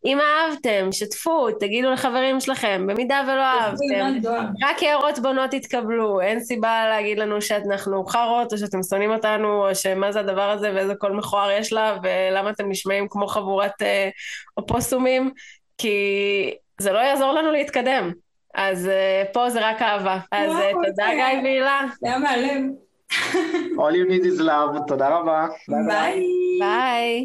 [0.05, 4.29] אם אהבתם, שתפו, תגידו לחברים שלכם, במידה ולא אהבתם.
[4.63, 9.75] רק הערות בונות התקבלו, אין סיבה להגיד לנו שאנחנו חארות, או שאתם שונאים אותנו, או
[9.75, 14.09] שמה זה הדבר הזה ואיזה קול מכוער יש לה, ולמה אתם נשמעים כמו חבורת אה,
[14.57, 15.31] אופוסומים,
[15.79, 15.97] כי
[16.79, 18.26] זה לא יעזור לנו להתקדם.
[18.57, 20.19] אז אה, פה זה רק אהבה.
[20.33, 21.81] אז אה, תודה גיא והילה.
[22.01, 22.63] זה היה מהלב.
[23.77, 25.47] All you need is love, תודה רבה.
[25.89, 26.23] ביי.
[26.61, 27.25] ביי.